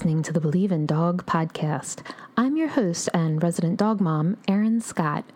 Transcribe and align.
Listening 0.00 0.22
to 0.22 0.32
the 0.32 0.40
Believe 0.40 0.72
in 0.72 0.86
Dog 0.86 1.26
podcast. 1.26 1.98
I'm 2.34 2.56
your 2.56 2.68
host 2.68 3.10
and 3.12 3.42
resident 3.42 3.76
dog 3.76 4.00
mom, 4.00 4.38
Erin 4.48 4.80
Scott. 4.80 5.26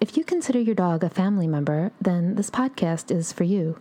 If 0.00 0.16
you 0.16 0.24
consider 0.24 0.58
your 0.58 0.74
dog 0.74 1.04
a 1.04 1.10
family 1.10 1.46
member, 1.46 1.92
then 2.00 2.36
this 2.36 2.48
podcast 2.48 3.14
is 3.14 3.34
for 3.34 3.44
you. 3.44 3.78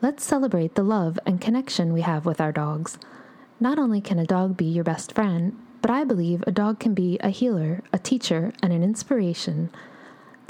Let's 0.00 0.24
celebrate 0.24 0.76
the 0.76 0.82
love 0.82 1.18
and 1.26 1.42
connection 1.42 1.92
we 1.92 2.00
have 2.00 2.24
with 2.24 2.40
our 2.40 2.52
dogs. 2.52 2.96
Not 3.60 3.78
only 3.78 4.00
can 4.00 4.18
a 4.18 4.24
dog 4.24 4.56
be 4.56 4.64
your 4.64 4.82
best 4.82 5.12
friend, 5.12 5.54
but 5.82 5.90
I 5.90 6.04
believe 6.04 6.42
a 6.46 6.52
dog 6.52 6.80
can 6.80 6.94
be 6.94 7.18
a 7.18 7.28
healer, 7.28 7.82
a 7.92 7.98
teacher, 7.98 8.54
and 8.62 8.72
an 8.72 8.82
inspiration. 8.82 9.68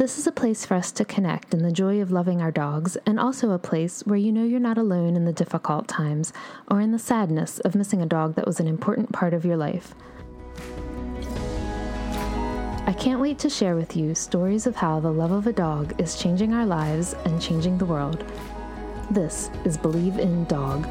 This 0.00 0.16
is 0.16 0.26
a 0.26 0.32
place 0.32 0.64
for 0.64 0.76
us 0.76 0.92
to 0.92 1.04
connect 1.04 1.52
in 1.52 1.62
the 1.62 1.70
joy 1.70 2.00
of 2.00 2.10
loving 2.10 2.40
our 2.40 2.50
dogs, 2.50 2.96
and 3.04 3.20
also 3.20 3.50
a 3.50 3.58
place 3.58 4.00
where 4.06 4.16
you 4.16 4.32
know 4.32 4.44
you're 4.44 4.58
not 4.58 4.78
alone 4.78 5.14
in 5.14 5.26
the 5.26 5.32
difficult 5.34 5.88
times 5.88 6.32
or 6.70 6.80
in 6.80 6.90
the 6.90 6.98
sadness 6.98 7.58
of 7.58 7.74
missing 7.74 8.00
a 8.00 8.06
dog 8.06 8.34
that 8.36 8.46
was 8.46 8.60
an 8.60 8.66
important 8.66 9.12
part 9.12 9.34
of 9.34 9.44
your 9.44 9.58
life. 9.58 9.94
I 12.86 12.94
can't 12.98 13.20
wait 13.20 13.38
to 13.40 13.50
share 13.50 13.76
with 13.76 13.94
you 13.94 14.14
stories 14.14 14.66
of 14.66 14.74
how 14.74 15.00
the 15.00 15.12
love 15.12 15.32
of 15.32 15.46
a 15.46 15.52
dog 15.52 16.00
is 16.00 16.18
changing 16.18 16.54
our 16.54 16.64
lives 16.64 17.14
and 17.26 17.38
changing 17.38 17.76
the 17.76 17.84
world. 17.84 18.24
This 19.10 19.50
is 19.66 19.76
Believe 19.76 20.18
in 20.18 20.46
Dog. 20.46 20.86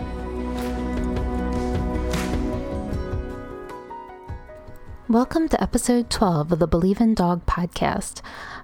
Welcome 5.07 5.49
to 5.49 5.59
episode 5.59 6.11
12 6.11 6.51
of 6.51 6.59
the 6.59 6.67
Believe 6.67 7.01
in 7.01 7.15
Dog 7.15 7.47
podcast. 7.47 8.21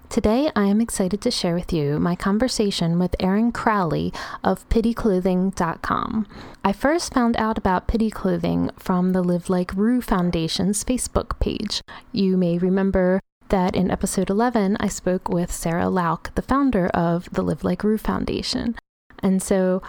Today, 0.09 0.49
I 0.55 0.65
am 0.65 0.79
excited 0.79 1.19
to 1.21 1.31
share 1.31 1.55
with 1.55 1.73
you 1.73 1.99
my 1.99 2.15
conversation 2.15 2.99
with 2.99 3.15
Erin 3.19 3.51
Crowley 3.51 4.13
of 4.43 4.67
PittyClothing.com. 4.69 6.27
I 6.63 6.71
first 6.71 7.13
found 7.13 7.35
out 7.37 7.57
about 7.57 7.87
Pitty 7.87 8.09
Clothing 8.09 8.69
from 8.77 9.11
the 9.11 9.21
Live 9.23 9.49
Like 9.49 9.73
Rue 9.75 10.01
Foundation's 10.01 10.83
Facebook 10.83 11.39
page. 11.39 11.81
You 12.11 12.37
may 12.37 12.57
remember 12.57 13.19
that 13.49 13.75
in 13.75 13.91
episode 13.91 14.29
11, 14.29 14.77
I 14.79 14.87
spoke 14.87 15.27
with 15.27 15.51
Sarah 15.51 15.89
Lauk, 15.89 16.33
the 16.35 16.41
founder 16.41 16.87
of 16.87 17.29
the 17.31 17.41
Live 17.41 17.63
Like 17.63 17.83
Rue 17.83 17.97
Foundation. 17.97 18.75
And 19.19 19.41
so 19.41 19.81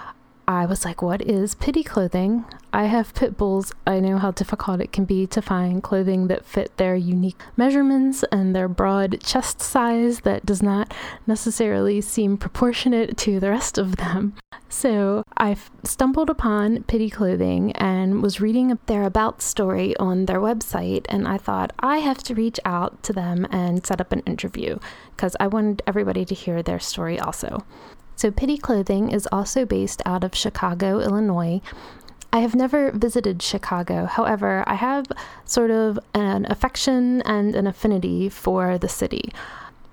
I 0.48 0.64
was 0.64 0.84
like, 0.84 1.02
what 1.02 1.22
is 1.22 1.56
Pitty 1.56 1.83
clothing? 1.83 2.44
I 2.72 2.84
have 2.84 3.14
pit 3.14 3.36
bulls. 3.36 3.72
I 3.86 4.00
know 4.00 4.19
how 4.19 4.30
difficult 4.30 4.80
it 4.80 4.92
can 4.92 5.05
be 5.05 5.27
to 5.28 5.42
find 5.42 5.83
clothing 5.83 6.28
that 6.28 6.44
fit 6.44 6.77
their 6.77 6.94
unique 6.94 7.41
measurements 7.56 8.22
and 8.30 8.55
their 8.55 8.69
broad 8.69 9.20
chest 9.22 9.61
size 9.61 10.20
that 10.20 10.44
does 10.47 10.62
not 10.62 10.92
necessarily 11.27 12.00
seem 12.00 12.36
proportionate 12.36 13.16
to 13.19 13.41
the 13.41 13.50
rest 13.50 13.78
of 13.78 13.97
them. 13.97 14.34
So 14.69 15.22
I 15.36 15.56
stumbled 15.84 16.28
upon 16.28 16.83
Pitty 16.84 17.08
Clothing 17.08 17.72
and 17.72 18.22
was 18.22 18.41
reading 18.41 18.78
their 18.86 19.05
about 19.05 19.41
story 19.41 19.97
on 19.97 20.27
their 20.27 20.41
website, 20.41 21.06
and 21.08 21.27
I 21.27 21.38
thought 21.38 21.72
I 21.78 21.98
have 21.98 22.19
to 22.25 22.34
reach 22.34 22.60
out 22.64 23.03
to 23.05 23.12
them 23.12 23.47
and 23.50 23.86
set 23.86 24.00
up 24.00 24.12
an 24.12 24.20
interview 24.20 24.78
because 25.16 25.34
I 25.41 25.47
wanted 25.47 25.83
everybody 25.86 26.25
to 26.27 26.34
hear 26.34 26.62
their 26.62 26.81
story 26.81 27.19
also. 27.19 27.64
So, 28.17 28.31
Pitty 28.31 28.56
Clothing 28.56 29.11
is 29.11 29.28
also 29.31 29.67
based 29.67 30.00
out 30.06 30.25
of 30.25 30.34
Chicago, 30.34 31.00
Illinois. 31.00 31.61
I 32.33 32.39
have 32.39 32.55
never 32.55 32.91
visited 32.92 33.42
Chicago. 33.42 34.06
However, 34.06 34.64
I 34.67 34.75
have 34.75 35.06
sort 35.45 35.70
of 35.70 35.98
an 36.14 36.47
affection 36.50 37.20
and 37.22 37.55
an 37.55 37.67
affinity 37.67 38.31
for 38.31 38.78
the 38.78 38.89
city. 38.89 39.33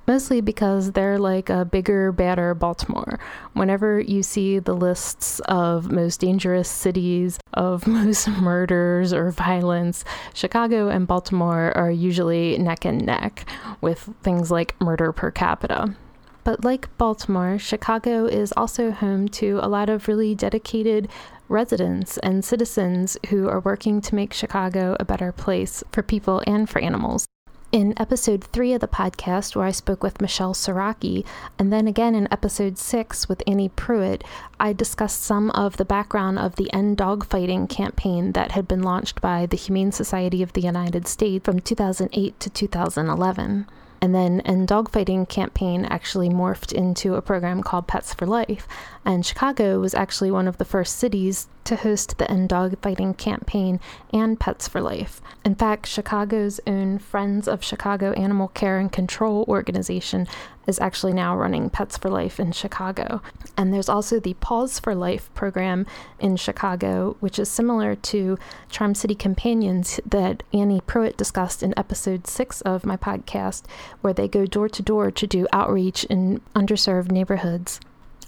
Mostly 0.08 0.40
because 0.40 0.92
they're 0.94 1.20
like 1.20 1.50
a 1.50 1.66
bigger, 1.66 2.14
badder 2.14 2.54
Baltimore. 2.54 3.20
Whenever 3.54 4.00
you 4.00 4.24
see 4.24 4.60
the 4.60 4.74
lists 4.74 5.40
of 5.42 5.92
most 5.92 6.20
dangerous 6.22 6.70
cities, 6.70 7.40
of 7.54 7.88
most 7.88 8.30
murders 8.30 9.12
or 9.14 9.32
violence, 9.32 10.06
Chicago 10.34 10.88
and 10.88 11.08
Baltimore 11.08 11.72
are 11.78 11.92
usually 11.92 12.58
neck 12.58 12.86
and 12.86 13.06
neck 13.06 13.46
with 13.82 14.10
things 14.22 14.50
like 14.50 14.80
murder 14.82 15.12
per 15.12 15.30
capita. 15.30 15.96
But 16.44 16.66
like 16.66 16.96
Baltimore, 16.98 17.58
Chicago 17.58 18.26
is 18.26 18.54
also 18.58 18.92
home 18.92 19.30
to 19.30 19.60
a 19.62 19.70
lot 19.70 19.90
of 19.90 20.08
really 20.08 20.36
dedicated 20.36 21.08
residents 21.48 22.18
and 22.18 22.44
citizens 22.44 23.18
who 23.30 23.48
are 23.48 23.60
working 23.62 24.02
to 24.02 24.16
make 24.16 24.34
Chicago 24.34 24.98
a 25.00 25.06
better 25.06 25.32
place 25.32 25.84
for 25.92 26.04
people 26.04 26.44
and 26.46 26.70
for 26.70 26.80
animals. 26.80 27.26
In 27.72 28.00
episode 28.00 28.44
three 28.44 28.74
of 28.74 28.82
the 28.82 28.88
podcast, 28.88 29.56
where 29.56 29.66
I 29.66 29.72
spoke 29.72 30.04
with 30.04 30.22
Michelle 30.22 30.54
Soraki, 30.54 31.26
and 31.58 31.74
then 31.74 31.88
again 31.88 32.14
in 32.14 32.32
episode 32.32 32.78
six 32.78 33.28
with 33.28 33.42
Annie 33.48 33.70
Pruitt, 33.70 34.24
I 34.60 34.74
discussed 34.74 35.24
some 35.24 35.50
of 35.52 35.78
the 35.78 35.86
background 35.86 36.38
of 36.38 36.56
the 36.56 36.72
End 36.72 36.98
Dogfighting 36.98 37.70
campaign 37.70 38.34
that 38.34 38.52
had 38.52 38.68
been 38.68 38.84
launched 38.84 39.22
by 39.22 39.48
the 39.48 39.58
Humane 39.58 39.92
Society 39.92 40.44
of 40.44 40.54
the 40.54 40.62
United 40.62 41.08
States 41.08 41.44
from 41.44 41.62
2008 41.62 42.40
to 42.40 42.50
2011. 42.52 43.66
And 44.04 44.14
then 44.14 44.42
End 44.42 44.68
Dogfighting 44.68 45.30
campaign 45.30 45.86
actually 45.86 46.28
morphed 46.28 46.74
into 46.74 47.16
a 47.16 47.22
program 47.22 47.64
called 47.64 47.88
Pets 47.88 48.14
for 48.14 48.26
Life. 48.26 48.68
And 49.06 49.26
Chicago 49.26 49.80
was 49.80 49.96
actually 49.96 50.30
one 50.30 50.46
of 50.46 50.58
the 50.58 50.66
first 50.66 50.98
cities 50.98 51.48
to 51.66 51.76
host 51.76 52.18
the 52.18 52.30
End 52.30 52.50
Dogfighting 52.50 53.18
campaign 53.18 53.80
and 54.12 54.40
Pets 54.40 54.68
for 54.68 54.82
Life. 54.82 55.22
In 55.46 55.56
fact, 55.56 55.88
Chicago's 55.88 56.60
own 56.66 57.00
Friends 57.00 57.48
of 57.48 57.64
Chicago 57.64 58.12
Animal 58.14 58.50
Care 58.50 58.80
and 58.80 58.92
Control 58.92 59.46
organization 59.48 60.28
is 60.66 60.80
actually 60.80 61.14
now 61.14 61.36
running 61.36 61.70
Pets 61.70 61.98
for 61.98 62.10
Life 62.10 62.40
in 62.40 62.52
Chicago. 62.52 63.22
And 63.58 63.74
there's 63.74 63.90
also 63.90 64.20
the 64.20 64.36
Paws 64.36 64.80
for 64.80 64.96
Life 64.96 65.34
program 65.34 65.86
in 66.20 66.38
Chicago, 66.38 67.18
which 67.20 67.38
is 67.38 67.50
similar 67.50 67.96
to 67.96 68.38
Charm 68.70 68.96
City 68.96 69.16
Companions 69.16 70.00
that 70.06 70.44
Annie 70.54 70.82
Pruitt 70.82 71.18
discussed 71.18 71.64
in 71.64 71.74
episode 71.78 72.28
six 72.28 72.62
of 72.62 72.86
my 72.86 72.98
podcast, 72.98 73.64
where 74.02 74.14
they 74.14 74.28
go 74.28 74.46
door 74.46 74.70
to 74.70 74.82
door 74.82 75.12
to 75.12 75.28
do 75.28 75.48
outreach 75.52 76.04
in 76.06 76.42
underserved 76.56 77.12
neighborhoods. 77.12 77.80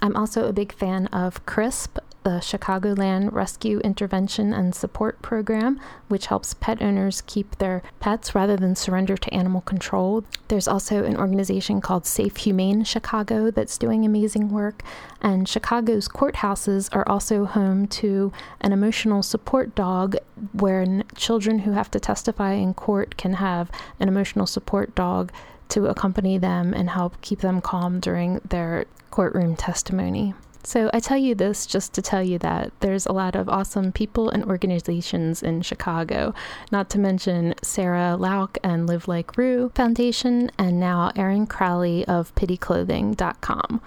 I'm 0.01 0.15
also 0.15 0.47
a 0.47 0.53
big 0.53 0.73
fan 0.73 1.07
of 1.07 1.45
CRISP, 1.45 1.99
the 2.25 2.39
Chicagoland 2.41 3.31
Rescue 3.31 3.77
Intervention 3.81 4.51
and 4.51 4.73
Support 4.73 5.21
Program, 5.21 5.79
which 6.07 6.25
helps 6.25 6.55
pet 6.55 6.81
owners 6.81 7.21
keep 7.21 7.55
their 7.59 7.83
pets 7.99 8.33
rather 8.33 8.57
than 8.57 8.75
surrender 8.75 9.15
to 9.15 9.31
animal 9.31 9.61
control. 9.61 10.23
There's 10.47 10.67
also 10.67 11.03
an 11.03 11.17
organization 11.17 11.81
called 11.81 12.07
Safe 12.07 12.35
Humane 12.37 12.83
Chicago 12.83 13.51
that's 13.51 13.77
doing 13.77 14.03
amazing 14.03 14.49
work. 14.49 14.81
And 15.21 15.47
Chicago's 15.47 16.07
courthouses 16.07 16.89
are 16.95 17.07
also 17.07 17.45
home 17.45 17.85
to 17.89 18.33
an 18.59 18.73
emotional 18.73 19.21
support 19.21 19.75
dog 19.75 20.15
where 20.53 21.03
children 21.15 21.59
who 21.59 21.73
have 21.73 21.91
to 21.91 21.99
testify 21.99 22.53
in 22.53 22.73
court 22.73 23.17
can 23.17 23.33
have 23.33 23.69
an 23.99 24.07
emotional 24.07 24.47
support 24.47 24.95
dog 24.95 25.31
to 25.69 25.85
accompany 25.85 26.39
them 26.39 26.73
and 26.73 26.89
help 26.89 27.21
keep 27.21 27.41
them 27.41 27.61
calm 27.61 27.99
during 27.99 28.41
their 28.49 28.85
courtroom 29.11 29.55
testimony. 29.55 30.33
So, 30.65 30.89
I 30.95 30.99
tell 30.99 31.17
you 31.19 31.35
this 31.35 31.67
just 31.67 31.93
to 31.93 32.01
tell 32.01 32.23
you 32.23 32.39
that 32.39 32.71
there's 32.79 33.05
a 33.05 33.11
lot 33.11 33.35
of 33.35 33.47
awesome 33.47 33.91
people 33.91 34.31
and 34.31 34.43
organizations 34.45 35.43
in 35.43 35.61
Chicago, 35.61 36.33
not 36.71 36.89
to 36.89 36.99
mention 36.99 37.53
Sarah 37.61 38.17
Lauk 38.19 38.57
and 38.63 38.87
Live 38.87 39.07
Like 39.07 39.37
Rue 39.37 39.71
Foundation, 39.75 40.49
and 40.57 40.79
now 40.79 41.11
Erin 41.15 41.45
Crowley 41.45 42.03
of 42.07 42.33
PittyClothing.com. 42.33 43.79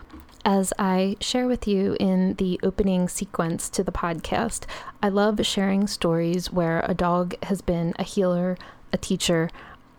As 0.44 0.72
I 0.78 1.17
share 1.21 1.49
with 1.49 1.67
you 1.67 1.97
in 1.99 2.34
the 2.34 2.61
opening 2.62 3.09
sequence 3.09 3.69
to 3.71 3.83
the 3.83 3.91
podcast, 3.91 4.65
I 5.03 5.09
love 5.09 5.44
sharing 5.44 5.88
stories 5.88 6.53
where 6.53 6.85
a 6.87 6.94
dog 6.94 7.35
has 7.43 7.61
been 7.61 7.93
a 7.99 8.05
healer, 8.05 8.56
a 8.93 8.99
teacher, 8.99 9.50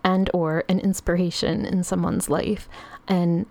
and 0.01 0.30
or 0.33 0.63
an 0.69 0.80
inspiration 0.80 1.65
in 1.65 1.83
someone's 1.83 2.30
life. 2.30 2.69
And 3.06 3.48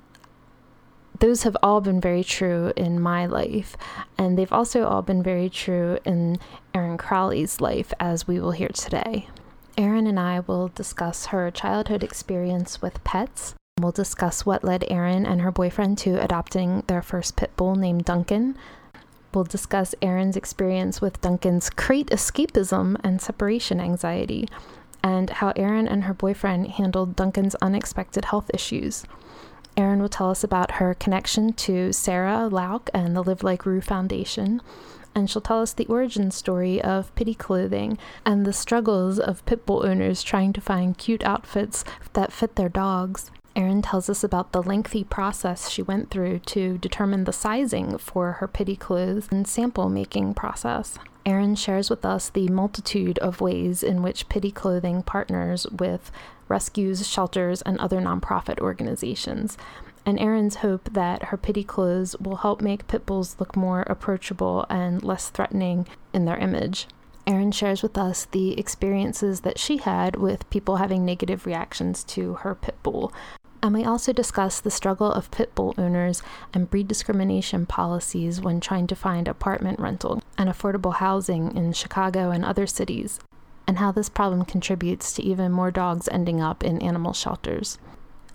those 1.21 1.43
have 1.43 1.57
all 1.63 1.81
been 1.81 2.01
very 2.01 2.25
true 2.25 2.73
in 2.77 3.01
my 3.01 3.27
life. 3.27 3.77
And 4.17 4.39
they've 4.39 4.53
also 4.53 4.85
all 4.85 5.03
been 5.03 5.23
very 5.23 5.51
true 5.51 5.99
in 6.05 6.39
Erin 6.75 6.99
Crowley's 6.99 7.61
life, 7.61 7.93
as 7.99 8.27
we 8.29 8.41
will 8.41 8.53
hear 8.53 8.69
today. 8.69 9.29
Erin 9.77 10.07
and 10.07 10.19
I 10.19 10.41
will 10.41 10.69
discuss 10.69 11.27
her 11.27 11.51
childhood 11.51 12.03
experience 12.03 12.83
with 12.83 13.03
pets. 13.05 13.55
We'll 13.81 13.93
discuss 13.93 14.45
what 14.45 14.65
led 14.65 14.85
Erin 14.91 15.25
and 15.25 15.41
her 15.43 15.53
boyfriend 15.53 15.99
to 15.99 16.23
adopting 16.23 16.83
their 16.89 17.03
first 17.03 17.37
pit 17.37 17.53
bull 17.57 17.77
named 17.77 18.05
Duncan. 18.05 18.57
We'll 19.33 19.45
discuss 19.45 19.95
Erin's 20.03 20.37
experience 20.37 21.01
with 21.01 21.21
Duncan's 21.21 21.71
crate 21.71 22.09
escapism 22.09 22.97
and 23.05 23.21
separation 23.21 23.79
anxiety, 23.81 24.49
and 25.05 25.31
how 25.31 25.53
Erin 25.55 25.87
and 25.87 26.05
her 26.05 26.15
boyfriend 26.15 26.67
handled 26.73 27.15
Duncan's 27.15 27.55
unexpected 27.57 28.25
health 28.25 28.51
issues. 28.53 29.05
Erin 29.79 30.03
will 30.03 30.09
tell 30.09 30.29
us 30.29 30.43
about 30.43 30.73
her 30.73 30.93
connection 30.93 31.53
to 31.53 31.93
Sarah 31.93 32.49
Lauk 32.51 32.91
and 32.93 33.15
the 33.15 33.23
Live 33.23 33.45
Like 33.45 33.65
Rue 33.65 33.81
Foundation. 33.81 34.61
And 35.15 35.31
she'll 35.31 35.41
tell 35.41 35.63
us 35.63 35.73
the 35.73 35.87
origin 35.87 36.33
story 36.33 36.83
of 36.83 37.15
Pitty 37.15 37.35
Clothing 37.35 37.97
and 38.27 38.45
the 38.45 38.53
struggles 38.53 39.21
of 39.21 39.47
pit 39.47 39.65
bull 39.65 39.87
owners 39.87 40.25
trying 40.25 40.53
to 40.55 40.61
find 40.61 40.99
cute 40.99 41.23
outfits 41.23 41.85
that 42.15 42.33
fit 42.33 42.57
their 42.57 42.69
dogs. 42.69 43.31
Erin 43.55 43.81
tells 43.81 44.11
us 44.11 44.25
about 44.25 44.51
the 44.51 44.65
lengthy 44.65 45.05
process 45.05 45.71
she 45.71 45.83
went 45.83 46.11
through 46.11 46.41
to 46.41 46.79
determine 46.79 47.23
the 47.23 47.33
sizing 47.33 47.99
for 47.99 48.33
her 48.33 48.49
Pitty 48.49 48.75
clothes 48.75 49.29
and 49.31 49.47
sample 49.47 49.89
making 49.89 50.35
process. 50.35 50.99
Erin 51.25 51.55
shares 51.55 51.89
with 51.89 52.05
us 52.05 52.31
the 52.31 52.49
multitude 52.49 53.19
of 53.19 53.41
ways 53.41 53.85
in 53.85 54.03
which 54.03 54.29
Pitty 54.29 54.51
Clothing 54.51 55.03
partners 55.05 55.69
with 55.69 56.11
rescues, 56.49 57.07
shelters, 57.07 57.63
and 57.63 57.79
other 57.79 58.01
nonprofit 58.01 58.59
organizations. 58.61 59.57
And 60.07 60.19
Erin's 60.19 60.57
hope 60.57 60.89
that 60.93 61.25
her 61.25 61.37
Pitty 61.37 61.65
clothes 61.65 62.17
will 62.19 62.37
help 62.37 62.63
make 62.63 62.87
pit 62.87 63.05
bulls 63.05 63.37
look 63.39 63.57
more 63.57 63.83
approachable 63.83 64.65
and 64.71 65.05
less 65.05 65.29
threatening 65.29 65.87
in 66.15 66.25
their 66.25 66.39
image. 66.39 66.87
Erin 67.27 67.53
shares 67.53 67.83
with 67.83 67.99
us 67.99 68.25
the 68.25 68.59
experiences 68.59 69.43
that 69.43 69.59
she 69.59 69.77
had 69.77 70.17
with 70.17 70.49
people 70.49 70.77
having 70.77 71.05
negative 71.05 71.45
reactions 71.45 72.03
to 72.05 72.35
her 72.37 72.55
pit 72.55 72.77
bull. 72.83 73.13
And 73.63 73.75
we 73.75 73.85
also 73.85 74.15
discuss 74.15 74.61
the 74.61 74.71
struggle 74.71 75.13
of 75.13 75.31
pit 75.31 75.55
bull 75.55 75.75
owners 75.77 76.23
and 76.55 76.71
breed 76.71 76.89
discrimination 76.89 77.67
policies 77.67 78.41
when 78.41 78.61
trying 78.61 78.87
to 78.87 78.97
find 78.97 79.29
apartment 79.29 79.79
rental 79.79 80.23
and 80.39 80.49
affordable 80.49 80.95
housing 80.95 81.55
in 81.55 81.75
Chicago 81.75 82.31
and 82.31 82.47
other 82.47 82.67
cities, 82.67 83.21
and 83.69 83.79
how 83.79 83.93
this 83.93 84.09
problem 84.09 84.45
contributes 84.47 85.13
to 85.13 85.23
even 85.23 85.53
more 85.53 85.71
dogs 85.71 86.09
ending 86.11 86.41
up 86.41 86.65
in 86.65 86.83
animal 86.83 87.13
shelters. 87.13 87.79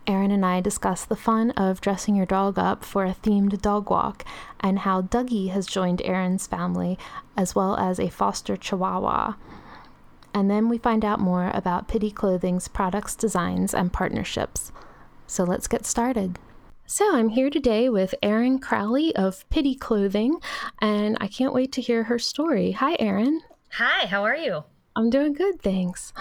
Erin 0.05 0.31
and 0.31 0.45
I 0.45 0.61
discuss 0.61 1.05
the 1.05 1.15
fun 1.15 1.51
of 1.51 1.81
dressing 1.81 2.15
your 2.15 2.25
dog 2.25 2.59
up 2.59 2.85
for 2.85 3.05
a 3.05 3.15
themed 3.15 3.59
dog 3.61 3.89
walk 3.89 4.23
and 4.59 4.79
how 4.79 5.01
Dougie 5.01 5.49
has 5.49 5.65
joined 5.65 6.01
Erin's 6.03 6.45
family, 6.45 6.99
as 7.35 7.55
well 7.55 7.75
as 7.77 7.99
a 7.99 8.09
foster 8.09 8.55
chihuahua. 8.55 9.33
And 10.33 10.51
then 10.51 10.69
we 10.69 10.77
find 10.77 11.03
out 11.03 11.19
more 11.19 11.51
about 11.53 11.87
Pitty 11.87 12.11
Clothing's 12.11 12.67
products, 12.67 13.15
designs, 13.15 13.73
and 13.73 13.93
partnerships. 13.93 14.71
So 15.25 15.43
let's 15.43 15.67
get 15.67 15.85
started. 15.85 16.37
So, 16.85 17.15
I'm 17.15 17.29
here 17.29 17.49
today 17.49 17.87
with 17.87 18.13
Erin 18.21 18.59
Crowley 18.59 19.15
of 19.15 19.49
Pitty 19.49 19.73
Clothing, 19.73 20.39
and 20.81 21.17
I 21.21 21.27
can't 21.27 21.53
wait 21.53 21.71
to 21.71 21.81
hear 21.81 22.03
her 22.03 22.19
story. 22.19 22.73
Hi, 22.73 22.97
Erin. 22.99 23.41
Hi, 23.71 24.05
how 24.05 24.23
are 24.25 24.35
you? 24.35 24.65
I'm 24.95 25.09
doing 25.09 25.33
good, 25.33 25.61
thanks. 25.61 26.13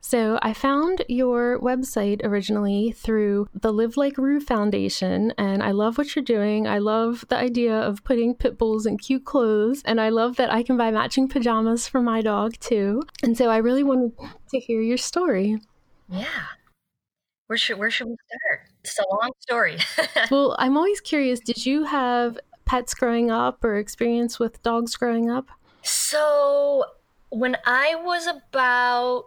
So 0.00 0.38
I 0.42 0.54
found 0.54 1.04
your 1.08 1.58
website 1.60 2.24
originally 2.24 2.92
through 2.92 3.48
the 3.52 3.72
Live 3.72 3.96
Like 3.96 4.16
Rue 4.16 4.40
Foundation, 4.40 5.32
and 5.36 5.62
I 5.62 5.72
love 5.72 5.98
what 5.98 6.14
you're 6.14 6.24
doing. 6.24 6.66
I 6.66 6.78
love 6.78 7.24
the 7.28 7.36
idea 7.36 7.74
of 7.74 8.04
putting 8.04 8.34
pit 8.34 8.56
bulls 8.56 8.86
in 8.86 8.96
cute 8.96 9.24
clothes, 9.24 9.82
and 9.84 10.00
I 10.00 10.08
love 10.08 10.36
that 10.36 10.52
I 10.52 10.62
can 10.62 10.76
buy 10.76 10.90
matching 10.90 11.28
pajamas 11.28 11.88
for 11.88 12.00
my 12.00 12.22
dog 12.22 12.54
too. 12.58 13.02
And 13.22 13.36
so 13.36 13.50
I 13.50 13.58
really 13.58 13.82
wanted 13.82 14.12
to 14.50 14.58
hear 14.58 14.80
your 14.80 14.96
story. 14.96 15.58
Yeah. 16.08 16.26
Where 17.48 17.56
should 17.56 17.78
where 17.78 17.90
should 17.90 18.08
we 18.08 18.16
start? 18.26 18.68
It's 18.84 18.98
a 18.98 19.04
long 19.10 19.30
story. 19.40 19.78
well, 20.30 20.54
I'm 20.58 20.76
always 20.76 21.00
curious, 21.00 21.40
did 21.40 21.66
you 21.66 21.84
have 21.84 22.38
pets 22.64 22.94
growing 22.94 23.30
up 23.30 23.64
or 23.64 23.76
experience 23.76 24.38
with 24.38 24.62
dogs 24.62 24.96
growing 24.96 25.30
up? 25.30 25.48
So 25.82 26.84
when 27.30 27.56
I 27.64 27.94
was 27.96 28.26
about 28.26 29.26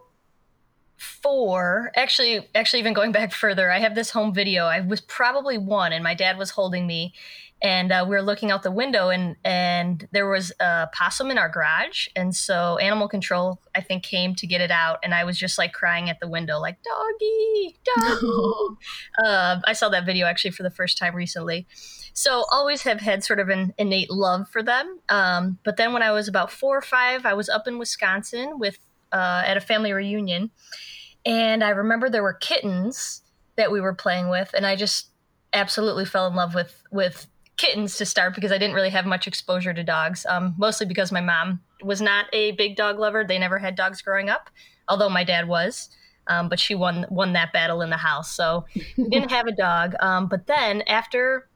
four 0.96 1.90
actually 1.96 2.48
actually 2.54 2.78
even 2.78 2.92
going 2.92 3.10
back 3.18 3.32
further 3.32 3.72
i 3.72 3.80
have 3.80 3.96
this 3.96 4.10
home 4.10 4.32
video. 4.32 4.66
I 4.66 4.80
was 4.80 5.00
probably 5.00 5.58
one 5.58 5.92
and 5.92 6.04
my 6.04 6.14
dad 6.14 6.38
was 6.38 6.50
holding 6.50 6.86
me 6.86 7.12
and 7.60 7.92
uh, 7.92 8.04
we 8.08 8.14
were 8.14 8.22
looking 8.22 8.50
out 8.50 8.62
the 8.62 8.70
window 8.70 9.08
and 9.08 9.36
and 9.44 10.06
there 10.12 10.28
was 10.28 10.52
a 10.60 10.88
possum 10.92 11.30
in 11.30 11.38
our 11.38 11.48
garage 11.48 12.08
and 12.14 12.34
so 12.34 12.76
animal 12.78 13.08
control 13.08 13.60
i 13.74 13.80
think 13.80 14.02
came 14.02 14.34
to 14.34 14.46
get 14.46 14.60
it 14.60 14.70
out 14.70 14.98
and 15.02 15.14
i 15.14 15.24
was 15.24 15.38
just 15.38 15.58
like 15.58 15.72
crying 15.72 16.10
at 16.10 16.20
the 16.20 16.28
window 16.28 16.58
like 16.58 16.78
doggy 16.82 17.76
doggy. 17.96 18.76
Uh, 19.24 19.60
i 19.64 19.72
saw 19.72 19.88
that 19.88 20.04
video 20.04 20.26
actually 20.26 20.50
for 20.50 20.62
the 20.62 20.70
first 20.70 20.98
time 20.98 21.14
recently 21.14 21.66
so 22.12 22.44
always 22.50 22.82
have 22.82 23.00
had 23.00 23.24
sort 23.24 23.40
of 23.40 23.48
an 23.48 23.72
innate 23.78 24.10
love 24.10 24.48
for 24.48 24.62
them 24.62 24.98
um, 25.08 25.58
but 25.64 25.76
then 25.76 25.92
when 25.92 26.02
i 26.02 26.10
was 26.10 26.28
about 26.28 26.50
four 26.50 26.76
or 26.76 26.82
five 26.82 27.24
i 27.24 27.34
was 27.34 27.48
up 27.48 27.66
in 27.66 27.78
wisconsin 27.78 28.58
with 28.58 28.78
uh, 29.12 29.42
at 29.44 29.56
a 29.56 29.60
family 29.60 29.92
reunion 29.92 30.50
and 31.24 31.62
I 31.62 31.70
remember 31.70 32.10
there 32.10 32.22
were 32.22 32.34
kittens 32.34 33.22
that 33.56 33.70
we 33.70 33.80
were 33.80 33.94
playing 33.94 34.28
with, 34.28 34.50
and 34.54 34.66
I 34.66 34.76
just 34.76 35.08
absolutely 35.52 36.04
fell 36.04 36.26
in 36.26 36.34
love 36.34 36.54
with 36.54 36.82
with 36.90 37.26
kittens 37.56 37.96
to 37.98 38.06
start 38.06 38.34
because 38.34 38.50
I 38.50 38.58
didn't 38.58 38.74
really 38.74 38.90
have 38.90 39.06
much 39.06 39.26
exposure 39.26 39.74
to 39.74 39.84
dogs. 39.84 40.26
Um, 40.26 40.54
mostly 40.58 40.86
because 40.86 41.12
my 41.12 41.20
mom 41.20 41.60
was 41.82 42.00
not 42.00 42.26
a 42.32 42.52
big 42.52 42.76
dog 42.76 42.98
lover; 42.98 43.24
they 43.24 43.38
never 43.38 43.58
had 43.58 43.76
dogs 43.76 44.02
growing 44.02 44.28
up, 44.28 44.50
although 44.88 45.08
my 45.08 45.24
dad 45.24 45.48
was. 45.48 45.90
Um, 46.28 46.48
but 46.48 46.60
she 46.60 46.74
won 46.74 47.06
won 47.10 47.32
that 47.34 47.52
battle 47.52 47.82
in 47.82 47.90
the 47.90 47.96
house, 47.96 48.30
so 48.30 48.64
didn't 48.96 49.30
have 49.30 49.46
a 49.46 49.52
dog. 49.52 49.94
Um, 50.00 50.28
but 50.28 50.46
then 50.46 50.82
after 50.82 51.48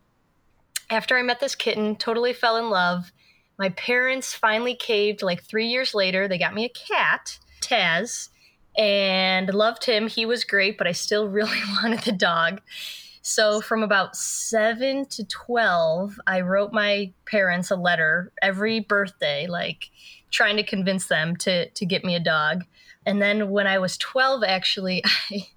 after 0.90 1.16
I 1.16 1.22
met 1.22 1.40
this 1.40 1.54
kitten, 1.54 1.96
totally 1.96 2.32
fell 2.32 2.56
in 2.56 2.70
love. 2.70 3.12
My 3.58 3.70
parents 3.70 4.34
finally 4.34 4.74
caved. 4.74 5.22
Like 5.22 5.42
three 5.42 5.66
years 5.66 5.94
later, 5.94 6.28
they 6.28 6.38
got 6.38 6.54
me 6.54 6.64
a 6.64 6.68
cat, 6.68 7.38
Taz 7.60 8.28
and 8.76 9.52
loved 9.52 9.84
him. 9.84 10.08
He 10.08 10.26
was 10.26 10.44
great, 10.44 10.78
but 10.78 10.86
I 10.86 10.92
still 10.92 11.28
really 11.28 11.60
wanted 11.82 12.00
the 12.00 12.12
dog. 12.12 12.60
So 13.22 13.60
from 13.60 13.82
about 13.82 14.14
seven 14.14 15.06
to 15.06 15.24
12, 15.24 16.20
I 16.26 16.42
wrote 16.42 16.72
my 16.72 17.12
parents 17.24 17.70
a 17.70 17.76
letter 17.76 18.32
every 18.40 18.80
birthday, 18.80 19.46
like 19.48 19.90
trying 20.30 20.56
to 20.58 20.62
convince 20.62 21.06
them 21.06 21.34
to, 21.36 21.68
to 21.68 21.86
get 21.86 22.04
me 22.04 22.14
a 22.14 22.20
dog. 22.20 22.64
And 23.04 23.20
then 23.20 23.50
when 23.50 23.66
I 23.66 23.78
was 23.78 23.96
12, 23.98 24.44
actually, 24.44 25.02
I, 25.30 25.48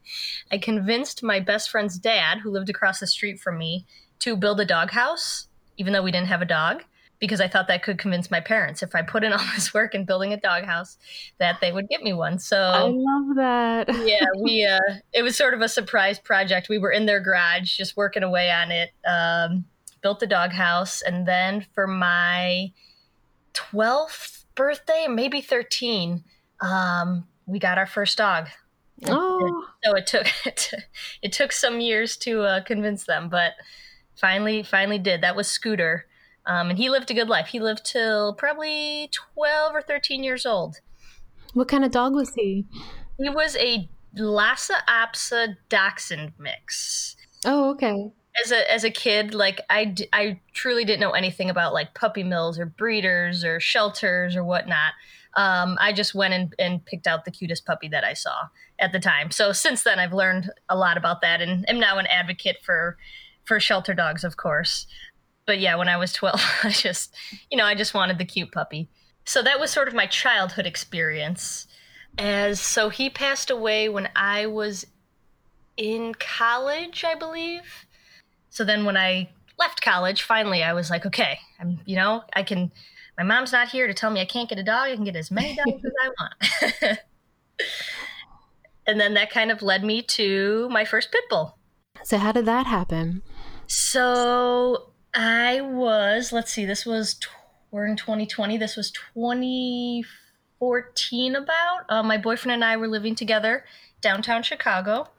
I 0.52 0.58
convinced 0.58 1.22
my 1.22 1.40
best 1.40 1.70
friend's 1.70 2.00
dad, 2.00 2.40
who 2.40 2.50
lived 2.50 2.70
across 2.70 3.00
the 3.00 3.08
street 3.08 3.40
from 3.40 3.60
me, 3.60 3.86
to 4.20 4.36
build 4.36 4.60
a 4.60 4.66
doghouse, 4.66 5.48
even 5.78 5.94
though 5.94 6.04
we 6.04 6.12
didn't 6.12 6.28
have 6.28 6.42
a 6.42 6.46
dog 6.46 6.84
because 7.20 7.42
I 7.42 7.48
thought 7.48 7.68
that 7.68 7.84
could 7.84 7.98
convince 7.98 8.32
my 8.32 8.40
parents 8.40 8.82
if 8.82 8.96
I 8.96 9.02
put 9.02 9.24
in 9.24 9.34
all 9.34 9.46
this 9.54 9.74
work 9.74 9.94
in 9.94 10.06
building 10.06 10.34
a 10.34 10.38
doghouse 10.38 10.98
that 11.38 11.60
they 11.62 11.72
would 11.72 11.90
get 11.90 12.02
me 12.02 12.14
one. 12.14 12.40
So 12.40 12.58
I 12.58 12.84
love 12.84 13.36
that. 13.36 13.88
yeah, 14.06 14.26
we 14.42 14.66
uh, 14.66 14.96
it 15.14 15.22
was 15.22 15.36
sort 15.36 15.54
of 15.54 15.62
a 15.62 15.70
surprise 15.70 16.20
project. 16.20 16.70
We 16.70 16.78
were 16.78 16.92
in 16.92 17.06
their 17.06 17.20
garage 17.20 17.78
just 17.78 17.96
working 17.98 18.24
away 18.24 18.50
on 18.52 18.72
it. 18.72 18.92
Um, 19.08 19.66
built 20.02 20.22
the 20.22 20.28
doghouse, 20.28 21.02
and 21.02 21.28
then 21.28 21.66
for 21.74 21.86
my 21.86 22.72
twelfth 23.54 24.46
birthday, 24.56 25.08
maybe 25.10 25.42
thirteen, 25.42 26.24
um, 26.62 27.28
we 27.46 27.60
got 27.60 27.78
our 27.78 27.88
first 27.88 28.18
dog. 28.18 28.48
Oh, 29.08 29.66
so 29.84 29.96
it 29.96 30.08
took 30.08 30.28
it 31.22 31.32
took 31.32 31.52
some 31.52 31.82
years 31.82 32.18
to 32.18 32.42
uh, 32.42 32.64
convince 32.64 33.06
them, 33.06 33.30
but 33.30 33.54
finally 34.20 34.64
finally 34.64 35.00
did. 35.00 35.22
That 35.22 35.36
was 35.36 35.48
Scooter. 35.48 36.06
Um, 36.46 36.70
and 36.70 36.80
he 36.80 36.90
lived 36.90 37.12
a 37.12 37.14
good 37.14 37.30
life. 37.30 37.48
He 37.48 37.60
lived 37.60 37.86
till 37.86 38.34
probably 38.34 39.10
12 39.36 39.76
or 39.76 39.82
13 39.82 40.24
years 40.24 40.46
old. 40.46 40.82
What 41.54 41.68
kind 41.68 41.86
of 41.86 41.92
dog 41.92 42.14
was 42.14 42.34
he? 42.34 42.66
He 43.18 43.30
was 43.30 43.56
a 43.58 43.90
Lhasa 44.16 44.76
Apso 44.88 45.56
Dachshund 45.70 46.34
mix. 46.40 47.16
Oh, 47.46 47.72
okay. 47.72 48.12
As 48.44 48.52
a 48.52 48.72
as 48.72 48.84
a 48.84 48.92
kid, 48.92 49.34
like 49.34 49.62
I, 49.70 49.96
I 50.14 50.40
truly 50.54 50.86
didn't 50.86 51.02
know 51.02 51.12
anything 51.12 51.50
about 51.50 51.74
like 51.74 51.94
puppy 51.94 52.24
mills 52.24 52.58
or 52.58 52.66
breeders 52.66 53.44
or 53.44 53.60
shelters 53.60 54.36
or 54.36 54.44
whatnot. 54.44 54.94
Um, 55.36 55.78
I 55.80 55.94
just 55.94 56.16
went 56.16 56.34
and, 56.34 56.56
and 56.58 56.84
picked 56.84 57.06
out 57.06 57.26
the 57.26 57.32
cutest 57.32 57.66
puppy 57.66 57.88
that 57.90 58.04
I 58.04 58.14
saw 58.14 58.48
at 58.80 58.92
the 58.92 59.00
time. 59.00 59.30
So 59.32 59.52
since 59.52 59.84
then, 59.84 60.00
I've 60.00 60.14
learned 60.14 60.52
a 60.70 60.76
lot 60.76 60.98
about 60.98 61.22
that 61.22 61.42
and 61.42 61.68
am 61.70 61.80
now 61.80 61.98
an 61.98 62.08
advocate 62.08 62.58
for 62.64 62.98
for 63.50 63.60
shelter 63.60 63.94
dogs, 63.94 64.24
of 64.24 64.38
course 64.38 64.88
but 65.50 65.60
yeah, 65.60 65.78
when 65.78 65.90
I 65.90 65.98
was 65.98 66.14
12, 66.14 66.40
I 66.64 66.70
just, 66.70 67.16
you 67.50 67.58
know, 67.58 67.66
I 67.66 67.74
just 67.74 67.96
wanted 67.96 68.20
the 68.20 68.26
cute 68.26 68.52
puppy. 68.52 68.88
So 69.26 69.42
that 69.42 69.60
was 69.60 69.72
sort 69.72 69.88
of 69.88 69.96
my 69.96 70.06
childhood 70.06 70.68
experience. 70.68 71.66
As 72.20 72.62
so 72.62 72.90
he 72.90 73.10
passed 73.10 73.50
away 73.50 73.90
when 73.90 74.10
I 74.16 74.46
was 74.46 74.86
in 75.76 76.14
college, 76.20 77.04
I 77.04 77.16
believe. 77.16 77.88
So 78.52 78.64
then 78.64 78.86
when 78.86 78.96
I 78.96 79.32
left 79.58 79.82
college, 79.82 80.22
finally 80.22 80.62
I 80.62 80.74
was 80.74 80.92
like, 80.92 81.08
okay, 81.08 81.40
I'm, 81.60 81.80
you 81.84 81.96
know, 81.96 82.22
I 82.34 82.44
can 82.44 82.72
my 83.18 83.24
mom's 83.24 83.52
not 83.52 83.70
here 83.70 83.88
to 83.88 83.94
tell 83.96 84.12
me 84.12 84.22
I 84.22 84.26
can't 84.26 84.48
get 84.48 84.60
a 84.60 84.64
dog. 84.64 84.90
I 84.90 84.96
can 84.96 85.04
get 85.04 85.16
as 85.16 85.32
many 85.32 85.56
dogs 85.56 85.84
as 85.84 85.92
I 86.00 86.10
want. 86.20 87.00
and 88.86 89.00
then 89.00 89.16
that 89.16 89.32
kind 89.32 89.50
of 89.50 89.64
led 89.64 89.84
me 89.84 90.04
to 90.04 90.70
my 90.70 90.86
first 90.86 91.12
pit 91.12 91.24
bull. 91.28 91.58
So 92.04 92.20
how 92.20 92.32
did 92.32 92.46
that 92.46 92.68
happen? 92.68 93.24
So 93.70 94.92
I 95.14 95.62
was, 95.62 96.34
let's 96.34 96.52
see, 96.52 96.66
this 96.66 96.88
was, 96.88 97.20
we're 97.70 97.86
in 97.86 97.98
2020. 97.98 98.58
This 98.58 98.76
was 98.76 98.90
2014 98.90 101.36
about. 101.36 101.86
Uh, 101.88 102.02
my 102.02 102.18
boyfriend 102.18 102.56
and 102.56 102.66
I 102.66 102.78
were 102.78 102.88
living 102.88 103.14
together 103.14 103.64
downtown 104.02 104.42
Chicago. 104.42 105.10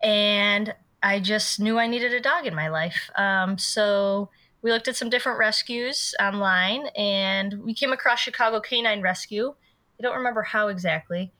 And 0.00 0.72
I 1.02 1.18
just 1.18 1.58
knew 1.58 1.80
I 1.80 1.88
needed 1.88 2.14
a 2.14 2.20
dog 2.20 2.46
in 2.46 2.54
my 2.54 2.68
life. 2.68 3.10
Um, 3.16 3.58
so 3.58 4.30
we 4.62 4.70
looked 4.70 4.86
at 4.86 4.94
some 4.94 5.10
different 5.10 5.40
rescues 5.40 6.14
online 6.22 6.86
and 6.96 7.64
we 7.64 7.74
came 7.74 7.92
across 7.92 8.20
Chicago 8.20 8.60
Canine 8.60 9.02
Rescue. 9.02 9.52
I 9.98 10.02
don't 10.02 10.16
remember 10.16 10.42
how 10.42 10.68
exactly. 10.68 11.32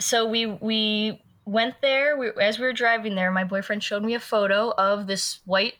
So 0.00 0.28
we, 0.28 0.46
we 0.46 1.20
went 1.48 1.80
there. 1.80 2.16
We, 2.16 2.30
as 2.40 2.58
we 2.58 2.66
were 2.66 2.72
driving 2.72 3.14
there, 3.14 3.30
my 3.30 3.44
boyfriend 3.44 3.82
showed 3.82 4.04
me 4.04 4.14
a 4.14 4.20
photo 4.20 4.72
of 4.76 5.06
this 5.06 5.40
white 5.44 5.74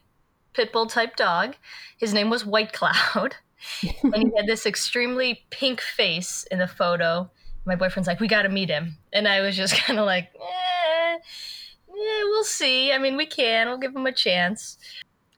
pit 0.54 0.72
bull 0.72 0.86
type 0.86 1.16
dog. 1.16 1.56
His 1.98 2.14
name 2.14 2.30
was 2.30 2.44
White 2.44 2.72
Cloud. 2.72 3.36
and 4.02 4.16
he 4.16 4.32
had 4.36 4.46
this 4.46 4.66
extremely 4.66 5.44
pink 5.50 5.80
face 5.80 6.46
in 6.50 6.58
the 6.58 6.66
photo. 6.66 7.30
My 7.64 7.76
boyfriend's 7.76 8.06
like, 8.06 8.20
we 8.20 8.28
got 8.28 8.42
to 8.42 8.48
meet 8.48 8.70
him. 8.70 8.96
And 9.12 9.28
I 9.28 9.40
was 9.40 9.56
just 9.56 9.74
kind 9.84 9.98
of 9.98 10.06
like, 10.06 10.30
eh, 10.34 11.14
eh, 11.14 12.22
we'll 12.24 12.44
see. 12.44 12.92
I 12.92 12.98
mean, 12.98 13.16
we 13.16 13.26
can. 13.26 13.68
We'll 13.68 13.78
give 13.78 13.94
him 13.94 14.06
a 14.06 14.12
chance. 14.12 14.78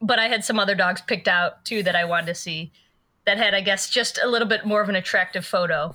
But 0.00 0.18
I 0.18 0.28
had 0.28 0.44
some 0.44 0.58
other 0.58 0.75
dogs 0.75 1.02
picked 1.02 1.28
out 1.28 1.64
too 1.64 1.82
that 1.82 1.96
I 1.96 2.04
wanted 2.04 2.26
to 2.26 2.34
see 2.34 2.72
that 3.26 3.37
had, 3.37 3.54
I 3.54 3.60
guess, 3.60 3.90
just 3.90 4.18
a 4.22 4.28
little 4.28 4.49
bit 4.49 4.64
more 4.64 4.80
of 4.80 4.88
an 4.88 4.96
attractive 4.96 5.44
photo. 5.44 5.94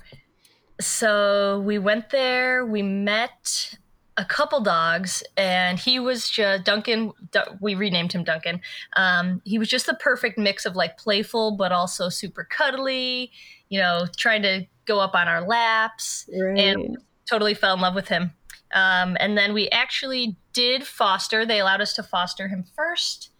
So 0.79 1.61
we 1.61 1.79
went 1.79 2.09
there. 2.09 2.65
We 2.65 2.81
met 2.83 3.75
a 4.17 4.25
couple 4.25 4.61
dogs, 4.61 5.23
and 5.35 5.77
he 5.77 5.99
was 5.99 6.29
just 6.29 6.63
Duncan. 6.63 7.11
We 7.59 7.75
renamed 7.75 8.13
him 8.13 8.23
Duncan. 8.23 8.61
Um, 8.95 9.41
he 9.43 9.59
was 9.59 9.67
just 9.67 9.85
the 9.85 9.95
perfect 9.95 10.37
mix 10.37 10.65
of 10.65 10.75
like 10.75 10.97
playful, 10.97 11.57
but 11.57 11.71
also 11.71 12.09
super 12.09 12.45
cuddly. 12.45 13.31
You 13.69 13.81
know, 13.81 14.05
trying 14.15 14.43
to 14.43 14.65
go 14.85 14.99
up 14.99 15.15
on 15.15 15.27
our 15.27 15.45
laps, 15.45 16.29
right. 16.33 16.57
and 16.57 16.97
totally 17.29 17.53
fell 17.53 17.73
in 17.73 17.81
love 17.81 17.95
with 17.95 18.07
him. 18.07 18.31
Um, 18.73 19.17
and 19.19 19.37
then 19.37 19.53
we 19.53 19.69
actually 19.69 20.37
did 20.53 20.85
foster. 20.85 21.45
They 21.45 21.59
allowed 21.59 21.81
us 21.81 21.93
to 21.93 22.03
foster 22.03 22.47
him 22.47 22.65
first, 22.75 23.31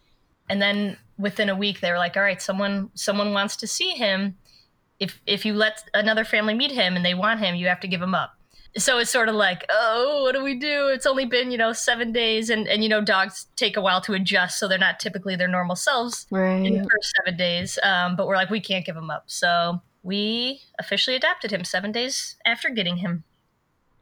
and 0.50 0.62
then 0.62 0.98
within 1.18 1.50
a 1.50 1.56
week 1.56 1.80
they 1.80 1.92
were 1.92 1.98
like, 1.98 2.18
"All 2.18 2.24
right, 2.24 2.42
someone 2.42 2.90
someone 2.96 3.34
wants 3.34 3.56
to 3.58 3.68
see 3.68 3.92
him. 3.92 4.36
If 5.00 5.22
if 5.26 5.46
you 5.46 5.54
let 5.54 5.84
another 5.94 6.26
family 6.26 6.54
meet 6.54 6.72
him 6.72 6.96
and 6.98 7.06
they 7.06 7.14
want 7.14 7.40
him, 7.40 7.56
you 7.56 7.68
have 7.68 7.80
to 7.80 7.88
give 7.88 8.02
him 8.02 8.14
up." 8.14 8.35
So 8.78 8.98
it's 8.98 9.10
sort 9.10 9.30
of 9.30 9.36
like, 9.36 9.66
oh, 9.70 10.24
what 10.24 10.34
do 10.34 10.44
we 10.44 10.56
do? 10.56 10.88
It's 10.88 11.06
only 11.06 11.26
been, 11.26 11.50
you 11.52 11.58
know, 11.58 11.72
seven 11.72 12.12
days, 12.12 12.50
and 12.50 12.68
and 12.68 12.84
you 12.84 12.90
know, 12.90 13.02
dogs 13.02 13.48
take 13.56 13.78
a 13.78 13.82
while 13.82 14.02
to 14.02 14.14
adjust, 14.14 14.60
so 14.60 14.68
they're 14.68 14.78
not 14.78 15.00
typically 15.00 15.36
their 15.36 15.48
normal 15.48 15.76
selves 15.76 16.28
right. 16.30 16.66
in 16.66 16.74
the 16.74 16.90
first 16.90 17.14
seven 17.18 17.38
days. 17.38 17.80
Um, 17.84 18.16
but 18.16 18.28
we're 18.28 18.36
like, 18.36 18.50
we 18.50 18.60
can't 18.60 18.86
give 18.86 18.96
him 18.96 19.10
up, 19.10 19.24
so 19.28 19.82
we 20.04 20.62
officially 20.78 21.16
adopted 21.16 21.52
him 21.52 21.64
seven 21.64 21.92
days 21.92 22.36
after 22.46 22.70
getting 22.70 22.98
him, 22.98 23.24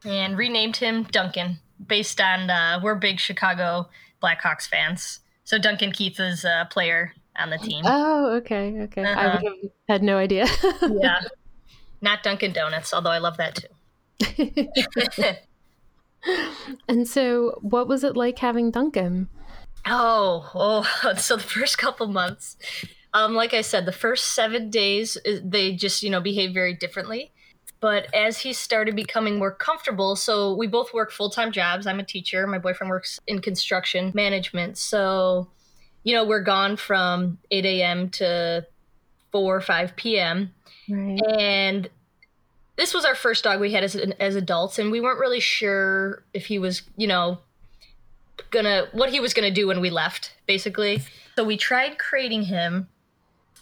and 0.05 0.37
renamed 0.37 0.77
him 0.77 1.03
Duncan, 1.03 1.59
based 1.85 2.19
on 2.19 2.49
uh, 2.49 2.79
we're 2.81 2.95
big 2.95 3.19
Chicago 3.19 3.89
Blackhawks 4.23 4.67
fans, 4.67 5.19
so 5.43 5.59
Duncan 5.59 5.91
Keith 5.91 6.19
is 6.19 6.45
a 6.45 6.67
player 6.71 7.13
on 7.37 7.51
the 7.51 7.57
team. 7.57 7.83
Oh, 7.85 8.35
okay, 8.37 8.81
okay. 8.81 9.03
Uh-huh. 9.03 9.19
I 9.19 9.35
would 9.35 9.43
have 9.43 9.71
had 9.87 10.03
no 10.03 10.17
idea. 10.17 10.47
yeah, 10.81 11.21
not 12.01 12.23
Dunkin' 12.23 12.53
Donuts, 12.53 12.91
although 12.91 13.11
I 13.11 13.19
love 13.19 13.37
that 13.37 13.55
too. 13.55 13.67
and 16.87 17.07
so, 17.07 17.59
what 17.61 17.87
was 17.87 18.03
it 18.03 18.15
like 18.15 18.39
having 18.39 18.71
Duncan? 18.71 19.29
Oh, 19.85 20.49
oh, 20.55 21.13
so 21.17 21.35
the 21.37 21.43
first 21.43 21.77
couple 21.77 22.07
months, 22.07 22.57
um, 23.13 23.33
like 23.33 23.53
I 23.53 23.61
said, 23.61 23.85
the 23.85 23.91
first 23.91 24.33
seven 24.33 24.69
days, 24.69 25.17
uh, 25.17 25.37
they 25.43 25.73
just, 25.73 26.03
you 26.03 26.09
know, 26.09 26.21
behave 26.21 26.53
very 26.53 26.73
differently. 26.73 27.31
But 27.79 28.07
as 28.15 28.39
he 28.39 28.53
started 28.53 28.95
becoming 28.95 29.37
more 29.37 29.53
comfortable, 29.53 30.15
so 30.15 30.55
we 30.55 30.67
both 30.67 30.93
work 30.93 31.11
full 31.11 31.29
time 31.29 31.51
jobs. 31.51 31.85
I'm 31.85 31.99
a 31.99 32.03
teacher. 32.03 32.47
My 32.47 32.57
boyfriend 32.57 32.89
works 32.89 33.19
in 33.27 33.41
construction 33.41 34.13
management. 34.15 34.77
So, 34.77 35.49
you 36.03 36.15
know, 36.15 36.23
we're 36.23 36.43
gone 36.43 36.77
from 36.77 37.39
8 37.51 37.65
a.m. 37.65 38.09
to 38.11 38.65
4 39.33 39.55
or 39.57 39.59
5 39.59 39.95
p.m. 39.97 40.53
Right. 40.87 41.19
And 41.37 41.89
this 42.75 42.93
was 42.93 43.05
our 43.05 43.15
first 43.15 43.43
dog 43.43 43.59
we 43.59 43.71
had 43.71 43.83
as 43.83 43.95
as 43.95 44.35
adults, 44.35 44.79
and 44.79 44.91
we 44.91 44.99
weren't 44.99 45.19
really 45.19 45.39
sure 45.39 46.23
if 46.33 46.47
he 46.47 46.57
was, 46.59 46.83
you 46.97 47.07
know, 47.07 47.39
gonna 48.49 48.87
what 48.91 49.09
he 49.09 49.19
was 49.19 49.33
gonna 49.33 49.51
do 49.51 49.67
when 49.67 49.81
we 49.81 49.89
left, 49.89 50.35
basically. 50.47 51.03
So 51.35 51.43
we 51.43 51.57
tried 51.57 51.97
crating 51.97 52.43
him, 52.43 52.87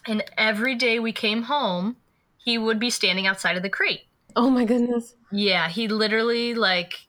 and 0.08 0.24
every 0.38 0.76
day 0.76 1.00
we 1.00 1.12
came 1.12 1.44
home, 1.44 1.98
he 2.38 2.58
would 2.58 2.80
be 2.80 2.90
standing 2.90 3.28
outside 3.28 3.58
of 3.58 3.64
the 3.64 3.70
crate. 3.70 4.02
Oh 4.36 4.50
my 4.50 4.66
goodness! 4.66 5.16
Yeah, 5.32 5.68
he 5.68 5.88
literally 5.88 6.54
like 6.54 7.08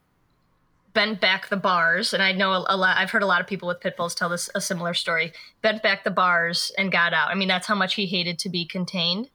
bent 0.93 1.21
back 1.21 1.49
the 1.49 1.57
bars, 1.57 2.13
and 2.13 2.23
I 2.23 2.33
know 2.33 2.53
a, 2.53 2.67
a 2.69 2.77
lot. 2.77 2.97
I've 2.97 3.11
heard 3.11 3.23
a 3.23 3.27
lot 3.27 3.41
of 3.41 3.47
people 3.47 3.69
with 3.69 3.81
pit 3.81 3.97
bulls 3.97 4.15
tell 4.15 4.29
this 4.29 4.51
a 4.55 4.61
similar 4.61 4.93
story. 4.93 5.33
Bent 5.63 5.83
back 5.83 6.03
the 6.03 6.11
bars 6.11 6.73
and 6.77 6.91
got 6.91 7.13
out. 7.13 7.31
I 7.31 7.35
mean, 7.35 7.49
that's 7.49 7.67
how 7.69 7.77
much 7.77 7.95
he 7.95 8.07
hated 8.07 8.41
to 8.41 8.49
be 8.49 8.65
contained. 8.65 9.31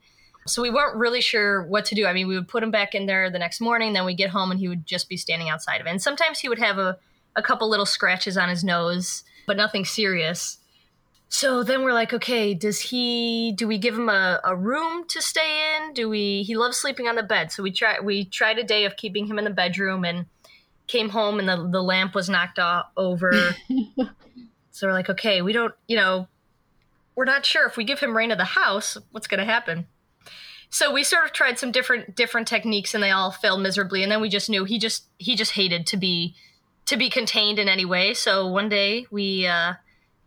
So 0.48 0.62
we 0.62 0.70
weren't 0.70 0.96
really 0.96 1.22
sure 1.22 1.64
what 1.64 1.86
to 1.86 1.96
do. 1.96 2.06
I 2.06 2.14
mean, 2.14 2.28
we 2.28 2.36
would 2.36 2.48
put 2.48 2.64
him 2.64 2.72
back 2.72 2.96
in 2.96 3.06
there 3.06 3.30
the 3.30 3.40
next 3.40 3.60
morning, 3.62 3.94
then 3.94 4.06
we'd 4.06 4.18
get 4.18 4.30
home 4.30 4.52
and 4.52 4.60
he 4.60 4.68
would 4.68 4.86
just 4.86 5.10
be 5.10 5.18
standing 5.18 5.50
outside 5.50 5.82
of 5.82 5.88
it. 5.88 5.90
And 5.90 6.02
sometimes 6.02 6.40
he 6.40 6.50
would 6.50 6.60
have 6.60 6.78
a, 6.78 6.98
a 7.36 7.42
couple 7.42 7.70
little 7.70 7.86
scratches 7.86 8.38
on 8.38 8.50
his 8.50 8.64
nose, 8.64 9.24
but 9.46 9.58
nothing 9.58 9.86
serious. 9.86 10.58
So 11.30 11.62
then 11.64 11.84
we're 11.84 11.94
like, 11.94 12.14
okay, 12.14 12.54
does 12.54 12.80
he 12.80 13.54
do 13.58 13.68
we 13.68 13.78
give 13.78 13.96
him 13.96 14.08
a, 14.08 14.40
a 14.46 14.56
room 14.56 15.06
to 15.10 15.22
stay 15.22 15.76
in? 15.76 15.94
Do 15.94 16.08
we 16.08 16.44
he 16.44 16.56
loves 16.56 16.78
sleeping 16.78 17.08
on 17.08 17.16
the 17.16 17.24
bed. 17.24 17.52
So 17.52 17.62
we 17.62 17.72
try 17.72 18.00
we 18.00 18.24
tried 18.24 18.58
a 18.58 18.64
day 18.64 18.86
of 18.86 18.96
keeping 18.96 19.28
him 19.28 19.38
in 19.38 19.44
the 19.44 19.52
bedroom 19.52 20.06
and 20.06 20.26
came 20.88 21.10
home 21.10 21.40
and 21.40 21.50
the, 21.50 21.68
the 21.70 21.84
lamp 21.84 22.16
was 22.16 22.30
knocked 22.30 22.60
off 22.60 22.86
over. 22.96 23.54
so 24.72 24.88
we're 24.88 24.94
like, 24.94 25.10
okay, 25.10 25.42
we 25.42 25.52
don't, 25.52 25.74
you 25.90 25.98
know, 25.98 26.30
we're 27.14 27.26
not 27.26 27.46
sure 27.46 27.68
if 27.68 27.76
we 27.76 27.84
give 27.84 28.00
him 28.00 28.16
reign 28.16 28.32
of 28.32 28.38
the 28.38 28.46
house, 28.46 28.98
what's 29.12 29.28
gonna 29.28 29.44
happen 29.44 29.86
so 30.70 30.92
we 30.92 31.04
sort 31.04 31.26
of 31.26 31.34
tried 31.34 31.58
some 31.58 31.72
different 31.72 32.16
different 32.16 32.48
techniques 32.48 32.94
and 32.94 33.04
they 33.04 33.12
all 33.12 33.32
failed 33.32 33.62
miserably. 33.62 34.04
And 34.04 34.12
then 34.12 34.22
we 34.22 34.30
just 34.30 34.50
knew 34.50 34.66
he 34.66 34.80
just 34.80 35.06
he 35.18 35.36
just 35.36 35.54
hated 35.54 35.88
to 35.88 35.98
be 35.98 36.36
to 36.86 36.98
be 36.98 37.10
contained 37.10 37.60
in 37.60 37.68
any 37.68 37.86
way. 37.86 38.14
So 38.14 38.48
one 38.48 38.70
day 38.70 39.06
we 39.10 39.48
uh, 39.48 39.74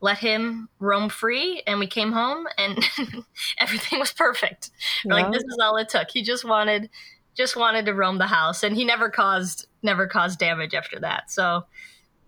let 0.00 0.18
him 0.18 0.68
roam 0.78 1.08
free 1.08 1.62
and 1.66 1.78
we 1.78 1.86
came 1.86 2.12
home 2.12 2.46
and 2.56 2.78
everything 3.58 3.98
was 3.98 4.12
perfect. 4.12 4.70
Yeah. 5.04 5.14
like 5.14 5.32
this 5.32 5.42
is 5.42 5.58
all 5.60 5.76
it 5.76 5.88
took. 5.88 6.10
He 6.10 6.22
just 6.22 6.44
wanted 6.44 6.88
just 7.34 7.56
wanted 7.56 7.86
to 7.86 7.94
roam 7.94 8.18
the 8.18 8.26
house 8.26 8.62
and 8.62 8.74
he 8.74 8.84
never 8.84 9.10
caused 9.10 9.66
never 9.82 10.06
caused 10.06 10.38
damage 10.38 10.74
after 10.74 10.98
that. 11.00 11.30
So 11.30 11.66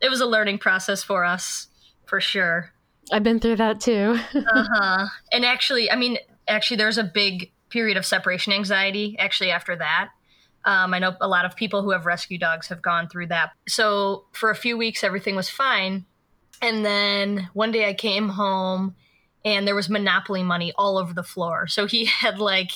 it 0.01 0.11
was 0.11 0.21
a 0.21 0.27
learning 0.27 0.59
process 0.59 1.03
for 1.03 1.25
us 1.25 1.69
for 2.05 2.21
sure. 2.21 2.73
I've 3.11 3.23
been 3.23 3.41
through 3.41 3.57
that 3.57 3.81
too. 3.81 4.19
Uh-huh. 4.35 5.07
And 5.33 5.45
actually 5.45 5.91
i 5.91 5.97
mean 5.97 6.19
actually 6.49 6.77
there's 6.77 6.99
a 6.99 7.05
big 7.05 7.51
period 7.73 7.97
of 7.97 8.07
separation 8.07 8.53
anxiety 8.53 9.17
actually 9.19 9.51
after 9.51 9.75
that. 9.77 10.11
Um, 10.65 10.95
I 10.95 10.99
know 10.99 11.17
a 11.21 11.27
lot 11.27 11.45
of 11.45 11.57
people 11.57 11.83
who 11.83 11.91
have 11.91 12.07
rescue 12.07 12.39
dogs 12.39 12.69
have 12.69 12.83
gone 12.83 13.09
through 13.09 13.29
that. 13.29 13.51
So 13.67 14.27
for 14.33 14.51
a 14.51 14.55
few 14.55 14.77
weeks, 14.77 15.03
everything 15.03 15.35
was 15.35 15.49
fine. 15.49 16.05
And 16.61 16.85
then 16.85 17.49
one 17.53 17.73
day 17.73 17.89
I 17.89 17.95
came 17.95 18.29
home 18.29 18.95
and 19.45 19.67
there 19.67 19.75
was 19.75 19.89
Monopoly 19.89 20.45
money 20.45 20.73
all 20.77 20.99
over 20.99 21.13
the 21.13 21.25
floor. 21.25 21.67
So 21.67 21.87
he 21.87 22.05
had 22.21 22.39
like 22.39 22.71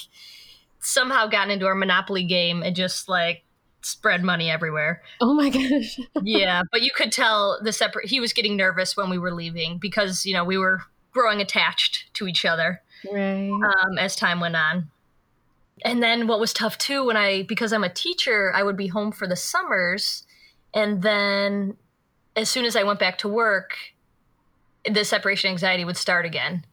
somehow 0.80 1.26
gotten 1.26 1.52
into 1.52 1.66
our 1.66 1.74
Monopoly 1.74 2.24
game 2.24 2.62
and 2.62 2.74
just 2.74 3.08
like 3.08 3.44
spread 3.82 4.24
money 4.24 4.50
everywhere. 4.50 5.02
Oh 5.20 5.34
my 5.34 5.48
gosh. 5.50 5.98
yeah, 6.22 6.62
but 6.72 6.82
you 6.82 6.90
could 6.94 7.12
tell 7.12 7.60
the 7.62 7.72
separate 7.72 8.08
he 8.08 8.18
was 8.18 8.32
getting 8.32 8.56
nervous 8.56 8.96
when 8.96 9.10
we 9.10 9.18
were 9.18 9.32
leaving 9.32 9.78
because, 9.78 10.26
you 10.26 10.34
know, 10.34 10.44
we 10.44 10.58
were 10.58 10.80
growing 11.12 11.40
attached 11.40 12.12
to 12.14 12.26
each 12.26 12.44
other 12.44 12.82
right. 13.12 13.50
um, 13.50 13.98
as 13.98 14.16
time 14.16 14.40
went 14.40 14.56
on. 14.56 14.90
And 15.84 16.02
then 16.02 16.26
what 16.26 16.40
was 16.40 16.52
tough 16.52 16.78
too, 16.78 17.04
when 17.04 17.16
I, 17.16 17.42
because 17.42 17.72
I'm 17.72 17.84
a 17.84 17.92
teacher, 17.92 18.52
I 18.54 18.62
would 18.62 18.76
be 18.76 18.86
home 18.86 19.12
for 19.12 19.26
the 19.26 19.36
summers. 19.36 20.24
And 20.74 21.02
then 21.02 21.76
as 22.34 22.48
soon 22.48 22.64
as 22.64 22.76
I 22.76 22.82
went 22.82 22.98
back 22.98 23.18
to 23.18 23.28
work, 23.28 23.76
the 24.90 25.04
separation 25.04 25.50
anxiety 25.50 25.84
would 25.84 25.96
start 25.96 26.24
again 26.24 26.64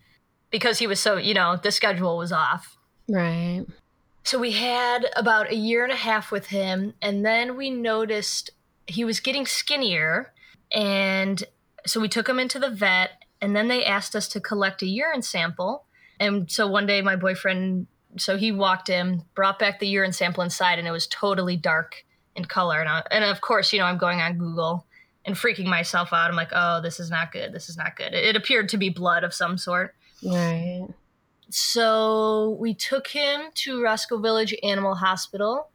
because 0.52 0.80
he 0.80 0.88
was 0.88 1.00
so, 1.00 1.18
you 1.18 1.34
know, 1.34 1.58
the 1.58 1.72
schedule 1.72 2.18
was 2.18 2.32
off. 2.32 2.78
Right. 3.10 3.66
So 4.24 4.40
we 4.40 4.52
had 4.52 5.08
about 5.16 5.52
a 5.52 5.56
year 5.56 5.84
and 5.84 5.92
a 5.92 5.98
half 5.98 6.32
with 6.32 6.48
him. 6.48 6.94
And 7.02 7.26
then 7.26 7.58
we 7.58 7.70
noticed 7.70 8.52
he 8.88 9.04
was 9.04 9.20
getting 9.20 9.46
skinnier. 9.46 10.32
And 10.72 11.44
so 11.86 12.00
we 12.00 12.08
took 12.08 12.30
him 12.30 12.40
into 12.40 12.60
the 12.60 12.70
vet. 12.70 13.12
And 13.42 13.56
then 13.56 13.68
they 13.68 13.84
asked 13.84 14.16
us 14.16 14.30
to 14.30 14.40
collect 14.40 14.82
a 14.82 14.88
urine 14.88 15.22
sample. 15.22 15.86
And 16.20 16.50
so 16.52 16.68
one 16.68 16.86
day 16.86 17.02
my 17.02 17.16
boyfriend, 17.16 17.88
so 18.18 18.38
he 18.38 18.52
walked 18.52 18.90
in, 18.90 19.24
brought 19.36 19.60
back 19.60 19.80
the 19.80 19.88
urine 19.88 20.14
sample 20.14 20.44
inside, 20.44 20.80
and 20.80 20.88
it 20.88 20.92
was 20.92 21.08
totally 21.08 21.58
dark 21.58 22.06
in 22.36 22.46
color. 22.46 22.80
And, 22.80 22.90
I, 22.90 23.04
and 23.12 23.24
of 23.24 23.42
course, 23.42 23.74
you 23.74 23.80
know, 23.80 23.86
I'm 23.86 23.98
going 23.98 24.22
on 24.22 24.38
Google 24.38 24.86
and 25.26 25.36
freaking 25.36 25.66
myself 25.66 26.14
out. 26.14 26.30
I'm 26.30 26.36
like, 26.36 26.52
oh, 26.54 26.82
this 26.82 27.00
is 27.00 27.10
not 27.10 27.32
good. 27.32 27.54
This 27.54 27.70
is 27.70 27.78
not 27.78 27.96
good. 27.96 28.14
It, 28.14 28.24
it 28.24 28.36
appeared 28.36 28.70
to 28.70 28.78
be 28.78 28.90
blood 28.90 29.24
of 29.24 29.34
some 29.34 29.58
sort. 29.58 29.96
Right. 30.24 30.88
So 31.50 32.58
we 32.60 32.74
took 32.74 33.08
him 33.08 33.42
to 33.56 33.82
Roscoe 33.82 34.18
Village 34.18 34.56
Animal 34.64 34.96
Hospital 34.96 35.70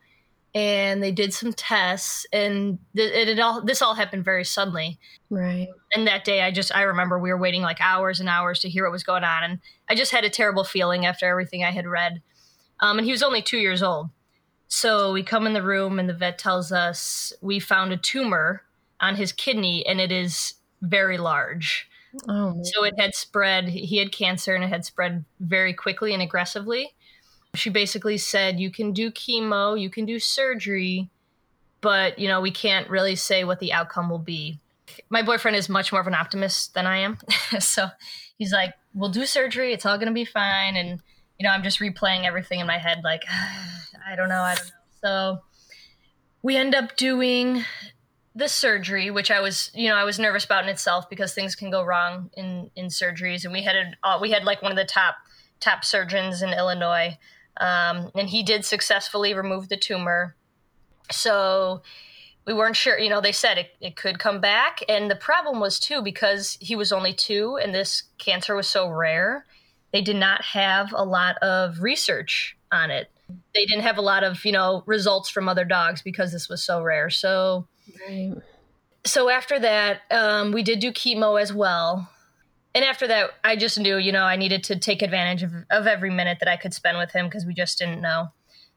and 0.55 1.03
they 1.03 1.13
did 1.13 1.33
some 1.33 1.53
tests 1.53 2.27
and 2.33 2.79
th- 2.97 3.13
it, 3.13 3.29
it, 3.29 3.39
all 3.39 3.63
this 3.63 3.83
all 3.83 3.95
happened 3.95 4.25
very 4.25 4.45
suddenly 4.45 4.99
right 5.31 5.69
and 5.95 6.07
that 6.07 6.25
day 6.25 6.41
i 6.43 6.51
just 6.51 6.75
i 6.75 6.83
remember 6.83 7.19
we 7.19 7.31
were 7.31 7.39
waiting 7.39 7.63
like 7.63 7.81
hours 7.81 8.19
and 8.19 8.29
hours 8.29 8.61
to 8.61 8.69
hear 8.69 8.85
what 8.85 8.93
was 8.93 9.03
going 9.03 9.25
on 9.25 9.45
and 9.45 9.61
i 9.89 9.95
just 9.95 10.13
had 10.13 10.25
a 10.25 10.31
terrible 10.31 10.65
feeling 10.65 11.05
after 11.05 11.27
everything 11.27 11.63
i 11.63 11.71
had 11.71 11.87
read 11.87 12.23
um, 12.81 12.99
and 12.99 13.05
he 13.05 13.13
was 13.13 13.23
only 13.23 13.43
two 13.43 13.59
years 13.59 13.83
old 13.83 14.09
so 14.69 15.13
we 15.13 15.23
come 15.23 15.47
in 15.47 15.55
the 15.55 15.63
room 15.63 15.99
and 15.99 16.09
the 16.09 16.15
vet 16.15 16.39
tells 16.39 16.71
us 16.71 17.33
we 17.41 17.59
found 17.59 17.93
a 17.93 17.97
tumor 17.97 18.63
on 19.01 19.17
his 19.17 19.33
kidney, 19.33 19.85
and 19.87 20.01
it 20.01 20.13
is 20.13 20.55
very 20.83 21.19
large. 21.19 21.89
Oh, 22.29 22.61
so 22.63 22.85
it 22.85 22.95
had 22.99 23.15
spread. 23.15 23.69
He 23.69 23.99
had 23.99 24.13
cancer, 24.13 24.55
and 24.55 24.63
it 24.63 24.69
had 24.69 24.85
spread 24.85 25.25
very 25.41 25.73
quickly 25.73 26.13
and 26.13 26.23
aggressively. 26.23 26.95
She 27.55 27.71
basically 27.71 28.19
said, 28.19 28.61
"You 28.61 28.71
can 28.71 28.93
do 28.93 29.11
chemo, 29.11 29.81
you 29.81 29.91
can 29.91 30.07
do 30.07 30.19
surgery, 30.19 31.09
but 31.81 32.19
you 32.19 32.29
know 32.29 32.41
we 32.41 32.51
can't 32.51 32.89
really 32.91 33.17
say 33.17 33.45
what 33.45 33.61
the 33.61 33.73
outcome 33.73 34.11
will 34.11 34.19
be." 34.19 34.59
My 35.11 35.23
boyfriend 35.23 35.57
is 35.57 35.69
much 35.69 35.93
more 35.93 36.01
of 36.01 36.07
an 36.07 36.15
optimist 36.15 36.75
than 36.75 36.87
I 36.87 36.99
am, 36.99 37.19
so 37.59 37.89
he's 38.39 38.53
like, 38.53 38.75
"We'll 38.95 39.11
do 39.11 39.27
surgery. 39.27 39.73
It's 39.73 39.87
all 39.87 39.97
going 39.97 40.09
to 40.09 40.15
be 40.15 40.25
fine." 40.25 40.77
And 40.77 41.01
you 41.39 41.47
know, 41.47 41.51
I'm 41.51 41.63
just 41.63 41.79
replaying 41.79 42.25
everything 42.25 42.61
in 42.61 42.67
my 42.67 42.79
head, 42.79 43.03
like, 43.05 43.23
I 43.31 44.17
don't 44.17 44.29
know, 44.29 44.41
I 44.41 44.55
don't 44.57 44.67
know. 44.67 44.73
So 45.03 45.43
we 46.43 46.57
end 46.57 46.75
up 46.75 46.97
doing 46.97 47.65
the 48.35 48.49
surgery, 48.49 49.11
which 49.11 49.31
I 49.31 49.41
was, 49.41 49.71
you 49.75 49.89
know, 49.89 49.97
I 49.97 50.05
was 50.05 50.19
nervous 50.19 50.45
about 50.45 50.65
in 50.65 50.71
itself 50.71 51.09
because 51.09 51.35
things 51.35 51.55
can 51.55 51.71
go 51.71 51.83
wrong 51.83 52.31
in 52.37 52.71
in 52.77 52.87
surgeries, 52.87 53.45
and 53.45 53.53
we 53.53 53.63
had 53.63 53.77
a, 53.77 54.19
we 54.21 54.31
had 54.31 54.45
like 54.45 54.63
one 54.63 54.73
of 54.73 54.77
the 54.77 54.85
top 54.85 55.17
top 55.61 55.85
surgeons 55.85 56.43
in 56.43 56.53
Illinois, 56.53 57.19
um, 57.59 58.11
and 58.15 58.29
he 58.29 58.43
did 58.43 58.65
successfully 58.65 59.35
remove 59.35 59.69
the 59.69 59.77
tumor. 59.77 60.35
So 61.11 61.83
we 62.47 62.55
weren't 62.55 62.77
sure, 62.77 62.99
you 62.99 63.11
know, 63.11 63.21
they 63.21 63.33
said 63.33 63.59
it, 63.59 63.71
it 63.81 63.97
could 63.97 64.19
come 64.19 64.41
back, 64.41 64.83
and 64.89 65.11
the 65.11 65.17
problem 65.17 65.61
was 65.61 65.79
too 65.79 66.03
because 66.03 66.57
he 66.61 66.77
was 66.77 66.93
only 66.93 67.13
two, 67.13 67.59
and 67.63 67.75
this 67.75 68.05
cancer 68.19 68.55
was 68.55 68.67
so 68.67 68.89
rare, 68.89 69.45
they 69.93 70.03
did 70.03 70.17
not 70.17 70.43
have 70.45 70.93
a 70.95 71.05
lot 71.05 71.37
of 71.39 71.83
research 71.83 72.57
on 72.71 72.91
it 72.91 73.11
they 73.55 73.65
didn't 73.67 73.83
have 73.83 73.99
a 73.99 74.03
lot 74.03 74.25
of 74.25 74.45
you 74.45 74.53
know 74.53 74.83
results 74.87 75.29
from 75.29 75.49
other 75.49 75.65
dogs 75.65 76.03
because 76.03 76.33
this 76.33 76.49
was 76.49 76.63
so 76.63 76.83
rare 76.83 77.11
so 77.11 77.67
right. 78.09 78.35
so 79.05 79.29
after 79.29 79.59
that 79.59 80.01
um, 80.11 80.53
we 80.53 80.63
did 80.63 80.81
do 80.81 80.93
chemo 80.93 81.41
as 81.41 81.53
well 81.53 82.11
and 82.79 82.87
after 82.87 83.07
that 83.09 83.31
i 83.45 83.57
just 83.57 83.79
knew 83.79 83.97
you 83.97 84.13
know 84.13 84.23
i 84.25 84.37
needed 84.37 84.63
to 84.63 84.79
take 84.79 85.03
advantage 85.03 85.43
of, 85.43 85.53
of 85.71 85.87
every 85.87 86.11
minute 86.11 86.39
that 86.41 86.49
i 86.49 86.57
could 86.57 86.73
spend 86.73 86.97
with 86.97 87.11
him 87.13 87.27
because 87.27 87.45
we 87.45 87.53
just 87.53 87.79
didn't 87.79 88.01
know. 88.01 88.29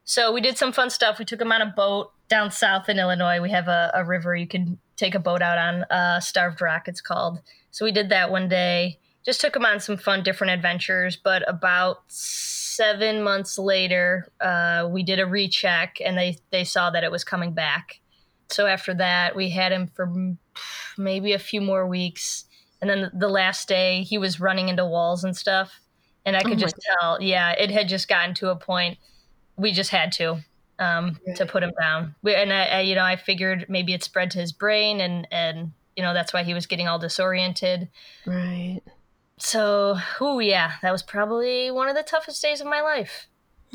So 0.03 0.31
we 0.31 0.41
did 0.41 0.57
some 0.57 0.73
fun 0.73 0.89
stuff. 0.89 1.19
We 1.19 1.25
took 1.25 1.41
him 1.41 1.51
on 1.51 1.61
a 1.61 1.67
boat 1.67 2.11
down 2.27 2.51
south 2.51 2.89
in 2.89 2.99
illinois. 2.99 3.41
We 3.41 3.51
have 3.51 3.67
a, 3.67 3.91
a 3.93 4.03
river 4.03 4.35
you 4.35 4.47
can 4.47 4.79
take 4.95 5.15
a 5.15 5.19
boat 5.19 5.41
out 5.41 5.57
on 5.57 5.83
uh, 5.83 6.19
starved 6.19 6.61
rock 6.61 6.87
it's 6.87 7.01
called. 7.01 7.39
So 7.71 7.85
we 7.85 7.91
did 7.91 8.09
that 8.09 8.31
one 8.31 8.49
day. 8.49 8.99
Just 9.23 9.41
took 9.41 9.55
him 9.55 9.65
on 9.65 9.79
some 9.79 9.97
fun 9.97 10.23
different 10.23 10.51
adventures. 10.51 11.15
But 11.15 11.47
about 11.47 12.03
seven 12.07 13.21
months 13.21 13.57
later, 13.57 14.27
uh, 14.39 14.89
we 14.91 15.03
did 15.03 15.19
a 15.19 15.25
recheck 15.25 15.97
and 16.03 16.17
they, 16.17 16.37
they 16.51 16.63
saw 16.63 16.89
that 16.89 17.03
it 17.03 17.11
was 17.11 17.23
coming 17.23 17.53
back. 17.53 17.99
So 18.49 18.65
after 18.65 18.93
that, 18.95 19.35
we 19.35 19.49
had 19.49 19.71
him 19.71 19.87
for 19.87 20.11
maybe 20.97 21.33
a 21.33 21.39
few 21.39 21.61
more 21.61 21.87
weeks. 21.87 22.45
And 22.81 22.89
then 22.89 23.11
the 23.13 23.29
last 23.29 23.67
day, 23.67 24.03
he 24.03 24.17
was 24.17 24.39
running 24.39 24.69
into 24.69 24.85
walls 24.85 25.23
and 25.23 25.35
stuff. 25.35 25.79
And 26.25 26.35
I 26.35 26.41
could 26.41 26.53
oh 26.53 26.55
just 26.55 26.75
God. 26.75 26.97
tell, 26.99 27.21
yeah, 27.21 27.51
it 27.51 27.71
had 27.71 27.87
just 27.87 28.07
gotten 28.07 28.33
to 28.35 28.49
a 28.49 28.55
point 28.55 28.97
we 29.57 29.71
just 29.71 29.91
had 29.91 30.11
to 30.13 30.39
um, 30.79 31.17
right. 31.25 31.35
to 31.37 31.45
put 31.45 31.63
him 31.63 31.71
down. 31.79 32.15
We, 32.23 32.35
and 32.35 32.51
I, 32.51 32.63
I, 32.65 32.79
you 32.81 32.95
know, 32.95 33.03
I 33.03 33.15
figured 33.15 33.67
maybe 33.69 33.93
it 33.93 34.03
spread 34.03 34.31
to 34.31 34.39
his 34.39 34.51
brain, 34.51 34.99
and 34.99 35.27
and 35.31 35.71
you 35.95 36.03
know 36.03 36.13
that's 36.13 36.33
why 36.33 36.43
he 36.43 36.53
was 36.53 36.65
getting 36.65 36.87
all 36.87 36.99
disoriented. 36.99 37.87
Right. 38.25 38.81
So, 39.37 39.97
oh 40.19 40.39
yeah, 40.39 40.73
that 40.81 40.91
was 40.91 41.03
probably 41.03 41.71
one 41.71 41.87
of 41.87 41.95
the 41.95 42.03
toughest 42.03 42.41
days 42.41 42.61
of 42.61 42.67
my 42.67 42.81
life. 42.81 43.27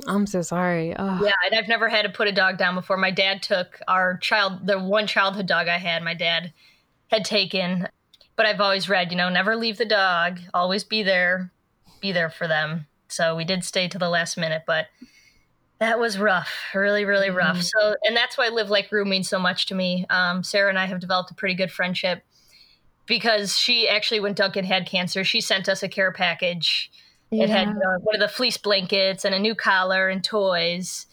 I'm 0.06 0.26
so 0.26 0.42
sorry. 0.42 0.94
Oh. 0.96 1.24
Yeah, 1.24 1.32
and 1.46 1.58
I've 1.58 1.68
never 1.68 1.88
had 1.88 2.02
to 2.02 2.10
put 2.10 2.28
a 2.28 2.32
dog 2.32 2.58
down 2.58 2.74
before. 2.74 2.98
My 2.98 3.10
dad 3.10 3.42
took 3.42 3.80
our 3.88 4.18
child, 4.18 4.66
the 4.66 4.78
one 4.78 5.06
childhood 5.06 5.46
dog 5.46 5.68
I 5.68 5.78
had, 5.78 6.02
my 6.02 6.12
dad 6.12 6.52
had 7.10 7.24
taken. 7.24 7.88
But 8.36 8.46
I've 8.46 8.60
always 8.60 8.88
read, 8.88 9.10
you 9.10 9.16
know, 9.16 9.28
never 9.28 9.56
leave 9.56 9.78
the 9.78 9.86
dog, 9.86 10.40
always 10.52 10.84
be 10.84 11.02
there, 11.02 11.50
be 12.00 12.12
there 12.12 12.30
for 12.30 12.46
them. 12.46 12.86
So 13.08 13.34
we 13.34 13.44
did 13.44 13.64
stay 13.64 13.88
to 13.88 13.98
the 13.98 14.10
last 14.10 14.36
minute, 14.36 14.64
but 14.66 14.86
that 15.78 15.98
was 15.98 16.18
rough, 16.18 16.52
really, 16.74 17.04
really 17.04 17.30
rough. 17.30 17.58
Mm-hmm. 17.58 17.80
So, 17.80 17.96
and 18.02 18.16
that's 18.16 18.36
why 18.36 18.48
Live 18.48 18.70
Like 18.70 18.90
Rue 18.90 19.04
means 19.04 19.28
so 19.28 19.38
much 19.38 19.66
to 19.66 19.74
me. 19.74 20.06
Um, 20.10 20.42
Sarah 20.42 20.68
and 20.68 20.78
I 20.78 20.86
have 20.86 21.00
developed 21.00 21.30
a 21.30 21.34
pretty 21.34 21.54
good 21.54 21.70
friendship 21.70 22.22
because 23.06 23.56
she 23.56 23.88
actually, 23.88 24.20
when 24.20 24.34
Duncan 24.34 24.64
had 24.64 24.86
cancer, 24.86 25.24
she 25.24 25.40
sent 25.40 25.68
us 25.68 25.82
a 25.82 25.88
care 25.88 26.12
package. 26.12 26.90
Yeah. 27.30 27.44
It 27.44 27.50
had 27.50 27.68
uh, 27.68 27.98
one 28.02 28.14
of 28.14 28.20
the 28.20 28.28
fleece 28.28 28.56
blankets 28.56 29.24
and 29.24 29.34
a 29.34 29.38
new 29.38 29.54
collar 29.54 30.08
and 30.08 30.22
toys. 30.22 31.06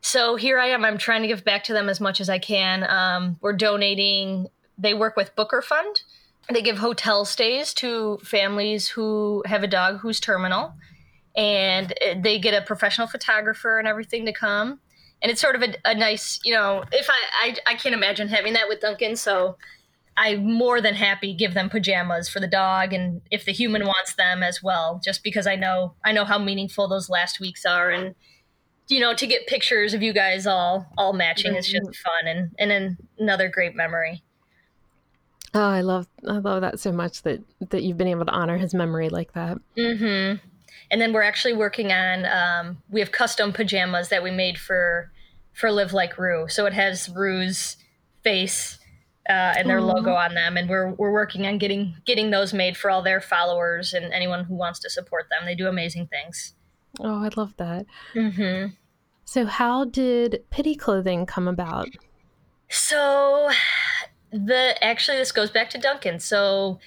So 0.00 0.36
here 0.36 0.58
I 0.58 0.68
am. 0.68 0.84
I'm 0.84 0.98
trying 0.98 1.22
to 1.22 1.28
give 1.28 1.44
back 1.44 1.64
to 1.64 1.72
them 1.72 1.88
as 1.88 2.00
much 2.00 2.20
as 2.20 2.28
I 2.28 2.38
can. 2.38 2.84
Um, 2.88 3.36
we're 3.40 3.52
donating. 3.52 4.48
They 4.78 4.94
work 4.94 5.16
with 5.16 5.34
Booker 5.36 5.62
Fund. 5.62 6.02
They 6.50 6.62
give 6.62 6.78
hotel 6.78 7.24
stays 7.24 7.72
to 7.74 8.18
families 8.22 8.88
who 8.88 9.42
have 9.46 9.62
a 9.62 9.68
dog 9.68 9.98
who's 9.98 10.20
terminal, 10.20 10.74
and 11.36 11.92
uh, 11.92 12.14
they 12.20 12.38
get 12.38 12.54
a 12.54 12.64
professional 12.64 13.06
photographer 13.06 13.78
and 13.78 13.86
everything 13.86 14.26
to 14.26 14.32
come. 14.32 14.80
And 15.22 15.30
it's 15.30 15.40
sort 15.40 15.54
of 15.54 15.62
a, 15.62 15.74
a 15.84 15.94
nice, 15.94 16.40
you 16.44 16.52
know, 16.52 16.82
if 16.90 17.08
I, 17.08 17.46
I 17.66 17.72
I 17.72 17.74
can't 17.76 17.94
imagine 17.94 18.28
having 18.28 18.54
that 18.54 18.68
with 18.68 18.80
Duncan, 18.80 19.16
so 19.16 19.56
I 20.16 20.36
more 20.36 20.80
than 20.80 20.94
happy 20.94 21.32
give 21.32 21.54
them 21.54 21.70
pajamas 21.70 22.28
for 22.28 22.40
the 22.40 22.46
dog 22.46 22.92
and 22.92 23.22
if 23.30 23.44
the 23.44 23.52
human 23.52 23.84
wants 23.86 24.14
them 24.14 24.42
as 24.42 24.62
well 24.62 25.00
just 25.02 25.22
because 25.22 25.46
I 25.46 25.56
know 25.56 25.94
I 26.04 26.12
know 26.12 26.24
how 26.24 26.38
meaningful 26.38 26.86
those 26.86 27.08
last 27.08 27.40
weeks 27.40 27.64
are 27.64 27.90
and 27.90 28.14
you 28.88 29.00
know 29.00 29.14
to 29.14 29.26
get 29.26 29.46
pictures 29.46 29.94
of 29.94 30.02
you 30.02 30.12
guys 30.12 30.46
all 30.46 30.86
all 30.98 31.12
matching 31.14 31.54
is 31.54 31.66
just 31.66 31.86
mm-hmm. 31.86 32.26
fun 32.26 32.50
and 32.58 32.72
and 32.72 32.96
another 33.18 33.48
great 33.48 33.74
memory. 33.74 34.22
Oh, 35.54 35.60
I 35.60 35.82
love 35.82 36.06
I 36.26 36.38
love 36.38 36.62
that 36.62 36.80
so 36.80 36.92
much 36.92 37.22
that 37.22 37.40
that 37.70 37.82
you've 37.82 37.98
been 37.98 38.08
able 38.08 38.24
to 38.24 38.32
honor 38.32 38.56
his 38.56 38.72
memory 38.74 39.08
like 39.08 39.32
that. 39.34 39.58
Mhm. 39.76 40.40
And 40.90 41.00
then 41.00 41.12
we're 41.12 41.22
actually 41.22 41.54
working 41.54 41.92
on 41.92 42.26
um, 42.26 42.82
we 42.90 43.00
have 43.00 43.12
custom 43.12 43.52
pajamas 43.52 44.08
that 44.08 44.22
we 44.22 44.30
made 44.30 44.58
for 44.58 45.10
for 45.52 45.70
Live 45.70 45.92
Like 45.92 46.16
Rue. 46.18 46.48
So 46.48 46.66
it 46.66 46.72
has 46.72 47.08
Rue's 47.10 47.76
face 48.22 48.78
uh, 49.28 49.54
and 49.56 49.68
their 49.68 49.78
Aww. 49.78 49.94
logo 49.94 50.12
on 50.14 50.34
them, 50.34 50.56
and 50.56 50.68
we're 50.68 50.90
we're 50.92 51.12
working 51.12 51.46
on 51.46 51.58
getting 51.58 51.96
getting 52.06 52.30
those 52.30 52.52
made 52.52 52.76
for 52.76 52.90
all 52.90 53.02
their 53.02 53.20
followers 53.20 53.92
and 53.92 54.12
anyone 54.12 54.44
who 54.44 54.54
wants 54.54 54.78
to 54.80 54.90
support 54.90 55.28
them. 55.30 55.46
They 55.46 55.54
do 55.54 55.68
amazing 55.68 56.08
things. 56.08 56.54
Oh, 57.00 57.24
I 57.24 57.30
love 57.36 57.54
that. 57.58 57.86
Mm-hmm. 58.14 58.72
So, 59.24 59.46
how 59.46 59.84
did 59.84 60.42
Pitty 60.50 60.74
Clothing 60.74 61.24
come 61.26 61.46
about? 61.46 61.88
So, 62.68 63.50
the 64.32 64.82
actually 64.82 65.18
this 65.18 65.32
goes 65.32 65.50
back 65.50 65.70
to 65.70 65.78
Duncan. 65.78 66.18
So, 66.20 66.80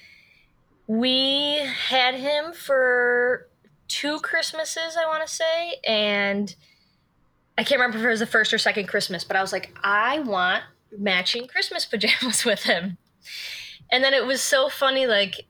we 0.86 1.58
had 1.88 2.14
him 2.14 2.52
for 2.52 3.48
two 3.88 4.20
Christmases, 4.20 4.96
I 4.96 5.06
want 5.06 5.26
to 5.26 5.32
say, 5.32 5.76
and 5.84 6.54
I 7.58 7.64
can't 7.64 7.80
remember 7.80 7.98
if 7.98 8.04
it 8.04 8.08
was 8.08 8.20
the 8.20 8.26
first 8.26 8.52
or 8.52 8.58
second 8.58 8.86
Christmas, 8.88 9.24
but 9.24 9.36
I 9.36 9.40
was 9.40 9.52
like, 9.52 9.76
I 9.82 10.20
want 10.20 10.62
matching 10.96 11.46
Christmas 11.46 11.84
pajamas 11.86 12.44
with 12.44 12.64
him. 12.64 12.98
And 13.90 14.02
then 14.02 14.14
it 14.14 14.26
was 14.26 14.42
so 14.42 14.68
funny, 14.68 15.06
like 15.06 15.46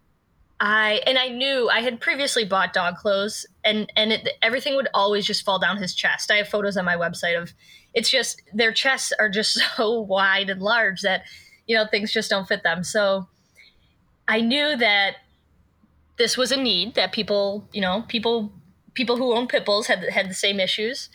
I 0.61 1.03
and 1.07 1.19
I 1.19 1.29
knew 1.29 1.69
I 1.69 1.81
had 1.81 2.01
previously 2.01 2.45
bought 2.45 2.73
dog 2.73 2.97
clothes, 2.97 3.47
and 3.65 3.91
and 3.97 4.13
it, 4.13 4.29
everything 4.43 4.77
would 4.77 4.89
always 4.95 5.27
just 5.27 5.45
fall 5.45 5.59
down 5.59 5.79
his 5.79 5.95
chest. 5.95 6.31
I 6.31 6.37
have 6.37 6.49
photos 6.49 6.77
on 6.77 6.85
my 6.85 6.97
website 6.97 7.41
of 7.41 7.53
it's 7.95 8.11
just 8.11 8.43
their 8.53 8.73
chests 8.73 9.13
are 9.19 9.29
just 9.29 9.59
so 9.77 10.01
wide 10.01 10.51
and 10.51 10.63
large 10.63 11.01
that 11.03 11.23
you 11.67 11.77
know 11.77 11.87
things 11.91 12.13
just 12.13 12.31
don't 12.31 12.47
fit 12.47 12.63
them. 12.63 12.85
So 12.85 13.29
I 14.29 14.41
knew 14.41 14.77
that 14.77 15.17
this 16.19 16.37
was 16.37 16.51
a 16.51 16.57
need 16.57 16.95
that 16.95 17.13
people, 17.13 17.69
you 17.73 17.81
know, 17.81 18.05
people 18.09 18.53
people 18.95 19.17
who 19.17 19.35
own 19.35 19.47
pit 19.47 19.65
bulls 19.65 19.87
had 19.87 20.03
had 20.05 20.29
the 20.29 20.35
same 20.35 20.59
issues. 20.59 21.09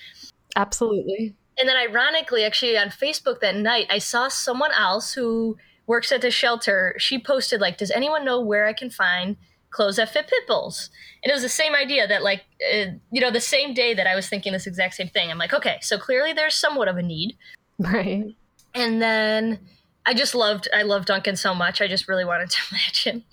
Absolutely. 0.56 1.36
And 1.60 1.68
then, 1.68 1.78
ironically, 1.78 2.44
actually, 2.44 2.78
on 2.78 2.90
Facebook 2.90 3.40
that 3.42 3.56
night, 3.56 3.88
I 3.90 3.98
saw 3.98 4.30
someone 4.30 4.72
else 4.74 5.14
who 5.14 5.58
works 5.86 6.12
at 6.12 6.22
the 6.22 6.32
shelter. 6.32 6.96
She 6.98 7.20
posted, 7.20 7.60
like, 7.62 7.78
Does 7.78 7.92
anyone 7.92 8.24
know 8.24 8.40
where 8.40 8.66
I 8.66 8.74
can 8.74 8.90
find 8.90 9.36
clothes 9.70 9.98
that 9.98 10.10
fit 10.10 10.28
pit 10.28 10.48
bulls? 10.48 10.90
And 11.24 11.30
it 11.30 11.34
was 11.34 11.44
the 11.44 11.50
same 11.50 11.76
idea 11.76 12.08
that, 12.08 12.24
like, 12.24 12.44
uh, 12.74 12.92
you 13.12 13.22
know, 13.22 13.32
the 13.32 13.42
same 13.42 13.74
day 13.74 13.94
that 13.94 14.08
I 14.08 14.16
was 14.16 14.28
thinking 14.28 14.54
this 14.54 14.68
exact 14.68 14.96
same 14.96 15.10
thing. 15.10 15.30
I'm 15.30 15.38
like, 15.38 15.54
okay, 15.54 15.78
so 15.82 15.98
clearly 15.98 16.34
there's 16.34 16.56
somewhat 16.56 16.88
of 16.88 16.98
a 16.98 17.04
need. 17.04 17.36
Right. 17.78 18.36
And 18.74 19.02
then 19.02 19.60
I 20.06 20.14
just 20.14 20.34
loved, 20.34 20.68
I 20.74 20.82
loved 20.84 21.08
Duncan 21.08 21.36
so 21.36 21.54
much. 21.54 21.82
I 21.82 21.88
just 21.88 22.08
really 22.08 22.26
wanted 22.26 22.50
to 22.50 22.60
match 22.72 23.06
him. 23.06 23.24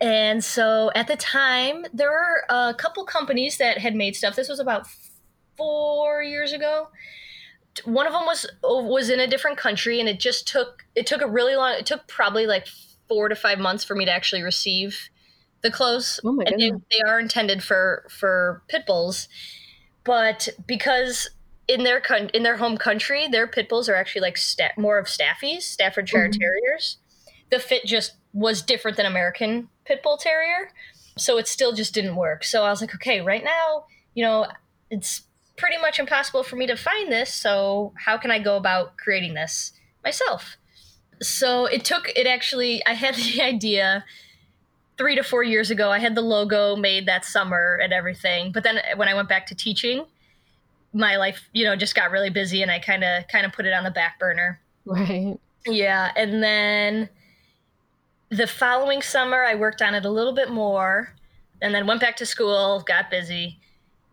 And 0.00 0.42
so 0.42 0.90
at 0.94 1.06
the 1.06 1.16
time, 1.16 1.86
there 1.92 2.10
were 2.10 2.44
a 2.48 2.74
couple 2.74 3.04
companies 3.04 3.58
that 3.58 3.78
had 3.78 3.94
made 3.94 4.16
stuff. 4.16 4.34
This 4.34 4.48
was 4.48 4.58
about 4.58 4.86
four 5.56 6.22
years 6.22 6.52
ago 6.52 6.88
one 7.84 8.06
of 8.06 8.12
them 8.12 8.26
was 8.26 8.46
oh, 8.62 8.82
was 8.82 9.10
in 9.10 9.20
a 9.20 9.26
different 9.26 9.56
country 9.56 9.98
and 10.00 10.08
it 10.08 10.20
just 10.20 10.46
took 10.46 10.84
it 10.94 11.06
took 11.06 11.22
a 11.22 11.26
really 11.26 11.56
long 11.56 11.74
it 11.74 11.86
took 11.86 12.06
probably 12.06 12.46
like 12.46 12.66
four 13.08 13.28
to 13.28 13.34
five 13.34 13.58
months 13.58 13.84
for 13.84 13.94
me 13.94 14.04
to 14.04 14.10
actually 14.10 14.42
receive 14.42 15.08
the 15.62 15.70
clothes 15.70 16.20
oh 16.24 16.32
my 16.32 16.44
and 16.46 16.60
they, 16.60 16.70
they, 16.70 17.00
are 17.06 17.18
intended 17.18 17.62
for 17.62 18.04
for 18.10 18.62
pit 18.68 18.84
bulls 18.86 19.28
but 20.04 20.48
because 20.66 21.30
in 21.68 21.84
their 21.84 22.00
con- 22.00 22.30
in 22.34 22.42
their 22.42 22.56
home 22.56 22.76
country, 22.76 23.28
their 23.28 23.46
pit 23.46 23.68
bulls 23.68 23.88
are 23.88 23.94
actually 23.94 24.22
like 24.22 24.36
sta- 24.36 24.72
more 24.76 24.98
of 24.98 25.06
staffies, 25.06 25.62
Staffordshire 25.62 26.28
mm-hmm. 26.28 26.40
Terriers. 26.40 26.98
The 27.50 27.58
fit 27.58 27.84
just 27.84 28.14
was 28.32 28.62
different 28.62 28.96
than 28.96 29.06
American 29.06 29.68
pit 29.84 30.02
bull 30.02 30.16
terrier, 30.16 30.70
so 31.16 31.38
it 31.38 31.46
still 31.46 31.72
just 31.72 31.94
didn't 31.94 32.16
work. 32.16 32.44
So 32.44 32.64
I 32.64 32.70
was 32.70 32.80
like, 32.80 32.94
okay, 32.94 33.20
right 33.20 33.44
now, 33.44 33.84
you 34.14 34.24
know, 34.24 34.46
it's 34.90 35.22
pretty 35.56 35.78
much 35.78 35.98
impossible 35.98 36.42
for 36.42 36.56
me 36.56 36.66
to 36.66 36.76
find 36.76 37.12
this. 37.12 37.32
So 37.32 37.92
how 37.96 38.16
can 38.16 38.30
I 38.30 38.38
go 38.38 38.56
about 38.56 38.96
creating 38.96 39.34
this 39.34 39.72
myself? 40.02 40.56
So 41.20 41.66
it 41.66 41.84
took 41.84 42.10
it 42.16 42.26
actually. 42.26 42.84
I 42.86 42.94
had 42.94 43.14
the 43.16 43.42
idea 43.42 44.04
three 44.98 45.14
to 45.16 45.22
four 45.22 45.42
years 45.42 45.70
ago. 45.70 45.90
I 45.90 45.98
had 45.98 46.14
the 46.14 46.22
logo 46.22 46.76
made 46.76 47.06
that 47.06 47.24
summer 47.24 47.78
and 47.82 47.92
everything, 47.92 48.52
but 48.52 48.62
then 48.62 48.80
when 48.96 49.08
I 49.08 49.14
went 49.14 49.28
back 49.28 49.46
to 49.48 49.54
teaching 49.54 50.06
my 50.92 51.16
life, 51.16 51.48
you 51.52 51.64
know, 51.64 51.74
just 51.76 51.94
got 51.94 52.10
really 52.10 52.30
busy 52.30 52.62
and 52.62 52.70
I 52.70 52.78
kind 52.78 53.02
of 53.02 53.26
kind 53.28 53.46
of 53.46 53.52
put 53.52 53.66
it 53.66 53.72
on 53.72 53.84
the 53.84 53.90
back 53.90 54.18
burner. 54.18 54.60
Right. 54.84 55.38
Yeah, 55.66 56.10
and 56.16 56.42
then 56.42 57.08
the 58.30 58.46
following 58.46 59.02
summer 59.02 59.44
I 59.44 59.54
worked 59.54 59.80
on 59.82 59.94
it 59.94 60.04
a 60.04 60.10
little 60.10 60.32
bit 60.32 60.50
more 60.50 61.14
and 61.60 61.74
then 61.74 61.86
went 61.86 62.00
back 62.00 62.16
to 62.16 62.26
school, 62.26 62.82
got 62.86 63.10
busy. 63.10 63.58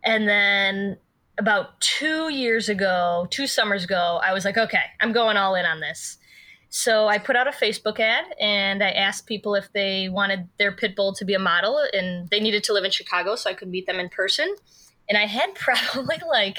And 0.04 0.28
then 0.28 0.96
about 1.38 1.80
2 1.80 2.28
years 2.28 2.68
ago, 2.68 3.26
2 3.30 3.46
summers 3.46 3.84
ago, 3.84 4.20
I 4.22 4.32
was 4.32 4.44
like, 4.44 4.56
okay, 4.56 4.84
I'm 5.00 5.12
going 5.12 5.36
all 5.36 5.54
in 5.54 5.64
on 5.64 5.80
this. 5.80 6.18
So 6.68 7.08
I 7.08 7.18
put 7.18 7.34
out 7.34 7.48
a 7.48 7.50
Facebook 7.50 7.98
ad 7.98 8.24
and 8.38 8.84
I 8.84 8.90
asked 8.90 9.26
people 9.26 9.56
if 9.56 9.72
they 9.72 10.08
wanted 10.08 10.48
their 10.58 10.70
pit 10.70 10.94
bull 10.94 11.12
to 11.14 11.24
be 11.24 11.34
a 11.34 11.38
model 11.38 11.82
and 11.92 12.28
they 12.30 12.38
needed 12.38 12.62
to 12.64 12.72
live 12.72 12.84
in 12.84 12.92
Chicago 12.92 13.34
so 13.34 13.50
I 13.50 13.54
could 13.54 13.68
meet 13.68 13.86
them 13.86 13.98
in 13.98 14.08
person 14.08 14.54
and 15.10 15.18
I 15.18 15.26
had 15.26 15.54
probably 15.54 16.16
like 16.26 16.58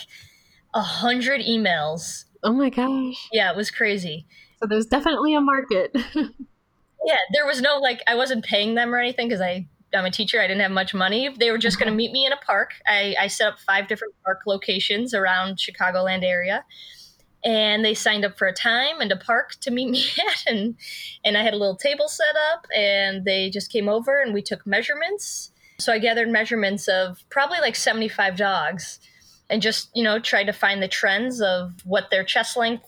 a 0.75 0.81
hundred 0.81 1.41
emails. 1.41 2.25
Oh 2.43 2.53
my 2.53 2.69
gosh! 2.69 3.29
Yeah, 3.31 3.49
it 3.49 3.57
was 3.57 3.71
crazy. 3.71 4.27
So 4.59 4.67
there's 4.67 4.85
definitely 4.85 5.33
a 5.33 5.41
market. 5.41 5.91
yeah, 6.15 7.17
there 7.33 7.47
was 7.47 7.61
no 7.61 7.77
like 7.77 8.01
I 8.07 8.15
wasn't 8.15 8.45
paying 8.45 8.75
them 8.75 8.93
or 8.93 8.99
anything 8.99 9.27
because 9.27 9.41
I 9.41 9.67
I'm 9.93 10.05
a 10.05 10.11
teacher. 10.11 10.39
I 10.39 10.47
didn't 10.47 10.61
have 10.61 10.71
much 10.71 10.93
money. 10.93 11.35
They 11.37 11.51
were 11.51 11.57
just 11.57 11.79
going 11.79 11.91
to 11.91 11.95
meet 11.95 12.11
me 12.11 12.25
in 12.25 12.31
a 12.31 12.37
park. 12.37 12.73
I, 12.87 13.15
I 13.19 13.27
set 13.27 13.47
up 13.47 13.59
five 13.59 13.87
different 13.87 14.13
park 14.23 14.41
locations 14.47 15.13
around 15.13 15.57
Chicagoland 15.57 16.23
area, 16.23 16.63
and 17.43 17.83
they 17.83 17.93
signed 17.93 18.23
up 18.23 18.37
for 18.37 18.47
a 18.47 18.53
time 18.53 19.01
and 19.01 19.11
a 19.11 19.17
park 19.17 19.55
to 19.61 19.71
meet 19.71 19.89
me 19.91 20.05
at, 20.19 20.43
and 20.47 20.75
and 21.23 21.37
I 21.37 21.43
had 21.43 21.53
a 21.53 21.57
little 21.57 21.75
table 21.75 22.07
set 22.07 22.35
up, 22.53 22.65
and 22.75 23.25
they 23.25 23.49
just 23.49 23.71
came 23.71 23.89
over 23.89 24.21
and 24.21 24.33
we 24.33 24.41
took 24.41 24.65
measurements 24.65 25.50
so 25.81 25.93
I 25.93 25.99
gathered 25.99 26.29
measurements 26.29 26.87
of 26.87 27.23
probably 27.29 27.59
like 27.59 27.75
75 27.75 28.37
dogs 28.37 28.99
and 29.49 29.61
just, 29.61 29.89
you 29.93 30.03
know, 30.03 30.19
tried 30.19 30.45
to 30.45 30.53
find 30.53 30.81
the 30.81 30.87
trends 30.87 31.41
of 31.41 31.73
what 31.83 32.09
their 32.09 32.23
chest 32.23 32.55
length, 32.55 32.85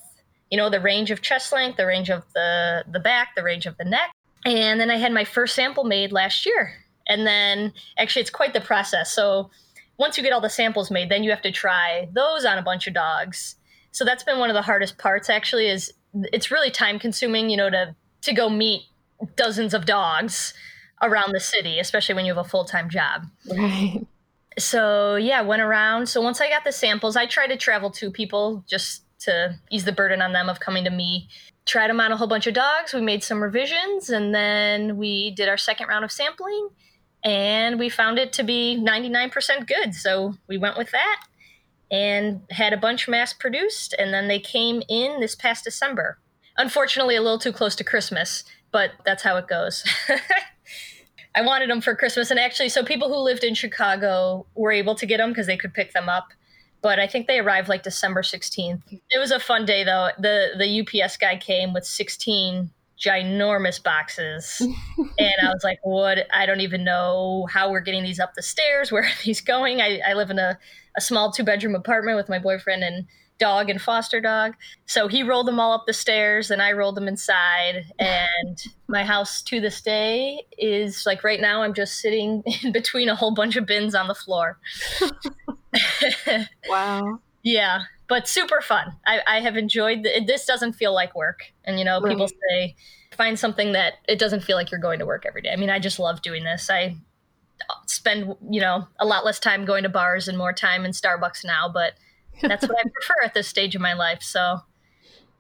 you 0.50 0.58
know, 0.58 0.70
the 0.70 0.80
range 0.80 1.12
of 1.12 1.22
chest 1.22 1.52
length, 1.52 1.78
the 1.78 1.86
range 1.86 2.10
of 2.10 2.24
the 2.34 2.86
the 2.92 3.00
back, 3.00 3.36
the 3.36 3.44
range 3.44 3.66
of 3.66 3.78
the 3.78 3.86
neck. 3.86 4.12
And 4.46 4.80
then 4.80 4.90
I 4.90 4.98
had 4.98 5.12
my 5.12 5.26
first 5.26 5.56
sample 5.56 5.84
made 5.84 6.12
last 6.12 6.46
year. 6.46 6.74
And 7.08 7.28
then 7.28 7.74
actually 7.98 8.22
it's 8.22 8.32
quite 8.32 8.54
the 8.54 8.62
process. 8.62 9.12
So 9.12 9.50
once 9.98 10.18
you 10.18 10.24
get 10.24 10.34
all 10.34 10.42
the 10.42 10.50
samples 10.50 10.90
made, 10.90 11.10
then 11.10 11.24
you 11.24 11.32
have 11.32 11.42
to 11.42 11.52
try 11.52 12.08
those 12.14 12.46
on 12.46 12.58
a 12.58 12.62
bunch 12.62 12.88
of 12.88 12.94
dogs. 12.94 13.56
So 13.92 14.06
that's 14.06 14.24
been 14.24 14.40
one 14.40 14.50
of 14.50 14.54
the 14.54 14.62
hardest 14.62 14.98
parts 14.98 15.30
actually 15.30 15.68
is 15.68 15.94
it's 16.14 16.50
really 16.50 16.72
time 16.72 17.00
consuming, 17.00 17.50
you 17.50 17.58
know, 17.58 17.70
to 17.70 17.96
to 18.22 18.34
go 18.34 18.50
meet 18.50 18.84
dozens 19.36 19.74
of 19.74 19.86
dogs 19.86 20.54
around 21.04 21.34
the 21.34 21.40
city, 21.40 21.80
especially 21.80 22.16
when 22.16 22.26
you 22.26 22.34
have 22.34 22.46
a 22.46 22.50
full 22.50 22.66
time 22.66 22.90
job. 22.90 23.26
Right. 23.50 24.06
So 24.58 25.16
yeah, 25.16 25.42
went 25.42 25.62
around. 25.62 26.08
So 26.08 26.22
once 26.22 26.42
I 26.42 26.50
got 26.50 26.64
the 26.64 26.72
samples, 26.72 27.16
I 27.16 27.26
tried 27.26 27.48
to 27.48 27.58
travel 27.58 27.90
to 27.92 28.12
people 28.12 28.64
just 28.68 29.04
to 29.22 29.56
ease 29.72 29.86
the 29.86 29.92
burden 29.92 30.22
on 30.22 30.34
them 30.34 30.50
of 30.50 30.60
coming 30.60 30.84
to 30.84 30.90
me. 30.90 31.28
Tried 31.66 31.90
them 31.90 32.00
on 32.00 32.12
a 32.12 32.18
whole 32.18 32.28
bunch 32.28 32.46
of 32.46 32.54
dogs. 32.54 32.94
We 32.94 33.02
made 33.02 33.24
some 33.24 33.42
revisions, 33.42 34.10
and 34.10 34.36
then 34.36 34.98
we 34.98 35.32
did 35.32 35.48
our 35.48 35.58
second 35.58 35.88
round 35.88 36.04
of 36.04 36.12
sampling, 36.12 36.70
and 37.24 37.80
we 37.80 37.88
found 37.90 38.20
it 38.20 38.34
to 38.34 38.44
be 38.44 38.78
99% 38.78 39.66
good. 39.66 39.96
So 39.96 40.36
we 40.48 40.58
went 40.58 40.78
with 40.78 40.92
that 40.92 41.22
and 41.90 42.42
had 42.50 42.74
a 42.74 42.78
bunch 42.78 43.08
mass 43.08 43.32
produced, 43.34 43.96
and 43.98 44.14
then 44.14 44.28
they 44.28 44.40
came 44.40 44.84
in 44.90 45.22
this 45.22 45.36
past 45.36 45.64
December. 45.64 46.20
Unfortunately, 46.58 47.16
a 47.16 47.22
little 47.22 47.40
too 47.40 47.54
close 47.54 47.76
to 47.78 47.84
Christmas, 47.84 48.44
but 48.72 48.92
that's 49.06 49.24
how 49.24 49.38
it 49.38 49.48
goes. 49.48 49.86
I 51.36 51.42
wanted 51.42 51.70
them 51.70 51.82
for 51.82 51.96
Christmas, 51.96 52.30
and 52.32 52.40
actually, 52.40 52.70
so 52.70 52.84
people 52.84 53.10
who 53.10 53.18
lived 53.18 53.44
in 53.44 53.56
Chicago 53.56 54.46
were 54.56 54.72
able 54.72 54.96
to 54.96 55.06
get 55.06 55.18
them 55.18 55.30
because 55.30 55.48
they 55.48 55.58
could 55.58 55.74
pick 55.74 55.94
them 55.94 56.08
up. 56.08 56.28
But 56.82 57.00
I 57.00 57.08
think 57.08 57.28
they 57.28 57.40
arrived 57.40 57.70
like 57.70 57.82
December 57.82 58.22
16th. 58.22 58.82
It 59.10 59.18
was 59.18 59.32
a 59.32 59.40
fun 59.40 59.66
day 59.66 59.84
though. 59.84 60.10
The 60.20 60.50
the 60.58 61.02
UPS 61.04 61.18
guy 61.18 61.38
came 61.38 61.74
with 61.74 61.86
16 61.86 62.70
ginormous 63.04 63.82
boxes. 63.82 64.58
and 65.18 65.34
I 65.42 65.48
was 65.48 65.64
like, 65.64 65.80
what? 65.84 66.28
I 66.34 66.46
don't 66.46 66.62
even 66.62 66.84
know 66.84 67.48
how 67.52 67.72
we're 67.72 67.82
getting 67.82 68.04
these 68.04 68.20
up 68.20 68.34
the 68.36 68.42
stairs. 68.42 68.92
Where 68.92 69.04
are 69.04 69.12
these 69.24 69.42
going? 69.42 69.82
I, 69.82 70.00
I 70.06 70.14
live 70.14 70.30
in 70.30 70.40
a, 70.40 70.58
a 70.96 71.02
small 71.02 71.32
two 71.32 71.44
bedroom 71.44 71.76
apartment 71.76 72.18
with 72.18 72.30
my 72.30 72.40
boyfriend 72.40 72.84
and 72.84 73.06
dog 73.40 73.70
and 73.70 73.82
foster 73.82 74.22
dog. 74.22 74.54
So 74.86 75.08
he 75.08 75.24
rolled 75.24 75.48
them 75.48 75.60
all 75.60 75.74
up 75.74 75.86
the 75.86 75.94
stairs 75.94 76.52
and 76.52 76.62
I 76.62 76.72
rolled 76.72 76.96
them 76.96 77.08
inside. 77.08 77.86
And 78.00 78.64
my 78.88 79.04
house 79.04 79.42
to 79.44 79.60
this 79.60 79.82
day 79.82 80.46
is 80.58 81.06
like 81.06 81.24
right 81.24 81.42
now, 81.42 81.64
I'm 81.64 81.74
just 81.74 82.00
sitting 82.00 82.44
in 82.64 82.72
between 82.72 83.10
a 83.10 83.16
whole 83.16 83.34
bunch 83.34 83.56
of 83.56 83.66
bins 83.66 83.96
on 83.96 84.08
the 84.08 84.16
floor. 84.16 84.60
wow. 86.70 87.20
Yeah, 87.44 87.84
but 88.08 88.28
super 88.28 88.62
fun. 88.62 88.96
I, 89.06 89.20
I 89.28 89.40
have 89.42 89.58
enjoyed 89.58 90.04
the, 90.04 90.24
this. 90.26 90.46
Doesn't 90.46 90.74
feel 90.74 90.94
like 90.94 91.14
work, 91.14 91.42
and 91.66 91.78
you 91.78 91.84
know, 91.84 92.00
right. 92.00 92.12
people 92.12 92.30
say 92.30 92.76
find 93.12 93.38
something 93.38 93.74
that 93.74 93.96
it 94.08 94.18
doesn't 94.18 94.44
feel 94.44 94.56
like 94.56 94.72
you're 94.72 94.80
going 94.80 95.00
to 95.00 95.06
work 95.06 95.26
every 95.28 95.42
day. 95.42 95.52
I 95.52 95.58
mean, 95.58 95.70
I 95.70 95.80
just 95.80 96.00
love 96.00 96.22
doing 96.22 96.46
this. 96.46 96.70
I 96.70 96.96
uh, 97.70 97.74
spend 97.86 98.36
you 98.50 98.62
know 98.62 98.88
a 98.98 99.06
lot 99.06 99.26
less 99.26 99.42
time 99.42 99.66
going 99.66 99.84
to 99.84 99.90
bars 99.90 100.30
and 100.30 100.38
more 100.38 100.54
time 100.54 100.86
in 100.86 100.92
Starbucks 100.92 101.44
now, 101.44 101.68
but 101.68 101.94
that's 102.42 102.68
what 102.68 102.78
I 102.78 102.90
prefer 102.90 103.16
at 103.24 103.34
this 103.34 103.48
stage 103.48 103.76
of 103.76 103.82
my 103.82 103.94
life. 103.94 104.22
So 104.22 104.60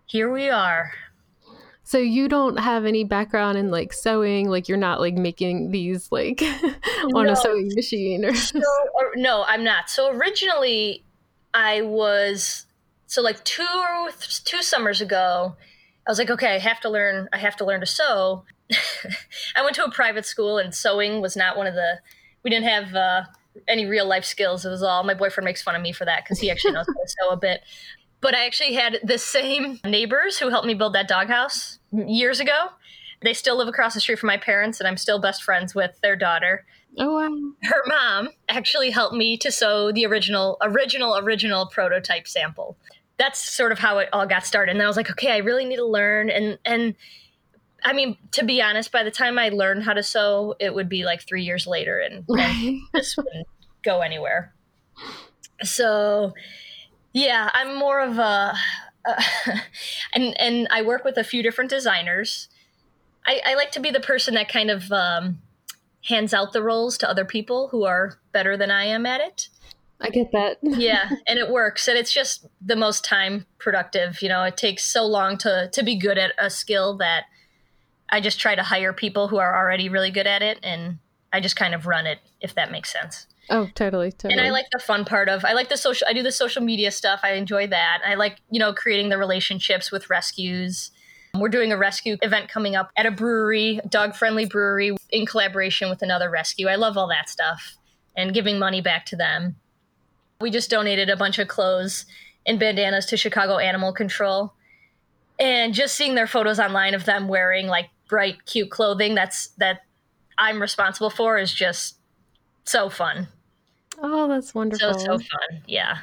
here 0.05 0.31
we 0.31 0.49
are. 0.49 0.91
So 1.85 1.97
you 1.97 2.29
don't 2.29 2.57
have 2.57 2.85
any 2.85 3.03
background 3.03 3.57
in 3.57 3.69
like 3.69 3.91
sewing, 3.91 4.49
like 4.49 4.69
you're 4.69 4.77
not 4.77 5.01
like 5.01 5.15
making 5.15 5.71
these 5.71 6.11
like 6.11 6.41
on 7.13 7.25
no. 7.25 7.31
a 7.31 7.35
sewing 7.35 7.71
machine 7.75 8.23
or... 8.23 8.33
so, 8.33 8.59
or 8.95 9.11
no, 9.15 9.43
I'm 9.47 9.63
not. 9.63 9.89
So 9.89 10.09
originally 10.09 11.03
I 11.53 11.81
was 11.81 12.65
so 13.07 13.21
like 13.21 13.43
two 13.43 14.09
two 14.45 14.61
summers 14.61 15.01
ago, 15.01 15.55
I 16.07 16.11
was 16.11 16.19
like, 16.19 16.29
okay, 16.29 16.55
I 16.55 16.59
have 16.59 16.79
to 16.81 16.89
learn 16.89 17.27
I 17.33 17.37
have 17.37 17.57
to 17.57 17.65
learn 17.65 17.81
to 17.81 17.85
sew. 17.85 18.45
I 19.55 19.61
went 19.61 19.75
to 19.75 19.83
a 19.83 19.91
private 19.91 20.25
school 20.25 20.57
and 20.57 20.73
sewing 20.73 21.21
was 21.21 21.35
not 21.35 21.57
one 21.57 21.67
of 21.67 21.75
the 21.75 21.99
we 22.43 22.49
didn't 22.49 22.69
have 22.69 22.95
uh, 22.95 23.23
any 23.67 23.85
real 23.85 24.07
life 24.07 24.25
skills. 24.25 24.65
It 24.65 24.69
was 24.69 24.83
all 24.83 25.03
my 25.03 25.13
boyfriend 25.13 25.45
makes 25.45 25.61
fun 25.61 25.75
of 25.75 25.81
me 25.81 25.91
for 25.91 26.05
that 26.05 26.23
because 26.23 26.39
he 26.39 26.49
actually 26.49 26.71
knows 26.71 26.85
how 26.87 26.93
to 26.93 27.07
sew 27.07 27.29
a 27.29 27.37
bit. 27.37 27.61
But 28.21 28.35
I 28.35 28.45
actually 28.45 28.73
had 28.73 28.99
the 29.03 29.17
same 29.17 29.79
neighbors 29.83 30.39
who 30.39 30.49
helped 30.49 30.65
me 30.65 30.73
build 30.73 30.93
that 30.95 31.07
doghouse 31.07 31.79
years 31.91 32.39
ago. 32.39 32.69
They 33.21 33.33
still 33.33 33.57
live 33.57 33.67
across 33.67 33.93
the 33.93 34.01
street 34.01 34.19
from 34.19 34.27
my 34.27 34.37
parents, 34.37 34.79
and 34.79 34.87
I'm 34.87 34.97
still 34.97 35.19
best 35.19 35.43
friends 35.43 35.73
with 35.73 35.99
their 36.01 36.15
daughter. 36.15 36.65
Oh 36.97 37.15
wow! 37.15 37.51
Her 37.63 37.81
mom 37.87 38.29
actually 38.49 38.91
helped 38.91 39.15
me 39.15 39.37
to 39.37 39.51
sew 39.51 39.91
the 39.91 40.05
original, 40.05 40.57
original, 40.61 41.17
original 41.17 41.65
prototype 41.67 42.27
sample. 42.27 42.77
That's 43.17 43.39
sort 43.39 43.71
of 43.71 43.79
how 43.79 43.99
it 43.99 44.09
all 44.13 44.25
got 44.25 44.45
started. 44.45 44.73
And 44.73 44.81
I 44.81 44.87
was 44.87 44.97
like, 44.97 45.09
okay, 45.11 45.31
I 45.31 45.37
really 45.37 45.65
need 45.65 45.77
to 45.77 45.85
learn. 45.85 46.29
And 46.29 46.57
and 46.65 46.95
I 47.83 47.93
mean, 47.93 48.17
to 48.31 48.43
be 48.43 48.61
honest, 48.61 48.91
by 48.91 49.03
the 49.03 49.11
time 49.11 49.37
I 49.37 49.49
learned 49.49 49.83
how 49.83 49.93
to 49.93 50.03
sew, 50.03 50.55
it 50.59 50.73
would 50.73 50.89
be 50.89 51.05
like 51.05 51.21
three 51.21 51.43
years 51.43 51.67
later, 51.67 51.99
and, 51.99 52.25
and 52.29 52.81
this 52.93 53.17
wouldn't 53.17 53.47
go 53.83 54.01
anywhere. 54.01 54.53
So, 55.61 56.33
yeah, 57.13 57.49
I'm 57.53 57.75
more 57.75 58.01
of 58.01 58.17
a, 58.17 58.55
uh, 59.05 59.23
and 60.13 60.39
and 60.39 60.67
I 60.71 60.81
work 60.81 61.03
with 61.03 61.17
a 61.17 61.23
few 61.23 61.43
different 61.43 61.69
designers. 61.69 62.49
I, 63.25 63.41
I 63.45 63.55
like 63.55 63.71
to 63.73 63.79
be 63.79 63.91
the 63.91 63.99
person 63.99 64.33
that 64.35 64.49
kind 64.49 64.69
of 64.69 64.91
um, 64.91 65.39
hands 66.05 66.33
out 66.33 66.53
the 66.53 66.63
roles 66.63 66.97
to 66.99 67.09
other 67.09 67.25
people 67.25 67.69
who 67.69 67.85
are 67.85 68.19
better 68.31 68.57
than 68.57 68.71
I 68.71 68.85
am 68.85 69.05
at 69.05 69.21
it. 69.21 69.49
I 70.01 70.09
get 70.09 70.31
that. 70.33 70.57
yeah, 70.63 71.09
and 71.27 71.39
it 71.39 71.49
works, 71.49 71.87
and 71.87 71.97
it's 71.97 72.13
just 72.13 72.45
the 72.61 72.75
most 72.75 73.05
time 73.05 73.45
productive. 73.57 74.21
You 74.21 74.29
know, 74.29 74.43
it 74.43 74.57
takes 74.57 74.83
so 74.83 75.05
long 75.05 75.37
to 75.39 75.69
to 75.71 75.83
be 75.83 75.95
good 75.95 76.17
at 76.17 76.33
a 76.37 76.49
skill 76.49 76.97
that 76.97 77.25
I 78.13 78.21
just 78.21 78.39
try 78.39 78.53
to 78.53 78.61
hire 78.61 78.93
people 78.93 79.27
who 79.27 79.37
are 79.37 79.57
already 79.57 79.89
really 79.89 80.11
good 80.11 80.27
at 80.27 80.43
it 80.43 80.59
and 80.61 80.99
I 81.33 81.39
just 81.39 81.55
kind 81.55 81.73
of 81.73 81.87
run 81.87 82.05
it 82.05 82.19
if 82.41 82.53
that 82.53 82.71
makes 82.71 82.93
sense. 82.93 83.25
Oh, 83.49 83.67
totally, 83.73 84.11
totally. 84.11 84.33
And 84.33 84.39
I 84.39 84.51
like 84.51 84.67
the 84.71 84.77
fun 84.77 85.03
part 85.03 85.29
of 85.29 85.43
I 85.43 85.53
like 85.53 85.69
the 85.69 85.77
social 85.77 86.07
I 86.07 86.13
do 86.13 86.21
the 86.21 86.31
social 86.31 86.61
media 86.61 86.91
stuff. 86.91 87.21
I 87.23 87.31
enjoy 87.31 87.65
that. 87.67 88.01
I 88.05 88.13
like, 88.13 88.37
you 88.51 88.59
know, 88.59 88.71
creating 88.71 89.09
the 89.09 89.17
relationships 89.17 89.91
with 89.91 90.11
rescues. 90.11 90.91
We're 91.33 91.49
doing 91.49 91.71
a 91.71 91.77
rescue 91.77 92.17
event 92.21 92.49
coming 92.49 92.75
up 92.75 92.91
at 92.95 93.07
a 93.07 93.11
brewery, 93.11 93.79
dog 93.89 94.15
friendly 94.15 94.45
brewery 94.45 94.95
in 95.09 95.25
collaboration 95.25 95.89
with 95.89 96.03
another 96.03 96.29
rescue. 96.29 96.67
I 96.67 96.75
love 96.75 96.95
all 96.97 97.07
that 97.07 97.29
stuff 97.29 97.77
and 98.15 98.31
giving 98.31 98.59
money 98.59 98.79
back 98.79 99.07
to 99.07 99.15
them. 99.15 99.55
We 100.39 100.51
just 100.51 100.69
donated 100.69 101.09
a 101.09 101.17
bunch 101.17 101.39
of 101.39 101.47
clothes 101.47 102.05
and 102.45 102.59
bandanas 102.59 103.07
to 103.07 103.17
Chicago 103.17 103.57
Animal 103.57 103.91
Control. 103.91 104.53
And 105.39 105.73
just 105.73 105.95
seeing 105.95 106.13
their 106.13 106.27
photos 106.27 106.59
online 106.59 106.93
of 106.93 107.05
them 107.05 107.27
wearing 107.27 107.65
like 107.65 107.89
bright, 108.07 108.45
cute 108.45 108.69
clothing 108.69 109.15
that's 109.15 109.47
that 109.57 109.81
I'm 110.37 110.61
responsible 110.61 111.09
for 111.09 111.37
is 111.37 111.53
just 111.53 111.97
so 112.65 112.89
fun. 112.89 113.27
Oh, 114.01 114.27
that's 114.27 114.53
wonderful. 114.53 114.93
So 114.93 114.99
so 114.99 115.17
fun. 115.17 115.61
Yeah. 115.67 115.99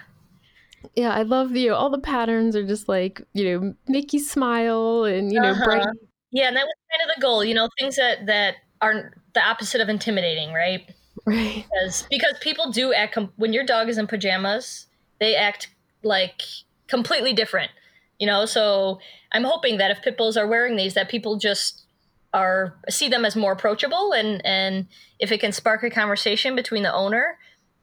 Yeah, 0.95 1.11
I 1.11 1.23
love 1.23 1.55
you. 1.57 1.75
All 1.75 1.91
the 1.91 1.99
patterns 1.99 2.57
are 2.57 2.67
just 2.67 2.89
like, 2.89 3.21
you 3.35 3.45
know, 3.45 3.75
make 3.87 4.13
you 4.13 4.21
smile 4.21 5.05
and, 5.05 5.31
you 5.31 5.41
know, 5.41 5.51
uh-huh. 5.51 5.65
bright. 5.65 5.87
Yeah, 6.31 6.49
and 6.49 6.57
that 6.57 6.65
was 6.65 6.75
kind 6.91 7.11
of 7.11 7.15
the 7.15 7.21
goal, 7.21 7.45
you 7.45 7.55
know, 7.55 7.69
things 7.79 7.97
that 7.97 8.27
that 8.27 8.57
aren't 8.81 9.13
the 9.35 9.45
opposite 9.45 9.81
of 9.81 9.89
intimidating, 9.89 10.53
right? 10.53 10.89
Right. 11.27 11.67
Because 11.71 12.07
because 12.09 12.35
people 12.41 12.71
do 12.71 12.95
act 12.95 13.19
when 13.37 13.53
your 13.53 13.65
dog 13.65 13.89
is 13.89 13.99
in 13.99 14.07
pajamas, 14.07 14.87
they 15.19 15.35
act 15.35 15.69
like 16.03 16.43
completely 16.89 17.33
different. 17.33 17.71
You 18.19 18.27
know, 18.27 18.45
so 18.47 19.01
I'm 19.33 19.45
hoping 19.45 19.79
that 19.79 19.91
if 19.91 20.03
pit 20.03 20.17
bulls 20.17 20.37
are 20.37 20.47
wearing 20.47 20.77
these 20.77 20.95
that 20.95 21.09
people 21.09 21.37
just 21.37 21.85
are 22.33 22.77
see 22.88 23.09
them 23.09 23.25
as 23.25 23.35
more 23.35 23.53
approachable 23.53 24.12
and 24.12 24.45
and 24.47 24.87
if 25.19 25.33
it 25.33 25.40
can 25.40 25.51
spark 25.53 25.83
a 25.83 25.90
conversation 25.90 26.55
between 26.55 26.83
the 26.83 26.93
owner 26.93 27.38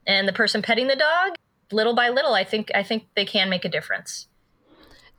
and 0.05 0.27
the 0.27 0.33
person 0.33 0.62
petting 0.62 0.88
the 0.88 0.95
dog, 0.95 1.36
little 1.71 1.93
by 1.93 2.10
little, 2.10 2.33
I 2.33 2.43
think 2.43 2.71
I 2.73 2.83
think 2.83 3.07
they 3.15 3.25
can 3.25 3.49
make 3.49 3.65
a 3.65 3.69
difference. 3.69 4.27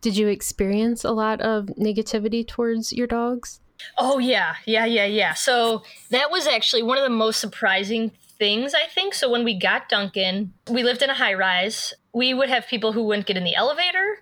Did 0.01 0.17
you 0.17 0.29
experience 0.29 1.05
a 1.05 1.11
lot 1.11 1.41
of 1.41 1.67
negativity 1.79 2.47
towards 2.47 2.93
your 2.93 3.07
dogs? 3.07 3.61
Oh 3.97 4.19
yeah, 4.19 4.55
yeah, 4.65 4.85
yeah, 4.85 5.05
yeah. 5.05 5.35
So 5.35 5.83
that 6.11 6.31
was 6.31 6.47
actually 6.47 6.83
one 6.83 6.99
of 6.99 7.05
the 7.05 7.11
most 7.11 7.41
surprising 7.41 8.13
things, 8.39 8.75
I 8.75 8.87
think. 8.87 9.15
So 9.15 9.31
when 9.31 9.45
we 9.45 9.59
got 9.59 9.89
Duncan, 9.89 10.55
we 10.71 10.83
lived 10.83 11.03
in 11.03 11.11
a 11.11 11.15
high 11.15 11.35
rise. 11.35 11.95
We 12.13 12.35
would 12.35 12.49
have 12.49 12.67
people 12.67 12.93
who 12.93 13.05
wouldn't 13.05 13.27
get 13.27 13.37
in 13.37 13.45
the 13.45 13.55
elevator. 13.55 14.19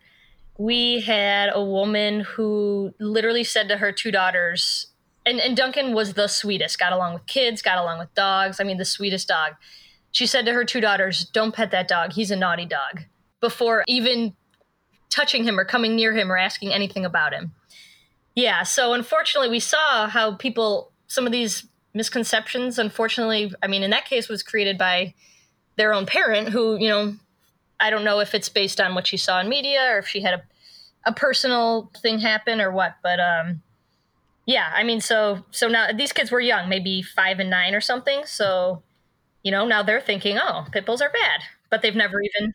We 0.58 1.00
had 1.00 1.50
a 1.52 1.62
woman 1.62 2.20
who 2.20 2.94
literally 2.98 3.44
said 3.44 3.68
to 3.68 3.76
her 3.76 3.92
two 3.92 4.10
daughters, 4.10 4.86
and, 5.26 5.40
and 5.40 5.56
Duncan 5.56 5.92
was 5.92 6.14
the 6.14 6.28
sweetest, 6.28 6.78
got 6.78 6.92
along 6.92 7.14
with 7.14 7.26
kids, 7.26 7.60
got 7.60 7.78
along 7.78 7.98
with 7.98 8.14
dogs. 8.14 8.60
I 8.60 8.64
mean, 8.64 8.78
the 8.78 8.84
sweetest 8.84 9.26
dog. 9.26 9.54
She 10.12 10.26
said 10.26 10.46
to 10.46 10.52
her 10.52 10.64
two 10.64 10.80
daughters, 10.80 11.24
Don't 11.24 11.54
pet 11.54 11.72
that 11.72 11.88
dog. 11.88 12.12
He's 12.12 12.30
a 12.30 12.36
naughty 12.36 12.64
dog. 12.64 13.02
Before 13.40 13.84
even 13.88 14.34
touching 15.10 15.44
him 15.44 15.58
or 15.58 15.64
coming 15.64 15.96
near 15.96 16.14
him 16.16 16.30
or 16.30 16.36
asking 16.36 16.72
anything 16.72 17.04
about 17.04 17.34
him. 17.34 17.52
Yeah. 18.34 18.62
So 18.62 18.92
unfortunately, 18.92 19.50
we 19.50 19.60
saw 19.60 20.08
how 20.08 20.34
people, 20.36 20.92
some 21.08 21.26
of 21.26 21.32
these 21.32 21.66
misconceptions, 21.92 22.78
unfortunately, 22.78 23.52
I 23.62 23.66
mean, 23.66 23.82
in 23.82 23.90
that 23.90 24.04
case, 24.04 24.28
was 24.28 24.42
created 24.42 24.78
by 24.78 25.14
their 25.76 25.92
own 25.92 26.06
parent 26.06 26.50
who, 26.50 26.76
you 26.76 26.88
know, 26.88 27.16
I 27.80 27.90
don't 27.90 28.04
know 28.04 28.20
if 28.20 28.34
it's 28.34 28.48
based 28.48 28.80
on 28.80 28.94
what 28.94 29.06
she 29.06 29.16
saw 29.16 29.40
in 29.40 29.48
media 29.48 29.90
or 29.90 29.98
if 29.98 30.06
she 30.06 30.20
had 30.20 30.34
a, 30.34 30.42
a 31.06 31.12
personal 31.12 31.90
thing 32.02 32.18
happen 32.18 32.60
or 32.60 32.70
what, 32.70 32.96
but 33.02 33.20
um, 33.20 33.62
yeah, 34.46 34.72
I 34.74 34.84
mean, 34.84 35.00
so 35.00 35.44
so 35.50 35.68
now 35.68 35.92
these 35.92 36.12
kids 36.12 36.30
were 36.30 36.40
young, 36.40 36.68
maybe 36.68 37.02
five 37.02 37.40
and 37.40 37.50
nine 37.50 37.74
or 37.74 37.80
something. 37.80 38.22
So, 38.24 38.82
you 39.42 39.50
know, 39.50 39.66
now 39.66 39.82
they're 39.82 40.00
thinking, 40.00 40.38
oh, 40.38 40.66
pit 40.72 40.86
bulls 40.86 41.02
are 41.02 41.10
bad, 41.10 41.40
but 41.70 41.82
they've 41.82 41.96
never 41.96 42.20
even 42.20 42.54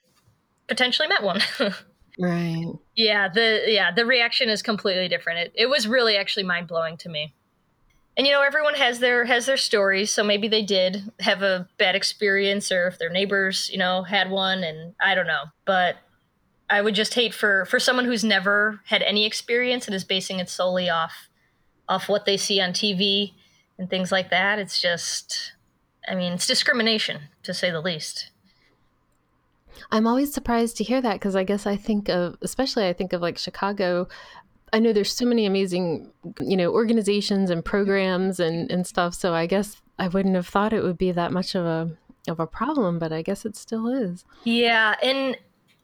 potentially 0.68 1.08
met 1.08 1.24
one. 1.24 1.42
right. 2.20 2.66
Yeah. 2.96 3.30
The 3.30 3.64
yeah 3.68 3.92
the 3.92 4.06
reaction 4.06 4.50
is 4.50 4.62
completely 4.62 5.08
different. 5.08 5.40
It 5.40 5.54
it 5.56 5.70
was 5.70 5.88
really 5.88 6.18
actually 6.18 6.44
mind 6.44 6.68
blowing 6.68 6.98
to 6.98 7.10
me 7.10 7.34
and 8.18 8.28
you 8.28 8.34
know 8.34 8.42
everyone 8.42 8.76
has 8.76 9.00
their 9.00 9.26
has 9.26 9.46
their 9.46 9.58
stories 9.58 10.12
so 10.12 10.24
maybe 10.24 10.48
they 10.48 10.62
did 10.62 11.12
have 11.20 11.42
a 11.42 11.68
bad 11.78 11.96
experience 11.96 12.72
or 12.72 12.88
if 12.88 12.98
their 13.00 13.10
neighbors 13.10 13.70
you 13.72 13.78
know 13.78 14.04
had 14.04 14.30
one 14.30 14.64
and 14.64 14.94
i 15.02 15.16
don't 15.16 15.28
know 15.28 15.44
but 15.66 15.96
i 16.70 16.82
would 16.82 16.96
just 16.96 17.14
hate 17.14 17.34
for 17.34 17.66
for 17.66 17.80
someone 17.80 18.06
who's 18.06 18.24
never 18.24 18.80
had 18.86 19.02
any 19.02 19.26
experience 19.26 19.88
and 19.88 19.96
is 19.96 20.04
basing 20.04 20.40
it 20.40 20.50
solely 20.50 20.90
off 20.90 21.30
off 21.92 22.10
what 22.10 22.26
they 22.26 22.38
see 22.38 22.60
on 22.60 22.72
tv 22.72 23.34
and 23.78 23.90
things 23.90 24.12
like 24.12 24.30
that 24.30 24.60
it's 24.60 24.82
just 24.82 25.54
i 26.08 26.16
mean 26.16 26.34
it's 26.34 26.48
discrimination 26.48 27.22
to 27.44 27.54
say 27.54 27.70
the 27.72 27.82
least 27.82 28.30
I'm 29.94 30.06
always 30.06 30.34
surprised 30.34 30.78
to 30.78 30.84
hear 30.84 31.02
that 31.02 31.14
because 31.14 31.36
I 31.36 31.44
guess 31.44 31.66
I 31.66 31.76
think 31.76 32.08
of, 32.08 32.38
especially 32.42 32.88
I 32.88 32.94
think 32.94 33.14
of 33.14 33.22
like 33.22 33.38
Chicago 33.38 34.08
I 34.74 34.80
know 34.80 34.94
there's 34.94 35.14
so 35.14 35.26
many 35.26 35.46
amazing, 35.46 36.12
you 36.40 36.56
know, 36.56 36.72
organizations 36.72 37.50
and 37.50 37.64
programs 37.64 38.40
and, 38.40 38.72
and 38.72 38.88
stuff. 38.88 39.14
So 39.14 39.34
I 39.34 39.46
guess 39.46 39.82
I 40.00 40.08
wouldn't 40.08 40.36
have 40.36 40.48
thought 40.48 40.74
it 40.74 40.84
would 40.84 40.98
be 40.98 41.12
that 41.12 41.32
much 41.32 41.56
of 41.56 41.66
a 41.66 41.92
of 42.28 42.40
a 42.40 42.48
problem, 42.48 43.00
but 43.00 43.12
I 43.12 43.22
guess 43.22 43.46
it 43.46 43.56
still 43.56 43.88
is. 43.88 44.24
Yeah, 44.44 44.96
and 45.04 45.38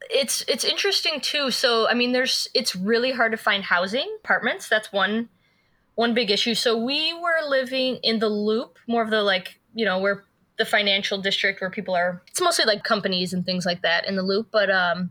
it's 0.09 0.45
it's 0.47 0.63
interesting 0.63 1.19
too. 1.19 1.51
So 1.51 1.89
I 1.89 1.93
mean, 1.93 2.13
there's 2.13 2.47
it's 2.53 2.75
really 2.75 3.11
hard 3.11 3.31
to 3.33 3.37
find 3.37 3.63
housing 3.63 4.09
apartments. 4.23 4.69
That's 4.69 4.93
one 4.93 5.29
one 5.97 6.13
big 6.13 6.29
issue. 6.29 6.53
So 6.53 6.77
we 6.77 7.11
were 7.13 7.49
living 7.49 7.97
in 8.03 8.19
the 8.19 8.29
Loop, 8.29 8.77
more 8.87 9.01
of 9.01 9.09
the 9.09 9.23
like 9.23 9.59
you 9.73 9.83
know 9.83 9.99
where 9.99 10.23
the 10.57 10.65
financial 10.65 11.17
district 11.19 11.59
where 11.59 11.71
people 11.71 11.95
are. 11.95 12.21
It's 12.27 12.39
mostly 12.39 12.65
like 12.65 12.83
companies 12.83 13.33
and 13.33 13.45
things 13.45 13.65
like 13.65 13.81
that 13.81 14.07
in 14.07 14.15
the 14.15 14.21
Loop, 14.23 14.47
but 14.51 14.69
um 14.69 15.09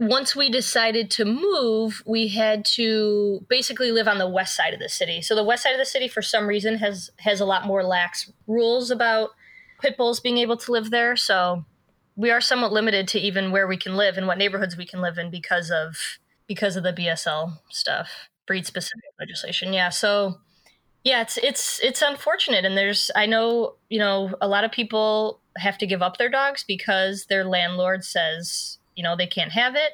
once 0.00 0.36
we 0.36 0.48
decided 0.48 1.10
to 1.10 1.24
move, 1.24 2.02
we 2.06 2.28
had 2.28 2.64
to 2.64 3.44
basically 3.48 3.90
live 3.90 4.06
on 4.06 4.18
the 4.18 4.28
west 4.28 4.54
side 4.54 4.72
of 4.72 4.78
the 4.78 4.88
city. 4.88 5.20
So 5.20 5.34
the 5.34 5.42
west 5.42 5.64
side 5.64 5.72
of 5.72 5.78
the 5.78 5.84
city, 5.84 6.06
for 6.06 6.22
some 6.22 6.46
reason, 6.46 6.78
has 6.78 7.10
has 7.18 7.40
a 7.40 7.44
lot 7.44 7.66
more 7.66 7.84
lax 7.84 8.32
rules 8.46 8.90
about 8.90 9.30
pit 9.80 9.96
bulls 9.96 10.20
being 10.20 10.38
able 10.38 10.56
to 10.56 10.72
live 10.72 10.90
there. 10.90 11.16
So 11.16 11.64
we 12.16 12.30
are 12.32 12.40
somewhat 12.40 12.72
limited 12.72 13.06
to 13.08 13.20
even 13.20 13.52
where 13.52 13.68
we 13.68 13.76
can 13.76 13.96
live 13.96 14.16
and 14.16 14.26
what 14.26 14.38
neighborhoods 14.38 14.76
we 14.76 14.86
can 14.86 15.00
live 15.00 15.18
in 15.18 15.30
because 15.30 15.70
of 15.70 16.18
because 16.48 16.76
of 16.76 16.82
the 16.82 16.92
BSL 16.92 17.58
stuff, 17.70 18.27
breed 18.48 18.66
specific 18.66 19.04
legislation. 19.20 19.72
Yeah. 19.72 19.90
So 19.90 20.40
yeah, 21.04 21.22
it's 21.22 21.38
it's 21.38 21.80
it's 21.80 22.02
unfortunate, 22.02 22.64
and 22.64 22.76
there's 22.76 23.12
I 23.14 23.26
know 23.26 23.76
you 23.88 24.00
know 24.00 24.34
a 24.40 24.48
lot 24.48 24.64
of 24.64 24.72
people 24.72 25.40
have 25.56 25.78
to 25.78 25.86
give 25.86 26.02
up 26.02 26.16
their 26.16 26.28
dogs 26.28 26.64
because 26.66 27.26
their 27.26 27.44
landlord 27.44 28.04
says 28.04 28.78
you 28.96 29.04
know 29.04 29.16
they 29.16 29.26
can't 29.26 29.52
have 29.52 29.74
it 29.74 29.92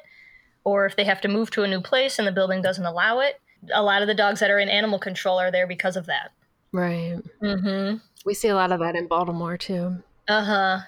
or 0.63 0.85
if 0.85 0.95
they 0.95 1.03
have 1.03 1.21
to 1.21 1.27
move 1.27 1.51
to 1.51 1.63
a 1.63 1.67
new 1.67 1.79
place 1.79 2.17
and 2.19 2.27
the 2.27 2.31
building 2.31 2.61
doesn't 2.61 2.85
allow 2.85 3.19
it 3.19 3.39
a 3.73 3.83
lot 3.83 4.01
of 4.01 4.07
the 4.07 4.13
dogs 4.13 4.39
that 4.39 4.51
are 4.51 4.59
in 4.59 4.69
animal 4.69 4.99
control 4.99 5.39
are 5.39 5.51
there 5.51 5.67
because 5.67 5.95
of 5.95 6.07
that 6.07 6.31
right 6.71 7.17
mm-hmm. 7.41 7.97
we 8.25 8.33
see 8.33 8.47
a 8.47 8.55
lot 8.55 8.71
of 8.71 8.79
that 8.79 8.95
in 8.95 9.07
baltimore 9.07 9.57
too 9.57 9.95
uh-huh 10.27 10.79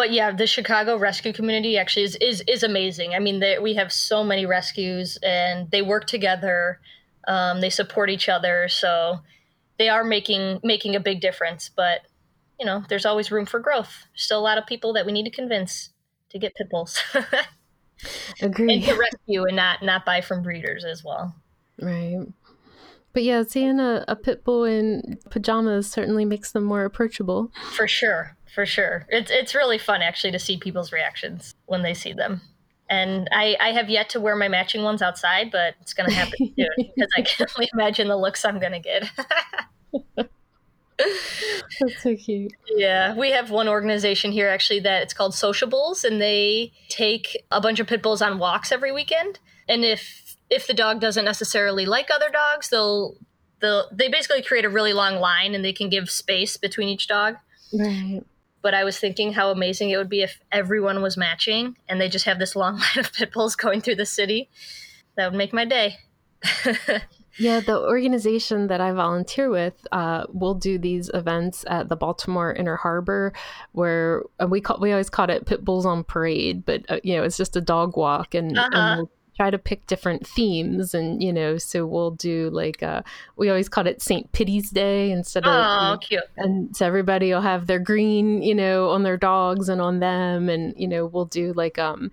but 0.00 0.12
yeah 0.12 0.30
the 0.30 0.46
chicago 0.46 0.96
rescue 0.96 1.32
community 1.32 1.76
actually 1.76 2.04
is 2.04 2.16
is, 2.16 2.42
is 2.48 2.62
amazing 2.62 3.14
i 3.14 3.18
mean 3.18 3.40
they, 3.40 3.58
we 3.58 3.74
have 3.74 3.92
so 3.92 4.24
many 4.24 4.46
rescues 4.46 5.18
and 5.22 5.70
they 5.70 5.82
work 5.82 6.06
together 6.06 6.80
um, 7.28 7.60
they 7.60 7.70
support 7.70 8.08
each 8.08 8.28
other 8.28 8.66
so 8.68 9.18
they 9.78 9.88
are 9.88 10.02
making 10.04 10.58
making 10.64 10.96
a 10.96 11.00
big 11.00 11.20
difference 11.20 11.70
but 11.76 12.00
you 12.58 12.64
know 12.64 12.82
there's 12.88 13.04
always 13.04 13.30
room 13.30 13.44
for 13.44 13.60
growth 13.60 14.06
still 14.14 14.40
a 14.40 14.48
lot 14.48 14.56
of 14.56 14.66
people 14.66 14.94
that 14.94 15.04
we 15.04 15.12
need 15.12 15.24
to 15.24 15.30
convince 15.30 15.90
to 16.30 16.38
get 16.38 16.54
pit 16.54 16.68
bulls. 16.70 17.00
Agree. 18.40 18.74
And 18.74 18.84
to 18.84 18.94
rescue 18.94 19.44
and 19.44 19.56
not 19.56 19.82
not 19.82 20.06
buy 20.06 20.20
from 20.22 20.42
breeders 20.42 20.84
as 20.84 21.04
well. 21.04 21.34
Right. 21.80 22.26
But 23.12 23.24
yeah, 23.24 23.42
seeing 23.46 23.80
a, 23.80 24.04
a 24.08 24.16
pit 24.16 24.44
bull 24.44 24.64
in 24.64 25.18
pajamas 25.30 25.90
certainly 25.90 26.24
makes 26.24 26.52
them 26.52 26.64
more 26.64 26.84
approachable. 26.84 27.50
For 27.76 27.88
sure. 27.88 28.36
For 28.54 28.66
sure. 28.66 29.06
It's 29.08 29.30
it's 29.30 29.54
really 29.54 29.78
fun 29.78 30.02
actually 30.02 30.32
to 30.32 30.38
see 30.38 30.56
people's 30.56 30.92
reactions 30.92 31.54
when 31.66 31.82
they 31.82 31.94
see 31.94 32.12
them. 32.12 32.40
And 32.88 33.28
I, 33.30 33.56
I 33.60 33.70
have 33.70 33.88
yet 33.88 34.08
to 34.10 34.20
wear 34.20 34.34
my 34.34 34.48
matching 34.48 34.82
ones 34.82 35.00
outside, 35.00 35.52
but 35.52 35.76
it's 35.80 35.94
gonna 35.94 36.12
happen 36.12 36.38
soon 36.58 36.68
because 36.76 37.10
I 37.16 37.22
can 37.22 37.46
only 37.56 37.70
imagine 37.72 38.08
the 38.08 38.16
looks 38.16 38.44
I'm 38.44 38.58
gonna 38.58 38.80
get. 38.80 39.08
That's 41.80 42.02
so 42.02 42.16
cute. 42.16 42.52
Yeah, 42.66 43.14
we 43.14 43.30
have 43.30 43.50
one 43.50 43.68
organization 43.68 44.32
here 44.32 44.48
actually 44.48 44.80
that 44.80 45.02
it's 45.02 45.14
called 45.14 45.34
Sociables, 45.34 46.04
and 46.04 46.20
they 46.20 46.72
take 46.88 47.44
a 47.52 47.60
bunch 47.60 47.78
of 47.78 47.86
pit 47.86 48.02
bulls 48.02 48.20
on 48.20 48.38
walks 48.38 48.72
every 48.72 48.90
weekend. 48.92 49.38
And 49.68 49.84
if 49.84 50.36
if 50.50 50.66
the 50.66 50.74
dog 50.74 51.00
doesn't 51.00 51.24
necessarily 51.24 51.86
like 51.86 52.10
other 52.12 52.28
dogs, 52.30 52.70
they'll 52.70 53.16
they'll 53.60 53.88
they 53.92 54.08
basically 54.08 54.42
create 54.42 54.64
a 54.64 54.68
really 54.68 54.92
long 54.92 55.16
line, 55.16 55.54
and 55.54 55.64
they 55.64 55.72
can 55.72 55.88
give 55.88 56.10
space 56.10 56.56
between 56.56 56.88
each 56.88 57.06
dog. 57.06 57.36
Right. 57.72 58.22
But 58.62 58.74
I 58.74 58.84
was 58.84 58.98
thinking 58.98 59.32
how 59.32 59.50
amazing 59.50 59.90
it 59.90 59.96
would 59.96 60.10
be 60.10 60.22
if 60.22 60.38
everyone 60.52 61.02
was 61.02 61.16
matching, 61.16 61.76
and 61.88 62.00
they 62.00 62.08
just 62.08 62.26
have 62.26 62.38
this 62.38 62.54
long 62.54 62.74
line 62.78 62.98
of 62.98 63.12
pit 63.12 63.32
bulls 63.32 63.56
going 63.56 63.80
through 63.80 63.96
the 63.96 64.06
city. 64.06 64.50
That 65.16 65.30
would 65.30 65.38
make 65.38 65.52
my 65.52 65.64
day. 65.64 65.98
Yeah, 67.38 67.60
the 67.60 67.78
organization 67.78 68.66
that 68.66 68.82
I 68.82 68.92
volunteer 68.92 69.48
with 69.48 69.86
uh, 69.92 70.26
will 70.28 70.54
do 70.54 70.78
these 70.78 71.10
events 71.14 71.64
at 71.68 71.88
the 71.88 71.96
Baltimore 71.96 72.52
Inner 72.52 72.76
Harbor, 72.76 73.32
where 73.72 74.24
we 74.46 74.60
call 74.60 74.78
we 74.78 74.90
always 74.90 75.08
call 75.08 75.30
it 75.30 75.46
Pit 75.46 75.64
Bulls 75.64 75.86
on 75.86 76.04
Parade, 76.04 76.66
but 76.66 76.84
uh, 76.90 77.00
you 77.02 77.16
know 77.16 77.22
it's 77.22 77.38
just 77.38 77.56
a 77.56 77.60
dog 77.60 77.96
walk, 77.96 78.34
and, 78.34 78.58
uh-huh. 78.58 78.70
and 78.72 78.98
we'll 78.98 79.10
try 79.40 79.50
to 79.50 79.58
pick 79.58 79.86
different 79.86 80.26
themes, 80.26 80.92
and 80.92 81.22
you 81.22 81.32
know, 81.32 81.56
so 81.56 81.86
we'll 81.86 82.10
do 82.10 82.50
like 82.50 82.82
uh, 82.82 83.00
we 83.36 83.48
always 83.48 83.70
called 83.70 83.86
it 83.86 84.02
Saint 84.02 84.30
Pity's 84.32 84.68
Day 84.68 85.10
instead 85.10 85.46
of 85.46 85.54
oh, 85.54 85.96
cute, 85.96 86.24
and 86.36 86.76
so 86.76 86.86
everybody 86.86 87.32
will 87.32 87.40
have 87.40 87.66
their 87.66 87.78
green, 87.78 88.42
you 88.42 88.54
know, 88.54 88.90
on 88.90 89.02
their 89.02 89.16
dogs 89.16 89.70
and 89.70 89.80
on 89.80 90.00
them, 90.00 90.50
and 90.50 90.74
you 90.76 90.86
know, 90.86 91.06
we'll 91.06 91.24
do 91.24 91.54
like 91.54 91.78
um 91.78 92.10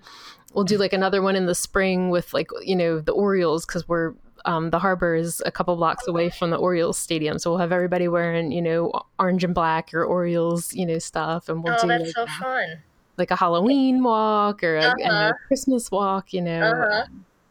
we'll 0.53 0.63
do 0.63 0.77
like 0.77 0.93
another 0.93 1.21
one 1.21 1.35
in 1.35 1.47
the 1.47 1.55
spring 1.55 2.09
with 2.11 2.33
like 2.33 2.49
you 2.61 2.77
know 2.77 3.01
the 3.01 3.11
Orioles 3.11 3.65
because 3.65 3.85
we're 3.89 4.13
um, 4.45 4.69
the 4.69 4.79
harbor 4.79 5.13
is 5.13 5.43
a 5.45 5.51
couple 5.51 5.75
blocks 5.75 6.07
away 6.07 6.29
from 6.29 6.49
the 6.51 6.55
Orioles 6.55 6.97
stadium, 6.97 7.39
so 7.39 7.49
we'll 7.49 7.59
have 7.59 7.73
everybody 7.73 8.07
wearing 8.07 8.53
you 8.53 8.61
know 8.61 8.93
orange 9.19 9.43
and 9.43 9.53
black 9.53 9.93
or 9.93 10.05
Orioles 10.05 10.73
you 10.73 10.85
know 10.85 10.99
stuff, 10.99 11.49
and 11.49 11.61
we'll 11.61 11.73
oh, 11.73 11.81
do 11.81 11.87
that's 11.89 12.05
like, 12.05 12.13
so 12.15 12.25
fun. 12.39 12.83
Like 13.17 13.31
a 13.31 13.35
Halloween 13.35 14.03
walk 14.03 14.63
or 14.63 14.77
a, 14.77 14.83
and 14.91 15.01
a 15.01 15.05
Uh-huh. 15.05 15.33
Christmas 15.47 15.89
walk. 15.91 16.33
You 16.33 16.41
know, 16.41 16.61
Uh-huh. 16.61 17.05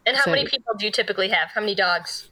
And 0.06 0.16
how 0.16 0.24
So- 0.24 0.30
many 0.30 0.46
people 0.46 0.74
do 0.78 0.84
you 0.86 0.92
typically 0.92 1.28
have? 1.28 1.48
How 1.50 1.60
many 1.60 1.74
dogs? 1.74 2.30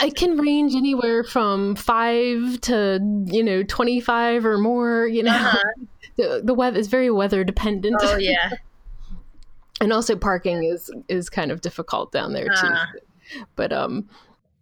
it 0.00 0.14
can 0.14 0.36
range 0.38 0.76
anywhere 0.76 1.24
from 1.24 1.74
five 1.74 2.60
to 2.60 3.00
you 3.26 3.42
know 3.42 3.64
twenty 3.64 3.98
five 4.00 4.44
or 4.46 4.56
more. 4.58 5.06
You 5.08 5.24
know, 5.24 5.32
Uh-huh. 5.34 5.58
the 6.16 6.40
the 6.44 6.54
weather 6.54 6.78
is 6.78 6.86
very 6.86 7.10
weather 7.10 7.42
dependent. 7.42 7.96
Oh 8.00 8.16
yeah. 8.18 8.50
and 9.80 9.92
also 9.92 10.14
parking 10.14 10.62
is 10.64 10.90
is 11.08 11.28
kind 11.28 11.50
of 11.50 11.60
difficult 11.62 12.12
down 12.12 12.32
there 12.32 12.46
too. 12.46 12.52
Ah. 12.70 12.86
But 13.56 13.72
um, 13.72 14.08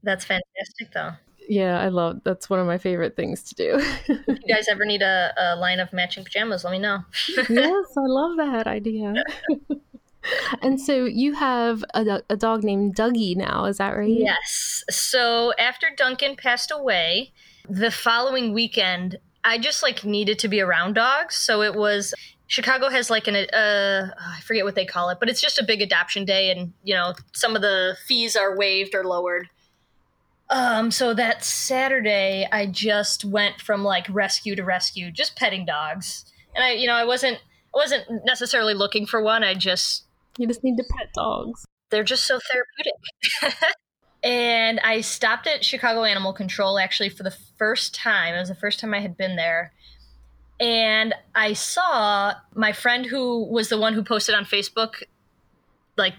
That's 0.02 0.24
fantastic 0.24 0.92
though. 0.94 1.12
Yeah, 1.48 1.80
I 1.80 1.88
love 1.88 2.20
that's 2.24 2.50
one 2.50 2.58
of 2.58 2.66
my 2.66 2.78
favorite 2.78 3.16
things 3.16 3.42
to 3.44 3.54
do. 3.54 3.76
If 4.08 4.26
you 4.26 4.48
guys 4.54 4.66
ever 4.68 4.84
need 4.84 5.02
a, 5.02 5.32
a 5.36 5.56
line 5.56 5.80
of 5.80 5.92
matching 5.92 6.24
pajamas, 6.24 6.64
let 6.64 6.72
me 6.72 6.78
know. 6.78 7.04
yes, 7.48 7.86
I 7.96 8.06
love 8.06 8.36
that 8.36 8.66
idea. 8.66 9.14
and 10.62 10.80
so 10.80 11.04
you 11.04 11.34
have 11.34 11.84
a, 11.94 12.22
a 12.28 12.36
dog 12.36 12.64
named 12.64 12.96
Dougie 12.96 13.36
now, 13.36 13.64
is 13.64 13.78
that 13.78 13.96
right? 13.96 14.08
Yes. 14.08 14.84
So 14.90 15.52
after 15.58 15.88
Duncan 15.96 16.36
passed 16.36 16.70
away, 16.70 17.32
the 17.68 17.90
following 17.90 18.52
weekend, 18.52 19.18
I 19.44 19.58
just 19.58 19.82
like 19.82 20.04
needed 20.04 20.38
to 20.40 20.48
be 20.48 20.60
around 20.60 20.94
dogs. 20.94 21.36
So 21.36 21.62
it 21.62 21.74
was 21.74 22.14
Chicago 22.48 22.88
has 22.88 23.10
like 23.10 23.28
an 23.28 23.36
uh 23.36 24.10
I 24.18 24.40
forget 24.40 24.64
what 24.64 24.74
they 24.74 24.86
call 24.86 25.10
it, 25.10 25.18
but 25.20 25.28
it's 25.28 25.40
just 25.40 25.58
a 25.58 25.64
big 25.64 25.82
adoption 25.82 26.24
day 26.24 26.50
and 26.50 26.72
you 26.82 26.94
know, 26.94 27.14
some 27.32 27.54
of 27.54 27.62
the 27.62 27.96
fees 28.06 28.36
are 28.36 28.56
waived 28.56 28.94
or 28.94 29.04
lowered. 29.04 29.48
Um 30.50 30.90
so 30.90 31.12
that 31.14 31.44
Saturday 31.44 32.46
I 32.52 32.66
just 32.66 33.24
went 33.24 33.60
from 33.60 33.82
like 33.82 34.06
rescue 34.08 34.54
to 34.56 34.64
rescue, 34.64 35.10
just 35.10 35.36
petting 35.36 35.64
dogs. 35.64 36.24
And 36.54 36.64
I 36.64 36.72
you 36.72 36.86
know, 36.86 36.94
I 36.94 37.04
wasn't 37.04 37.38
I 37.38 37.78
wasn't 37.78 38.04
necessarily 38.24 38.74
looking 38.74 39.06
for 39.06 39.22
one. 39.22 39.42
I 39.44 39.54
just 39.54 40.04
You 40.38 40.46
just 40.46 40.62
need 40.64 40.76
to 40.76 40.84
pet 40.96 41.08
dogs. 41.14 41.64
they're 41.90 42.04
just 42.04 42.26
so 42.26 42.38
therapeutic. 42.38 43.58
and 44.22 44.80
I 44.80 45.00
stopped 45.00 45.46
at 45.46 45.64
Chicago 45.64 46.04
Animal 46.04 46.32
Control 46.32 46.78
actually 46.78 47.08
for 47.10 47.22
the 47.22 47.36
first 47.58 47.94
time. 47.94 48.34
It 48.34 48.38
was 48.38 48.48
the 48.48 48.54
first 48.54 48.80
time 48.80 48.94
I 48.94 49.00
had 49.00 49.16
been 49.16 49.36
there. 49.36 49.72
And 50.58 51.14
I 51.34 51.52
saw 51.52 52.32
my 52.54 52.72
friend 52.72 53.04
who 53.04 53.44
was 53.44 53.68
the 53.68 53.78
one 53.78 53.92
who 53.92 54.02
posted 54.02 54.34
on 54.34 54.44
Facebook 54.44 55.02
like 55.98 56.14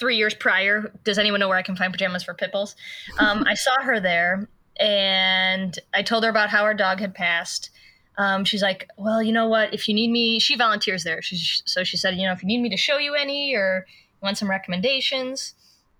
three 0.00 0.16
years 0.16 0.34
prior. 0.34 0.92
Does 1.04 1.18
anyone 1.18 1.38
know 1.38 1.48
where 1.48 1.58
I 1.58 1.62
can 1.62 1.76
find 1.76 1.92
pajamas 1.92 2.24
for 2.24 2.34
pit 2.34 2.50
bulls? 2.50 2.74
Um, 3.18 3.44
I 3.46 3.54
saw 3.54 3.80
her 3.82 4.00
there 4.00 4.48
and 4.80 5.78
I 5.94 6.02
told 6.02 6.24
her 6.24 6.30
about 6.30 6.48
how 6.48 6.64
our 6.64 6.74
dog 6.74 6.98
had 6.98 7.14
passed. 7.14 7.70
Um, 8.18 8.44
she's 8.44 8.62
like, 8.62 8.88
well, 8.96 9.22
you 9.22 9.32
know 9.32 9.48
what? 9.48 9.72
If 9.72 9.88
you 9.88 9.94
need 9.94 10.10
me, 10.10 10.40
she 10.40 10.56
volunteers 10.56 11.04
there. 11.04 11.22
She's, 11.22 11.62
so 11.66 11.84
she 11.84 11.96
said, 11.96 12.16
you 12.16 12.26
know, 12.26 12.32
if 12.32 12.42
you 12.42 12.48
need 12.48 12.60
me 12.60 12.70
to 12.70 12.76
show 12.76 12.98
you 12.98 13.14
any 13.14 13.54
or 13.54 13.86
want 14.22 14.38
some 14.38 14.50
recommendations. 14.50 15.54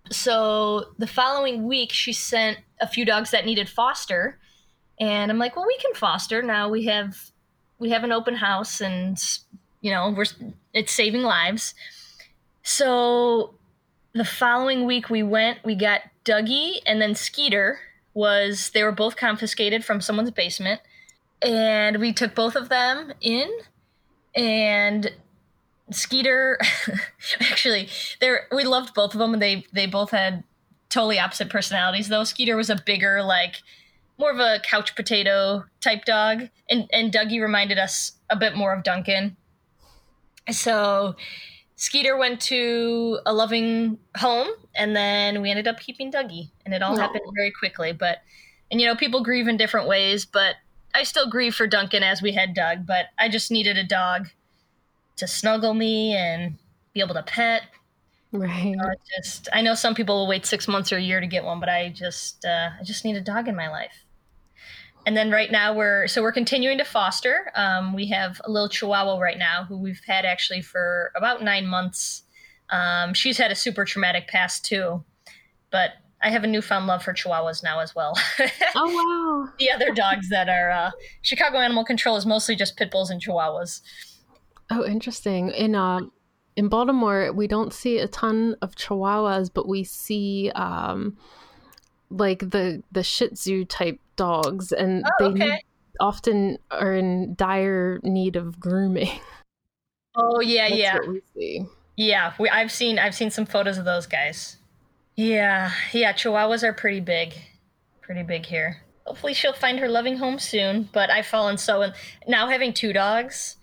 So 0.09 0.93
the 0.97 1.07
following 1.07 1.67
week, 1.67 1.91
she 1.91 2.13
sent 2.13 2.57
a 2.79 2.87
few 2.87 3.05
dogs 3.05 3.31
that 3.31 3.45
needed 3.45 3.69
foster, 3.69 4.39
and 4.99 5.31
I'm 5.31 5.37
like, 5.37 5.55
well, 5.55 5.67
we 5.67 5.77
can 5.77 5.93
foster 5.93 6.41
now. 6.41 6.69
We 6.69 6.85
have 6.85 7.31
we 7.79 7.91
have 7.91 8.03
an 8.03 8.11
open 8.11 8.35
house, 8.35 8.81
and 8.81 9.21
you 9.81 9.91
know, 9.91 10.13
we're 10.15 10.25
it's 10.73 10.91
saving 10.91 11.21
lives. 11.21 11.73
So 12.63 13.55
the 14.13 14.25
following 14.25 14.85
week, 14.85 15.09
we 15.09 15.23
went. 15.23 15.59
We 15.63 15.75
got 15.75 16.01
Dougie, 16.25 16.79
and 16.85 17.01
then 17.01 17.15
Skeeter 17.15 17.79
was. 18.13 18.71
They 18.73 18.83
were 18.83 18.91
both 18.91 19.15
confiscated 19.15 19.85
from 19.85 20.01
someone's 20.01 20.31
basement, 20.31 20.81
and 21.41 21.97
we 21.97 22.13
took 22.13 22.35
both 22.35 22.55
of 22.55 22.69
them 22.69 23.13
in, 23.21 23.49
and 24.35 25.11
Skeeter 25.91 26.57
actually 27.41 27.89
there 28.19 28.47
we 28.51 28.63
loved 28.63 28.93
both 28.93 29.13
of 29.13 29.19
them 29.19 29.33
and 29.33 29.41
they 29.41 29.65
they 29.73 29.85
both 29.85 30.11
had 30.11 30.43
totally 30.89 31.19
opposite 31.19 31.49
personalities 31.49 32.07
though. 32.07 32.23
Skeeter 32.23 32.55
was 32.55 32.69
a 32.69 32.81
bigger 32.85 33.21
like 33.23 33.61
more 34.17 34.31
of 34.31 34.39
a 34.39 34.59
couch 34.63 34.95
potato 34.95 35.65
type 35.81 36.05
dog 36.05 36.49
and 36.69 36.89
and 36.91 37.11
Dougie 37.11 37.41
reminded 37.41 37.77
us 37.77 38.13
a 38.29 38.35
bit 38.35 38.55
more 38.55 38.73
of 38.73 38.83
Duncan. 38.83 39.35
So 40.49 41.15
Skeeter 41.81 42.15
went 42.15 42.39
to 42.41 43.19
a 43.25 43.33
loving 43.33 43.97
home 44.15 44.49
and 44.75 44.95
then 44.95 45.41
we 45.41 45.49
ended 45.49 45.67
up 45.67 45.79
keeping 45.79 46.11
Dougie 46.11 46.51
and 46.63 46.75
it 46.75 46.83
all 46.83 46.95
happened 46.95 47.23
very 47.35 47.49
quickly 47.49 47.91
but 47.91 48.19
and 48.69 48.79
you 48.79 48.85
know 48.85 48.95
people 48.95 49.23
grieve 49.23 49.47
in 49.47 49.57
different 49.57 49.87
ways 49.87 50.23
but 50.23 50.57
I 50.93 51.01
still 51.01 51.27
grieve 51.27 51.55
for 51.55 51.65
Duncan 51.65 52.03
as 52.03 52.21
we 52.21 52.33
had 52.33 52.53
Doug 52.53 52.85
but 52.85 53.07
I 53.17 53.29
just 53.29 53.49
needed 53.49 53.79
a 53.79 53.83
dog 53.83 54.27
to 55.17 55.25
snuggle 55.25 55.73
me 55.73 56.15
and 56.15 56.55
be 56.93 56.99
able 56.99 57.15
to 57.15 57.23
pet. 57.23 57.63
Right. 58.31 58.65
You 58.65 58.75
know, 58.75 58.91
just 59.17 59.49
I 59.51 59.61
know 59.61 59.73
some 59.73 59.95
people 59.95 60.15
will 60.15 60.27
wait 60.27 60.45
six 60.45 60.67
months 60.67 60.91
or 60.91 60.97
a 60.97 61.01
year 61.01 61.19
to 61.19 61.27
get 61.27 61.43
one, 61.43 61.59
but 61.59 61.67
I 61.67 61.89
just 61.89 62.45
uh, 62.45 62.69
I 62.79 62.83
just 62.83 63.03
need 63.03 63.15
a 63.17 63.21
dog 63.21 63.47
in 63.47 63.55
my 63.55 63.69
life. 63.69 64.05
And 65.05 65.17
then 65.17 65.31
right 65.31 65.51
now 65.51 65.73
we're 65.73 66.07
so 66.07 66.21
we're 66.21 66.31
continuing 66.31 66.77
to 66.77 66.85
foster. 66.85 67.51
Um, 67.55 67.93
we 67.93 68.07
have 68.07 68.39
a 68.43 68.51
little 68.51 68.69
Chihuahua 68.69 69.17
right 69.17 69.37
now 69.37 69.63
who 69.63 69.77
we've 69.77 70.01
had 70.05 70.25
actually 70.25 70.61
for 70.61 71.11
about 71.15 71.43
nine 71.43 71.65
months. 71.65 72.23
Um, 72.69 73.13
she's 73.13 73.37
had 73.37 73.51
a 73.51 73.55
super 73.55 73.83
traumatic 73.83 74.27
past 74.27 74.63
too, 74.63 75.03
but 75.71 75.91
I 76.21 76.29
have 76.29 76.43
a 76.43 76.47
newfound 76.47 76.85
love 76.85 77.03
for 77.03 77.13
Chihuahuas 77.13 77.63
now 77.63 77.79
as 77.79 77.95
well. 77.95 78.17
Oh 78.75 78.85
wow. 79.45 79.51
the 79.59 79.71
other 79.71 79.91
dogs 79.91 80.29
that 80.29 80.47
are 80.47 80.69
uh, 80.69 80.91
Chicago 81.23 81.57
Animal 81.57 81.83
Control 81.83 82.15
is 82.15 82.25
mostly 82.25 82.55
just 82.55 82.77
pit 82.77 82.89
bulls 82.91 83.09
and 83.09 83.21
Chihuahuas. 83.21 83.81
Oh, 84.69 84.85
interesting. 84.85 85.49
In 85.49 85.75
um 85.75 86.11
in 86.55 86.67
Baltimore, 86.69 87.33
we 87.33 87.47
don't 87.47 87.73
see 87.73 87.97
a 87.97 88.07
ton 88.07 88.55
of 88.61 88.75
Chihuahuas, 88.75 89.49
but 89.53 89.67
we 89.67 89.83
see 89.83 90.51
um 90.53 91.17
like 92.09 92.39
the 92.51 92.83
the 92.91 93.03
Shih 93.03 93.29
Tzu 93.29 93.65
type 93.65 93.99
dogs, 94.21 94.71
and 94.71 95.03
Oh, 95.05 95.31
they 95.31 95.43
okay. 95.45 95.63
often 95.99 96.57
are 96.69 96.93
in 96.93 97.33
dire 97.35 97.99
need 98.03 98.35
of 98.35 98.59
grooming. 98.59 99.09
Oh 100.13 100.41
yeah, 100.41 100.67
That's 100.67 100.81
yeah. 100.81 100.97
we 101.07 101.21
see. 101.33 101.65
Yeah, 101.95 102.33
we, 102.37 102.49
I've 102.49 102.69
seen 102.71 102.99
I've 102.99 103.15
seen 103.15 103.31
some 103.31 103.45
photos 103.45 103.77
of 103.77 103.85
those 103.85 104.07
guys. 104.07 104.57
Yeah, 105.15 105.71
yeah, 105.93 106.11
Chihuahuas 106.11 106.63
are 106.63 106.73
pretty 106.73 106.99
big, 106.99 107.33
pretty 108.01 108.23
big 108.23 108.45
here. 108.45 108.81
Hopefully, 109.05 109.33
she'll 109.33 109.53
find 109.53 109.79
her 109.79 109.87
loving 109.87 110.17
home 110.17 110.37
soon. 110.37 110.89
But 110.91 111.09
I've 111.09 111.25
fallen 111.27 111.57
so 111.57 111.81
in 111.81 111.93
now 112.27 112.49
having 112.49 112.73
two 112.73 112.91
dogs. 112.91 113.55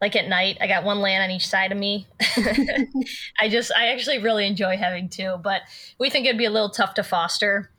Like 0.00 0.14
at 0.14 0.28
night, 0.28 0.58
I 0.60 0.68
got 0.68 0.84
one 0.84 1.00
laying 1.00 1.20
on 1.20 1.32
each 1.32 1.48
side 1.48 1.72
of 1.72 1.78
me. 1.78 2.06
I 3.40 3.48
just 3.48 3.72
I 3.76 3.88
actually 3.88 4.18
really 4.20 4.46
enjoy 4.46 4.76
having 4.76 5.08
two, 5.08 5.36
but 5.42 5.62
we 5.98 6.10
think 6.10 6.26
it'd 6.26 6.38
be 6.38 6.44
a 6.44 6.50
little 6.50 6.70
tough 6.70 6.94
to 6.94 7.02
foster. 7.02 7.72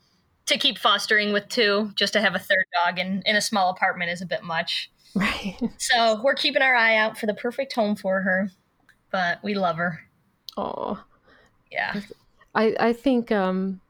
To 0.50 0.58
keep 0.58 0.78
fostering 0.78 1.32
with 1.32 1.48
two, 1.48 1.92
just 1.94 2.12
to 2.14 2.20
have 2.20 2.34
a 2.34 2.38
third 2.40 2.66
dog 2.84 2.98
in, 2.98 3.22
in 3.24 3.36
a 3.36 3.40
small 3.40 3.70
apartment 3.70 4.10
is 4.10 4.20
a 4.20 4.26
bit 4.26 4.42
much. 4.42 4.90
Right. 5.14 5.56
So 5.78 6.20
we're 6.24 6.34
keeping 6.34 6.60
our 6.60 6.74
eye 6.74 6.96
out 6.96 7.16
for 7.16 7.26
the 7.26 7.34
perfect 7.34 7.72
home 7.72 7.94
for 7.94 8.22
her. 8.22 8.50
But 9.12 9.42
we 9.44 9.54
love 9.54 9.76
her. 9.76 10.00
Oh. 10.56 11.02
Yeah. 11.70 12.00
I 12.54 12.74
I 12.80 12.92
think 12.92 13.30
um 13.30 13.80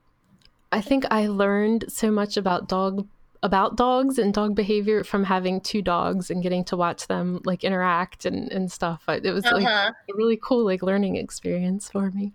I 0.71 0.83
think 0.83 1.07
I 1.11 1.29
learned 1.29 1.87
so 1.89 2.11
much 2.11 2.37
about 2.37 2.69
dog 2.69 3.07
about 3.43 3.77
dogs 3.79 4.19
and 4.19 4.35
dog 4.35 4.55
behavior 4.55 5.03
from 5.03 5.25
having 5.25 5.63
two 5.63 5.81
dogs 5.81 6.31
and 6.31 6.43
getting 6.43 6.63
to 6.65 6.77
watch 6.77 7.07
them 7.07 7.41
like 7.47 7.65
interact 7.65 8.27
and, 8.27 8.53
and 8.53 8.71
stuff. 8.71 9.03
It 9.09 9.33
was 9.33 9.45
like 9.47 9.65
Uh-huh. 9.65 9.93
a 10.11 10.15
really 10.15 10.39
cool 10.43 10.67
like 10.67 10.83
learning 10.83 11.17
experience 11.17 11.91
for 11.91 12.11
me. 12.11 12.35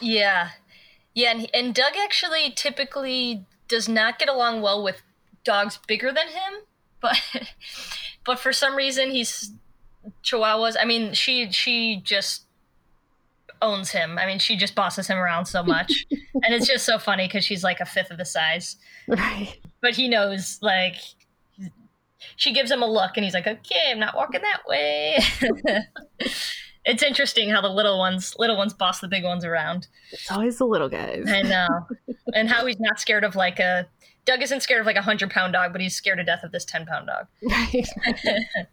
Yeah. 0.00 0.48
Yeah, 1.12 1.32
and, 1.32 1.50
and 1.54 1.74
Doug 1.74 1.92
actually 1.98 2.52
typically 2.52 3.44
does 3.68 3.88
not 3.88 4.18
get 4.18 4.28
along 4.28 4.62
well 4.62 4.82
with 4.82 5.02
dogs 5.44 5.78
bigger 5.86 6.12
than 6.12 6.28
him, 6.28 6.62
but 7.00 7.20
but 8.24 8.38
for 8.38 8.52
some 8.52 8.76
reason 8.76 9.10
he's 9.10 9.52
Chihuahuas. 10.22 10.76
I 10.80 10.84
mean, 10.84 11.12
she 11.12 11.50
she 11.50 12.00
just 12.02 12.46
owns 13.62 13.90
him. 13.90 14.18
I 14.18 14.26
mean, 14.26 14.38
she 14.38 14.56
just 14.56 14.74
bosses 14.74 15.06
him 15.06 15.18
around 15.18 15.46
so 15.46 15.62
much, 15.62 16.06
and 16.10 16.54
it's 16.54 16.66
just 16.66 16.84
so 16.84 16.98
funny 16.98 17.26
because 17.26 17.44
she's 17.44 17.64
like 17.64 17.80
a 17.80 17.86
fifth 17.86 18.10
of 18.10 18.18
the 18.18 18.24
size. 18.24 18.76
Right. 19.08 19.58
But 19.80 19.94
he 19.94 20.08
knows, 20.08 20.58
like, 20.62 20.96
she 22.36 22.52
gives 22.52 22.70
him 22.70 22.82
a 22.82 22.90
look, 22.90 23.12
and 23.16 23.24
he's 23.24 23.34
like, 23.34 23.46
"Okay, 23.46 23.90
I'm 23.90 23.98
not 23.98 24.16
walking 24.16 24.42
that 24.42 24.62
way." 24.66 25.18
it's 26.86 27.02
interesting 27.02 27.50
how 27.50 27.60
the 27.60 27.68
little 27.68 27.98
ones 27.98 28.34
little 28.38 28.56
ones 28.56 28.72
boss 28.72 29.00
the 29.00 29.08
big 29.08 29.24
ones 29.24 29.44
around. 29.44 29.88
It's 30.12 30.30
always 30.30 30.58
the 30.58 30.66
little 30.66 30.88
guys. 30.88 31.24
I 31.28 31.42
know. 31.42 31.68
and 32.34 32.48
how 32.48 32.64
he's 32.64 32.80
not 32.80 32.98
scared 32.98 33.24
of 33.24 33.36
like 33.36 33.58
a 33.58 33.86
Doug 34.24 34.42
isn't 34.42 34.62
scared 34.62 34.80
of 34.80 34.86
like 34.86 34.96
a 34.96 35.02
hundred 35.02 35.30
pound 35.30 35.52
dog, 35.52 35.72
but 35.72 35.80
he's 35.80 35.94
scared 35.94 36.18
to 36.18 36.24
death 36.24 36.42
of 36.42 36.52
this 36.52 36.64
ten 36.64 36.86
pound 36.86 37.08
dog. 37.08 37.26
Right. 37.42 37.86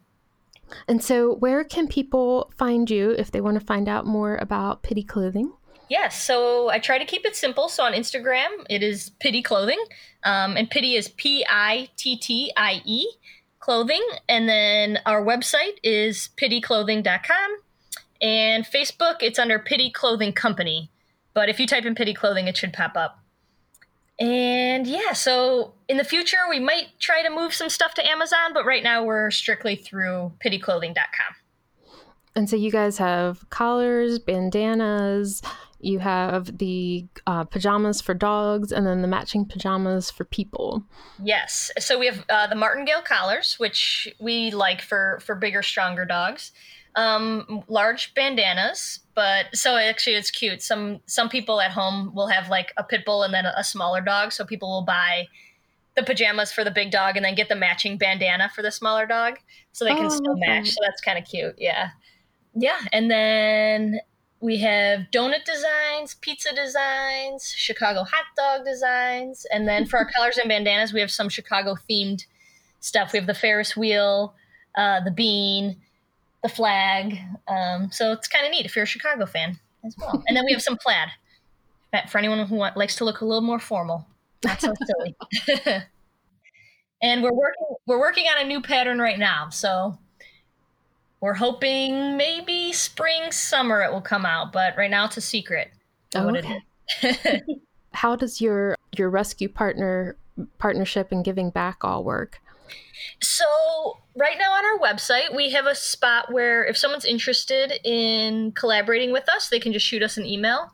And 0.87 1.03
so, 1.03 1.35
where 1.35 1.63
can 1.63 1.87
people 1.87 2.51
find 2.57 2.89
you 2.89 3.11
if 3.11 3.29
they 3.29 3.41
want 3.41 3.59
to 3.59 3.65
find 3.65 3.87
out 3.87 4.07
more 4.07 4.37
about 4.37 4.81
Pitty 4.81 5.03
Clothing? 5.03 5.53
Yes, 5.87 6.19
so 6.19 6.69
I 6.69 6.79
try 6.79 6.97
to 6.97 7.05
keep 7.05 7.25
it 7.25 7.35
simple. 7.35 7.69
So 7.69 7.83
on 7.83 7.93
Instagram, 7.93 8.65
it 8.71 8.81
is 8.81 9.11
Pitty 9.19 9.43
Clothing, 9.43 9.83
um, 10.23 10.57
and 10.57 10.67
Pitty 10.67 10.95
is 10.95 11.09
P 11.09 11.45
I 11.47 11.89
T 11.95 12.17
T 12.17 12.51
I 12.57 12.81
E 12.85 13.05
clothing. 13.63 14.05
And 14.27 14.49
then 14.49 14.99
our 15.05 15.23
website 15.23 15.77
is 15.83 16.29
pittyclothing.com. 16.35 17.57
And 18.23 18.65
Facebook, 18.65 19.17
it's 19.19 19.37
under 19.37 19.59
Pitty 19.59 19.91
Clothing 19.91 20.31
Company. 20.31 20.89
But 21.33 21.49
if 21.49 21.59
you 21.59 21.67
type 21.67 21.85
in 21.85 21.93
Pitty 21.93 22.13
Clothing, 22.13 22.47
it 22.47 22.55
should 22.55 22.71
pop 22.71 22.95
up. 22.95 23.19
And 24.19 24.87
yeah, 24.87 25.11
so 25.11 25.73
in 25.89 25.97
the 25.97 26.03
future, 26.03 26.37
we 26.49 26.59
might 26.59 26.97
try 26.99 27.21
to 27.21 27.29
move 27.29 27.53
some 27.53 27.67
stuff 27.67 27.93
to 27.95 28.07
Amazon, 28.07 28.53
but 28.53 28.65
right 28.65 28.81
now 28.83 29.03
we're 29.03 29.29
strictly 29.29 29.75
through 29.75 30.31
pittyclothing.com. 30.43 31.35
And 32.35 32.49
so 32.49 32.55
you 32.55 32.71
guys 32.71 32.97
have 32.97 33.47
collars, 33.49 34.19
bandanas, 34.19 35.41
you 35.79 35.99
have 35.99 36.57
the 36.57 37.05
uh, 37.27 37.43
pajamas 37.43 37.99
for 38.01 38.13
dogs, 38.13 38.71
and 38.71 38.87
then 38.87 39.01
the 39.01 39.07
matching 39.07 39.45
pajamas 39.45 40.09
for 40.09 40.23
people. 40.23 40.83
Yes. 41.21 41.71
So 41.77 41.99
we 41.99 42.05
have 42.05 42.25
uh, 42.29 42.47
the 42.47 42.55
martingale 42.55 43.01
collars, 43.01 43.55
which 43.59 44.07
we 44.19 44.51
like 44.51 44.81
for 44.81 45.19
for 45.21 45.35
bigger, 45.35 45.61
stronger 45.61 46.05
dogs. 46.05 46.53
Um, 46.95 47.63
large 47.67 48.13
bandanas, 48.13 48.99
but 49.15 49.45
so 49.53 49.77
actually 49.77 50.15
it's 50.15 50.29
cute. 50.29 50.61
Some 50.61 50.99
some 51.07 51.27
people 51.27 51.59
at 51.59 51.71
home 51.71 52.13
will 52.13 52.27
have 52.27 52.49
like 52.49 52.71
a 52.77 52.83
pit 52.83 53.03
bull 53.05 53.23
and 53.23 53.33
then 53.33 53.45
a, 53.45 53.53
a 53.57 53.63
smaller 53.63 53.99
dog, 53.99 54.31
so 54.31 54.45
people 54.45 54.69
will 54.69 54.85
buy 54.85 55.27
the 55.95 56.03
pajamas 56.03 56.51
for 56.51 56.63
the 56.63 56.71
big 56.71 56.91
dog 56.91 57.15
and 57.15 57.25
then 57.25 57.35
get 57.35 57.49
the 57.49 57.55
matching 57.55 57.97
bandana 57.97 58.49
for 58.53 58.61
the 58.61 58.71
smaller 58.71 59.05
dog, 59.05 59.39
so 59.71 59.85
they 59.85 59.93
can 59.95 60.05
oh, 60.05 60.09
still 60.09 60.37
match. 60.37 60.69
So 60.69 60.77
that's 60.83 61.01
kind 61.01 61.17
of 61.17 61.25
cute. 61.25 61.55
Yeah, 61.57 61.89
yeah. 62.55 62.79
And 62.91 63.09
then 63.09 63.99
we 64.39 64.57
have 64.57 65.07
donut 65.11 65.45
designs, 65.45 66.15
pizza 66.15 66.53
designs, 66.53 67.53
Chicago 67.55 68.03
hot 68.03 68.25
dog 68.37 68.65
designs, 68.65 69.47
and 69.51 69.67
then 69.67 69.85
for 69.85 69.97
our 69.97 70.09
colors 70.15 70.37
and 70.37 70.47
bandanas, 70.47 70.93
we 70.93 70.99
have 70.99 71.11
some 71.11 71.29
Chicago 71.29 71.75
themed 71.89 72.25
stuff. 72.81 73.13
We 73.13 73.19
have 73.19 73.27
the 73.27 73.33
Ferris 73.33 73.75
wheel, 73.75 74.35
uh, 74.77 74.99
the 75.03 75.11
bean 75.11 75.77
the 76.43 76.49
flag. 76.49 77.17
Um, 77.47 77.89
so 77.91 78.11
it's 78.11 78.27
kind 78.27 78.45
of 78.45 78.51
neat 78.51 78.65
if 78.65 78.75
you're 78.75 78.83
a 78.83 78.87
Chicago 78.87 79.25
fan 79.25 79.59
as 79.85 79.95
well. 79.97 80.21
And 80.27 80.37
then 80.37 80.45
we 80.45 80.51
have 80.51 80.61
some 80.61 80.77
plaid 80.77 81.09
for 82.09 82.17
anyone 82.17 82.45
who 82.45 82.55
want, 82.55 82.77
likes 82.77 82.95
to 82.97 83.05
look 83.05 83.21
a 83.21 83.25
little 83.25 83.41
more 83.41 83.59
formal, 83.59 84.05
not 84.43 84.61
so 84.61 84.73
silly. 84.85 85.15
and 87.01 87.23
we're 87.23 87.33
working 87.33 87.75
we're 87.85 87.99
working 87.99 88.25
on 88.27 88.43
a 88.43 88.47
new 88.47 88.61
pattern 88.61 88.99
right 88.99 89.19
now. 89.19 89.49
So 89.49 89.97
we're 91.21 91.35
hoping 91.35 92.17
maybe 92.17 92.73
spring 92.73 93.31
summer 93.31 93.81
it 93.81 93.91
will 93.91 94.01
come 94.01 94.25
out, 94.25 94.51
but 94.51 94.75
right 94.77 94.91
now 94.91 95.05
it's 95.05 95.17
a 95.17 95.21
secret. 95.21 95.71
Oh, 96.15 96.35
okay. 96.35 97.41
How 97.93 98.15
does 98.15 98.41
your 98.41 98.75
your 98.97 99.09
rescue 99.09 99.49
partner 99.49 100.17
partnership 100.57 101.11
and 101.11 101.23
giving 101.23 101.49
back 101.51 101.83
all 101.83 102.03
work? 102.03 102.39
So, 103.21 103.97
right 104.15 104.37
now 104.37 104.51
on 104.51 104.63
our 104.65 104.79
website, 104.79 105.35
we 105.35 105.51
have 105.51 105.65
a 105.65 105.75
spot 105.75 106.31
where 106.31 106.63
if 106.65 106.77
someone's 106.77 107.05
interested 107.05 107.73
in 107.83 108.51
collaborating 108.51 109.11
with 109.11 109.27
us, 109.29 109.49
they 109.49 109.59
can 109.59 109.73
just 109.73 109.85
shoot 109.85 110.03
us 110.03 110.17
an 110.17 110.25
email. 110.25 110.71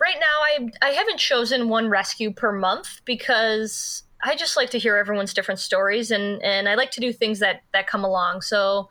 Right 0.00 0.16
now, 0.18 0.70
I, 0.82 0.88
I 0.88 0.90
haven't 0.90 1.18
chosen 1.18 1.68
one 1.68 1.88
rescue 1.88 2.32
per 2.32 2.52
month 2.52 3.02
because 3.04 4.02
I 4.24 4.34
just 4.34 4.56
like 4.56 4.70
to 4.70 4.78
hear 4.78 4.96
everyone's 4.96 5.34
different 5.34 5.60
stories 5.60 6.10
and, 6.10 6.42
and 6.42 6.68
I 6.68 6.74
like 6.74 6.90
to 6.92 7.00
do 7.00 7.12
things 7.12 7.38
that, 7.38 7.62
that 7.72 7.86
come 7.86 8.04
along. 8.04 8.42
So, 8.42 8.88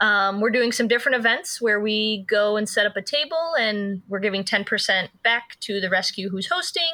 um, 0.00 0.40
we're 0.40 0.50
doing 0.50 0.70
some 0.70 0.86
different 0.86 1.16
events 1.16 1.60
where 1.60 1.80
we 1.80 2.24
go 2.28 2.56
and 2.56 2.68
set 2.68 2.86
up 2.86 2.96
a 2.96 3.02
table 3.02 3.54
and 3.58 4.02
we're 4.08 4.20
giving 4.20 4.44
10% 4.44 5.08
back 5.24 5.58
to 5.60 5.80
the 5.80 5.90
rescue 5.90 6.30
who's 6.30 6.46
hosting. 6.46 6.90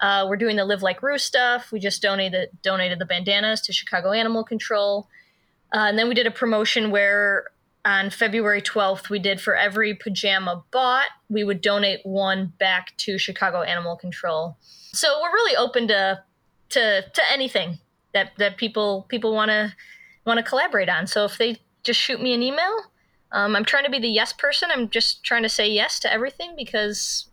Uh, 0.00 0.26
we're 0.28 0.36
doing 0.36 0.56
the 0.56 0.64
Live 0.64 0.82
Like 0.82 1.02
Roo 1.02 1.18
stuff. 1.18 1.70
We 1.70 1.80
just 1.80 2.00
donated 2.00 2.48
donated 2.62 2.98
the 2.98 3.04
bandanas 3.04 3.60
to 3.62 3.72
Chicago 3.72 4.12
Animal 4.12 4.44
Control, 4.44 5.08
uh, 5.72 5.86
and 5.88 5.98
then 5.98 6.08
we 6.08 6.14
did 6.14 6.26
a 6.26 6.30
promotion 6.30 6.90
where 6.90 7.44
on 7.84 8.10
February 8.10 8.60
12th 8.60 9.08
we 9.08 9.18
did 9.18 9.40
for 9.40 9.56
every 9.56 9.94
pajama 9.94 10.62
bought, 10.70 11.08
we 11.28 11.44
would 11.44 11.60
donate 11.60 12.00
one 12.04 12.52
back 12.58 12.96
to 12.98 13.18
Chicago 13.18 13.62
Animal 13.62 13.96
Control. 13.96 14.56
So 14.92 15.08
we're 15.22 15.32
really 15.32 15.56
open 15.56 15.88
to 15.88 16.22
to 16.70 17.02
to 17.02 17.22
anything 17.32 17.78
that 18.12 18.32
that 18.38 18.56
people 18.56 19.06
people 19.08 19.34
want 19.34 19.50
to 19.50 19.74
want 20.26 20.38
to 20.38 20.44
collaborate 20.44 20.88
on. 20.88 21.06
So 21.06 21.24
if 21.24 21.38
they 21.38 21.58
just 21.82 21.98
shoot 21.98 22.20
me 22.20 22.34
an 22.34 22.42
email, 22.42 22.84
um, 23.32 23.56
I'm 23.56 23.64
trying 23.64 23.84
to 23.84 23.90
be 23.90 23.98
the 23.98 24.08
yes 24.08 24.32
person. 24.32 24.68
I'm 24.72 24.90
just 24.90 25.24
trying 25.24 25.42
to 25.42 25.48
say 25.48 25.70
yes 25.70 25.98
to 26.00 26.12
everything 26.12 26.54
because 26.56 27.28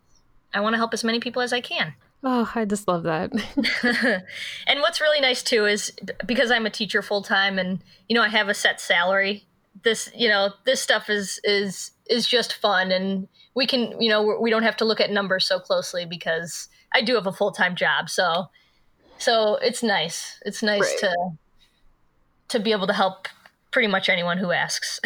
I 0.53 0.61
want 0.61 0.73
to 0.73 0.77
help 0.77 0.93
as 0.93 1.03
many 1.03 1.19
people 1.19 1.41
as 1.41 1.51
I 1.51 1.61
can. 1.61 1.93
Oh, 2.23 2.51
I 2.55 2.65
just 2.65 2.87
love 2.87 3.03
that. 3.03 3.31
and 4.67 4.81
what's 4.81 4.99
really 4.99 5.21
nice 5.21 5.43
too 5.43 5.65
is 5.65 5.91
because 6.25 6.49
I'm 6.51 6.65
a 6.65 6.69
teacher 6.69 7.01
full 7.01 7.21
time 7.21 7.59
and 7.59 7.79
you 8.09 8.15
know 8.15 8.23
I 8.23 8.29
have 8.29 8.49
a 8.49 8.53
set 8.53 8.81
salary. 8.81 9.45
This 9.83 10.09
you 10.15 10.27
know 10.27 10.51
this 10.65 10.81
stuff 10.81 11.09
is 11.09 11.39
is 11.43 11.91
is 12.09 12.27
just 12.27 12.53
fun 12.53 12.91
and 12.91 13.27
we 13.53 13.67
can 13.67 14.01
you 14.01 14.09
know 14.09 14.37
we 14.41 14.49
don't 14.49 14.63
have 14.63 14.77
to 14.77 14.85
look 14.85 14.99
at 14.99 15.11
numbers 15.11 15.45
so 15.45 15.59
closely 15.59 16.05
because 16.05 16.69
I 16.93 17.01
do 17.01 17.15
have 17.15 17.27
a 17.27 17.31
full 17.31 17.51
time 17.51 17.75
job. 17.75 18.09
So 18.09 18.47
so 19.19 19.55
it's 19.55 19.83
nice. 19.83 20.39
It's 20.45 20.63
nice 20.63 20.81
right. 20.81 20.99
to 21.11 21.15
to 22.49 22.59
be 22.59 22.71
able 22.71 22.87
to 22.87 22.93
help 22.93 23.27
pretty 23.71 23.87
much 23.87 24.09
anyone 24.09 24.37
who 24.39 24.51
asks. 24.51 24.99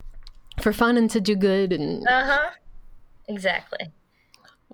For 0.60 0.72
fun 0.72 0.96
and 0.96 1.10
to 1.10 1.20
do 1.20 1.34
good 1.34 1.72
and 1.72 2.06
uh 2.06 2.24
huh 2.24 2.50
exactly. 3.26 3.90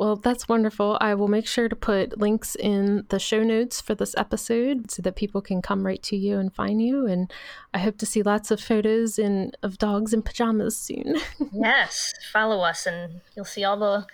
Well, 0.00 0.16
that's 0.16 0.48
wonderful. 0.48 0.96
I 0.98 1.14
will 1.14 1.28
make 1.28 1.46
sure 1.46 1.68
to 1.68 1.76
put 1.76 2.18
links 2.18 2.54
in 2.54 3.04
the 3.10 3.18
show 3.18 3.42
notes 3.42 3.82
for 3.82 3.94
this 3.94 4.14
episode 4.16 4.90
so 4.90 5.02
that 5.02 5.14
people 5.14 5.42
can 5.42 5.60
come 5.60 5.84
right 5.84 6.02
to 6.04 6.16
you 6.16 6.38
and 6.38 6.50
find 6.50 6.80
you. 6.80 7.06
And 7.06 7.30
I 7.74 7.80
hope 7.80 7.98
to 7.98 8.06
see 8.06 8.22
lots 8.22 8.50
of 8.50 8.62
photos 8.62 9.18
in 9.18 9.52
of 9.62 9.76
dogs 9.76 10.14
in 10.14 10.22
pajamas 10.22 10.74
soon. 10.74 11.16
yes, 11.52 12.14
follow 12.32 12.62
us 12.62 12.86
and 12.86 13.20
you'll 13.36 13.44
see 13.44 13.62
all 13.62 13.76
the 13.76 14.06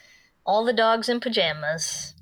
all 0.45 0.65
the 0.65 0.73
dogs 0.73 1.09
in 1.09 1.21
pajamas. 1.21 2.17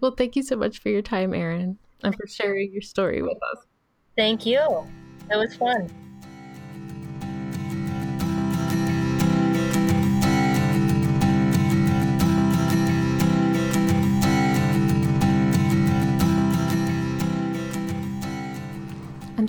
Well, 0.00 0.12
thank 0.12 0.34
you 0.34 0.42
so 0.42 0.56
much 0.56 0.78
for 0.78 0.88
your 0.88 1.02
time, 1.02 1.34
Erin, 1.34 1.76
and 2.02 2.16
for 2.16 2.26
sharing 2.26 2.72
your 2.72 2.80
story 2.80 3.20
with 3.20 3.36
us. 3.52 3.66
Thank 4.16 4.46
you. 4.46 4.60
It 5.30 5.36
was 5.36 5.54
fun. 5.56 5.90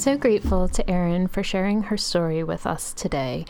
So 0.02 0.18
grateful 0.18 0.68
to 0.68 0.90
Erin 0.90 1.28
for 1.28 1.44
sharing 1.44 1.84
her 1.84 1.96
story 1.96 2.44
with 2.44 2.66
us 2.66 2.92
today. 2.92 3.46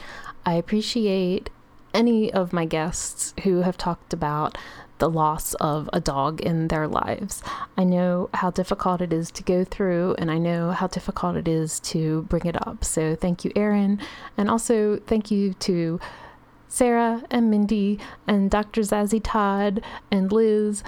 I 0.45 0.55
appreciate 0.55 1.49
any 1.93 2.29
of 2.33 2.51
my 2.51 2.65
guests 2.65 3.33
who 3.43 3.61
have 3.61 3.77
talked 3.77 4.11
about 4.11 4.57
the 4.97 5.09
loss 5.09 5.53
of 5.55 5.89
a 5.93 6.01
dog 6.01 6.41
in 6.41 6.67
their 6.67 6.89
lives. 6.89 7.41
I 7.77 7.85
know 7.85 8.29
how 8.33 8.51
difficult 8.51 8.99
it 8.99 9.13
is 9.13 9.31
to 9.31 9.43
go 9.43 9.63
through, 9.63 10.15
and 10.19 10.29
I 10.29 10.39
know 10.39 10.71
how 10.71 10.87
difficult 10.87 11.37
it 11.37 11.47
is 11.47 11.79
to 11.91 12.23
bring 12.23 12.45
it 12.45 12.67
up. 12.67 12.83
So, 12.83 13.15
thank 13.15 13.45
you, 13.45 13.53
Erin. 13.55 14.01
And 14.35 14.49
also, 14.49 14.97
thank 15.07 15.31
you 15.31 15.53
to 15.53 16.01
Sarah 16.67 17.23
and 17.31 17.49
Mindy 17.49 17.97
and 18.27 18.51
Dr. 18.51 18.81
Zazie 18.81 19.21
Todd 19.23 19.81
and 20.11 20.33
Liz 20.33 20.83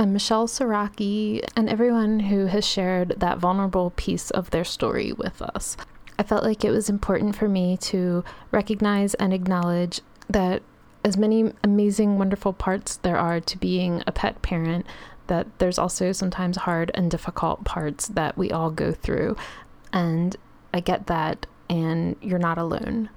and 0.00 0.14
Michelle 0.14 0.48
Soraki, 0.48 1.44
and 1.54 1.68
everyone 1.68 2.20
who 2.20 2.46
has 2.46 2.66
shared 2.66 3.16
that 3.18 3.36
vulnerable 3.36 3.90
piece 3.96 4.30
of 4.30 4.48
their 4.48 4.64
story 4.64 5.12
with 5.12 5.42
us. 5.42 5.76
I 6.18 6.22
felt 6.22 6.42
like 6.42 6.64
it 6.64 6.70
was 6.70 6.88
important 6.88 7.36
for 7.36 7.48
me 7.48 7.76
to 7.82 8.24
recognize 8.50 9.12
and 9.14 9.34
acknowledge 9.34 10.00
that 10.26 10.62
as 11.04 11.18
many 11.18 11.52
amazing, 11.62 12.16
wonderful 12.16 12.54
parts 12.54 12.96
there 12.96 13.18
are 13.18 13.40
to 13.40 13.58
being 13.58 14.02
a 14.06 14.12
pet 14.12 14.40
parent, 14.40 14.86
that 15.26 15.46
there's 15.58 15.78
also 15.78 16.12
sometimes 16.12 16.56
hard 16.56 16.90
and 16.94 17.10
difficult 17.10 17.64
parts 17.64 18.08
that 18.08 18.38
we 18.38 18.50
all 18.50 18.70
go 18.70 18.92
through. 18.92 19.36
And 19.92 20.34
I 20.72 20.80
get 20.80 21.08
that, 21.08 21.44
and 21.68 22.16
you're 22.22 22.38
not 22.38 22.56
alone. 22.56 23.10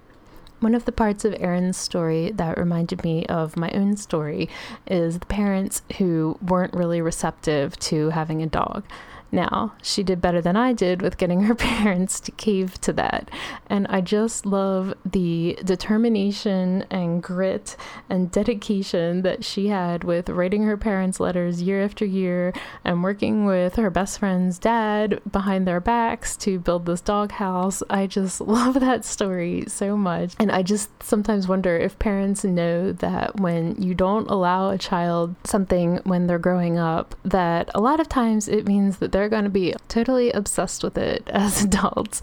One 0.63 0.75
of 0.75 0.85
the 0.85 0.93
parts 0.93 1.25
of 1.25 1.35
Erin's 1.41 1.75
story 1.75 2.31
that 2.31 2.57
reminded 2.57 3.03
me 3.03 3.25
of 3.25 3.57
my 3.57 3.69
own 3.71 3.97
story 3.97 4.47
is 4.87 5.19
the 5.19 5.25
parents 5.25 5.81
who 5.97 6.37
weren't 6.41 6.73
really 6.73 7.01
receptive 7.01 7.77
to 7.79 8.11
having 8.11 8.41
a 8.41 8.47
dog. 8.47 8.85
Now, 9.33 9.73
she 9.81 10.03
did 10.03 10.21
better 10.21 10.41
than 10.41 10.55
I 10.55 10.73
did 10.73 11.01
with 11.01 11.17
getting 11.17 11.41
her 11.41 11.55
parents 11.73 12.19
to 12.19 12.31
cave 12.31 12.79
to 12.81 12.93
that. 12.93 13.31
And 13.65 13.87
I 13.87 13.99
just 13.99 14.45
love 14.45 14.93
the 15.03 15.57
determination 15.63 16.85
and 16.91 17.21
grit 17.23 17.75
and 18.11 18.29
dedication 18.29 19.23
that 19.23 19.43
she 19.43 19.69
had 19.69 20.03
with 20.03 20.29
writing 20.29 20.63
her 20.65 20.77
parents 20.77 21.19
letters 21.19 21.63
year 21.63 21.83
after 21.83 22.05
year 22.05 22.53
and 22.85 23.01
working 23.01 23.45
with 23.45 23.75
her 23.75 23.89
best 23.89 24.19
friend's 24.19 24.59
dad 24.59 25.19
behind 25.31 25.67
their 25.67 25.79
backs 25.79 26.37
to 26.37 26.59
build 26.59 26.85
this 26.85 27.01
doghouse. 27.01 27.81
I 27.89 28.05
just 28.05 28.39
love 28.53 28.79
that 28.81 29.03
story 29.03 29.63
so 29.67 29.97
much. 29.97 30.35
And 30.37 30.51
I 30.51 30.61
just 30.61 30.91
sometimes 31.01 31.47
wonder 31.47 31.75
if 31.75 31.97
parents 31.97 32.43
know 32.43 32.91
that 32.91 33.39
when 33.39 33.81
you 33.81 33.95
don't 33.95 34.29
allow 34.29 34.69
a 34.69 34.77
child 34.77 35.35
something 35.43 36.01
when 36.03 36.27
they're 36.27 36.37
growing 36.37 36.77
up, 36.77 37.15
that 37.25 37.71
a 37.73 37.81
lot 37.81 37.99
of 37.99 38.07
times 38.07 38.47
it 38.47 38.67
means 38.67 38.97
that 38.97 39.11
they're 39.11 39.22
going 39.29 39.43
to 39.43 39.49
be 39.49 39.73
totally 39.87 40.31
obsessed 40.31 40.83
with 40.83 40.97
it 40.97 41.27
as 41.27 41.63
adults, 41.63 42.21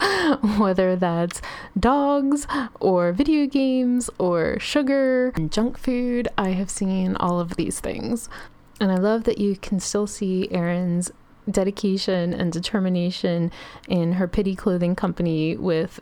whether 0.58 0.96
that's 0.96 1.40
dogs 1.78 2.46
or 2.80 3.12
video 3.12 3.46
games 3.46 4.10
or 4.18 4.58
sugar 4.58 5.32
and 5.36 5.52
junk 5.52 5.78
food. 5.78 6.28
I 6.36 6.50
have 6.50 6.70
seen 6.70 7.16
all 7.16 7.40
of 7.40 7.56
these 7.56 7.80
things. 7.80 8.28
And 8.80 8.90
I 8.90 8.96
love 8.96 9.24
that 9.24 9.38
you 9.38 9.56
can 9.56 9.78
still 9.78 10.06
see 10.06 10.48
Erin's 10.50 11.12
dedication 11.50 12.32
and 12.32 12.52
determination 12.52 13.50
in 13.88 14.12
her 14.12 14.28
Pitty 14.28 14.54
clothing 14.54 14.94
company 14.94 15.56
with 15.56 16.00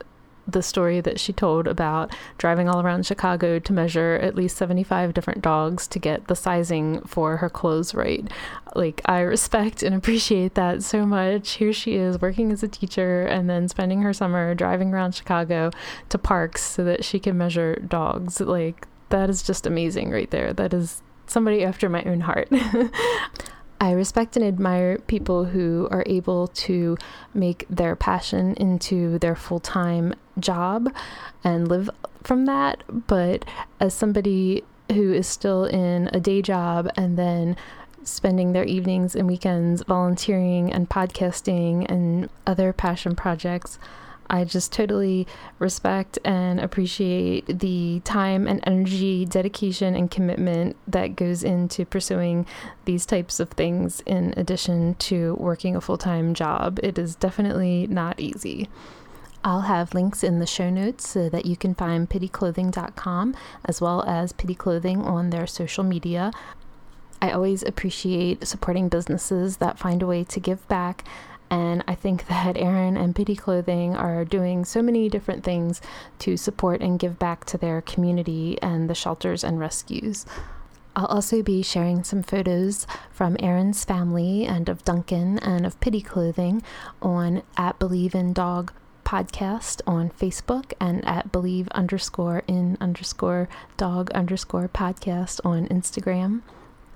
the 0.51 0.61
story 0.61 1.01
that 1.01 1.19
she 1.19 1.33
told 1.33 1.67
about 1.67 2.15
driving 2.37 2.67
all 2.67 2.81
around 2.81 3.05
Chicago 3.05 3.59
to 3.59 3.73
measure 3.73 4.19
at 4.21 4.35
least 4.35 4.57
75 4.57 5.13
different 5.13 5.41
dogs 5.41 5.87
to 5.87 5.99
get 5.99 6.27
the 6.27 6.35
sizing 6.35 7.01
for 7.01 7.37
her 7.37 7.49
clothes 7.49 7.93
right. 7.93 8.27
Like, 8.75 9.01
I 9.05 9.21
respect 9.21 9.83
and 9.83 9.95
appreciate 9.95 10.55
that 10.55 10.83
so 10.83 11.05
much. 11.05 11.51
Here 11.53 11.73
she 11.73 11.95
is 11.95 12.21
working 12.21 12.51
as 12.51 12.63
a 12.63 12.67
teacher 12.67 13.23
and 13.23 13.49
then 13.49 13.67
spending 13.67 14.01
her 14.01 14.13
summer 14.13 14.53
driving 14.55 14.93
around 14.93 15.15
Chicago 15.15 15.71
to 16.09 16.17
parks 16.17 16.61
so 16.63 16.83
that 16.83 17.03
she 17.03 17.19
can 17.19 17.37
measure 17.37 17.75
dogs. 17.75 18.39
Like, 18.39 18.87
that 19.09 19.29
is 19.29 19.43
just 19.43 19.65
amazing 19.65 20.11
right 20.11 20.29
there. 20.29 20.53
That 20.53 20.73
is 20.73 21.01
somebody 21.27 21.63
after 21.63 21.89
my 21.89 22.03
own 22.03 22.21
heart. 22.21 22.49
I 23.81 23.91
respect 23.91 24.35
and 24.35 24.43
admire 24.43 24.97
people 24.97 25.45
who 25.45 25.87
are 25.89 26.03
able 26.05 26.47
to 26.47 26.97
make 27.33 27.65
their 27.69 27.95
passion 27.95 28.53
into 28.55 29.17
their 29.19 29.35
full 29.35 29.59
time 29.59 30.13
job 30.37 30.93
and 31.43 31.67
live 31.67 31.89
from 32.23 32.45
that. 32.45 32.83
But 33.07 33.45
as 33.79 33.93
somebody 33.93 34.63
who 34.91 35.13
is 35.13 35.27
still 35.27 35.65
in 35.65 36.09
a 36.11 36.19
day 36.19 36.41
job 36.41 36.89
and 36.97 37.17
then 37.17 37.55
spending 38.03 38.53
their 38.53 38.65
evenings 38.65 39.15
and 39.15 39.27
weekends 39.27 39.83
volunteering 39.83 40.73
and 40.73 40.89
podcasting 40.89 41.85
and 41.89 42.29
other 42.45 42.73
passion 42.73 43.15
projects, 43.15 43.79
I 44.29 44.43
just 44.43 44.71
totally 44.71 45.27
respect 45.57 46.19
and 46.23 46.59
appreciate 46.59 47.59
the 47.59 48.01
time 48.03 48.47
and 48.47 48.59
energy, 48.65 49.25
dedication, 49.25 49.95
and 49.95 50.11
commitment 50.11 50.75
that 50.87 51.15
goes 51.15 51.43
into 51.43 51.85
pursuing 51.85 52.45
these 52.85 53.05
types 53.05 53.39
of 53.39 53.49
things 53.49 54.01
in 54.05 54.33
addition 54.37 54.95
to 54.95 55.35
working 55.35 55.75
a 55.75 55.81
full 55.81 55.97
time 55.97 56.33
job. 56.33 56.79
It 56.83 56.99
is 56.99 57.15
definitely 57.15 57.87
not 57.87 58.19
easy. 58.19 58.69
I'll 59.43 59.61
have 59.61 59.93
links 59.93 60.23
in 60.23 60.39
the 60.39 60.45
show 60.45 60.69
notes 60.69 61.07
so 61.07 61.29
that 61.29 61.45
you 61.45 61.55
can 61.55 61.73
find 61.73 62.09
pittyclothing.com 62.09 63.35
as 63.65 63.79
well 63.79 64.03
as 64.03 64.33
Pitty 64.33 64.55
Clothing 64.55 65.01
on 65.01 65.29
their 65.29 65.47
social 65.47 65.83
media. 65.83 66.31
I 67.21 67.31
always 67.31 67.63
appreciate 67.63 68.47
supporting 68.47 68.89
businesses 68.89 69.57
that 69.57 69.79
find 69.79 70.01
a 70.01 70.07
way 70.07 70.23
to 70.25 70.39
give 70.39 70.65
back 70.67 71.03
and 71.49 71.83
I 71.87 71.95
think 71.95 72.27
that 72.29 72.57
Erin 72.57 72.97
and 72.97 73.15
Pitty 73.15 73.35
Clothing 73.35 73.95
are 73.95 74.25
doing 74.25 74.65
so 74.65 74.81
many 74.81 75.09
different 75.09 75.43
things 75.43 75.81
to 76.19 76.37
support 76.37 76.81
and 76.81 76.99
give 76.99 77.19
back 77.19 77.45
to 77.45 77.57
their 77.57 77.81
community 77.81 78.57
and 78.61 78.89
the 78.89 78.95
shelters 78.95 79.43
and 79.43 79.59
rescues. 79.59 80.25
I'll 80.95 81.05
also 81.05 81.41
be 81.41 81.61
sharing 81.61 82.03
some 82.03 82.23
photos 82.23 82.85
from 83.11 83.37
Erin's 83.39 83.85
family 83.85 84.45
and 84.45 84.67
of 84.67 84.83
Duncan 84.83 85.39
and 85.39 85.65
of 85.65 85.79
Pitty 85.79 86.01
Clothing 86.01 86.61
on 87.01 87.43
at 87.55 87.79
Believe 87.79 88.15
in 88.15 88.33
Dog 88.33 88.73
podcast 89.09 89.81
on 89.87 90.11
Facebook 90.11 90.73
and 90.79 91.03
at 91.03 91.31
believe 91.31 91.67
underscore 91.69 92.43
in 92.47 92.77
underscore 92.79 93.49
dog 93.75 94.11
underscore 94.11 94.67
podcast 94.67 95.39
on 95.43 95.67
Instagram. 95.67 96.41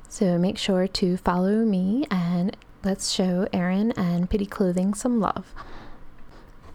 So 0.09 0.37
make 0.37 0.59
sure 0.59 0.87
to 0.87 1.17
follow 1.17 1.65
me 1.65 2.05
and 2.11 2.55
let's 2.83 3.11
show 3.11 3.47
Erin 3.53 3.93
and 3.93 4.29
Pitty 4.29 4.45
Clothing 4.45 4.93
some 4.93 5.19
love. 5.19 5.53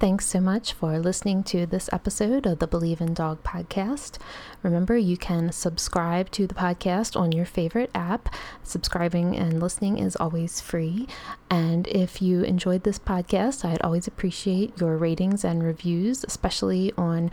Thanks 0.00 0.26
so 0.26 0.40
much 0.40 0.72
for 0.72 0.98
listening 0.98 1.42
to 1.44 1.66
this 1.66 1.90
episode 1.92 2.46
of 2.46 2.60
the 2.60 2.66
Believe 2.66 3.00
in 3.00 3.14
Dog 3.14 3.42
podcast. 3.42 4.16
Remember, 4.62 4.96
you 4.96 5.16
can 5.16 5.50
subscribe 5.52 6.30
to 6.30 6.46
the 6.46 6.54
podcast 6.54 7.18
on 7.18 7.32
your 7.32 7.44
favorite 7.44 7.90
app. 7.94 8.32
Subscribing 8.62 9.36
and 9.36 9.60
listening 9.60 9.98
is 9.98 10.16
always 10.16 10.60
free. 10.60 11.08
And 11.50 11.86
if 11.88 12.22
you 12.22 12.42
enjoyed 12.42 12.84
this 12.84 12.98
podcast, 12.98 13.64
I'd 13.64 13.82
always 13.82 14.06
appreciate 14.06 14.80
your 14.80 14.96
ratings 14.96 15.44
and 15.44 15.62
reviews, 15.62 16.24
especially 16.24 16.92
on 16.96 17.30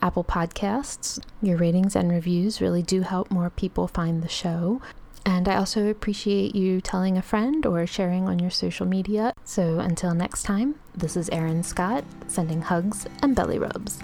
Apple 0.00 0.24
Podcasts. 0.24 1.20
Your 1.42 1.58
ratings 1.58 1.94
and 1.94 2.10
reviews 2.10 2.60
really 2.60 2.82
do 2.82 3.02
help 3.02 3.30
more 3.30 3.50
people 3.50 3.86
find 3.86 4.22
the 4.22 4.28
show. 4.28 4.80
And 5.26 5.48
I 5.48 5.56
also 5.56 5.88
appreciate 5.88 6.54
you 6.54 6.80
telling 6.80 7.18
a 7.18 7.22
friend 7.22 7.66
or 7.66 7.84
sharing 7.84 8.28
on 8.28 8.38
your 8.38 8.50
social 8.50 8.86
media. 8.86 9.32
So 9.42 9.80
until 9.80 10.14
next 10.14 10.44
time, 10.44 10.76
this 10.96 11.16
is 11.16 11.28
Erin 11.30 11.64
Scott 11.64 12.04
sending 12.28 12.62
hugs 12.62 13.06
and 13.22 13.34
belly 13.34 13.58
rubs. 13.58 13.98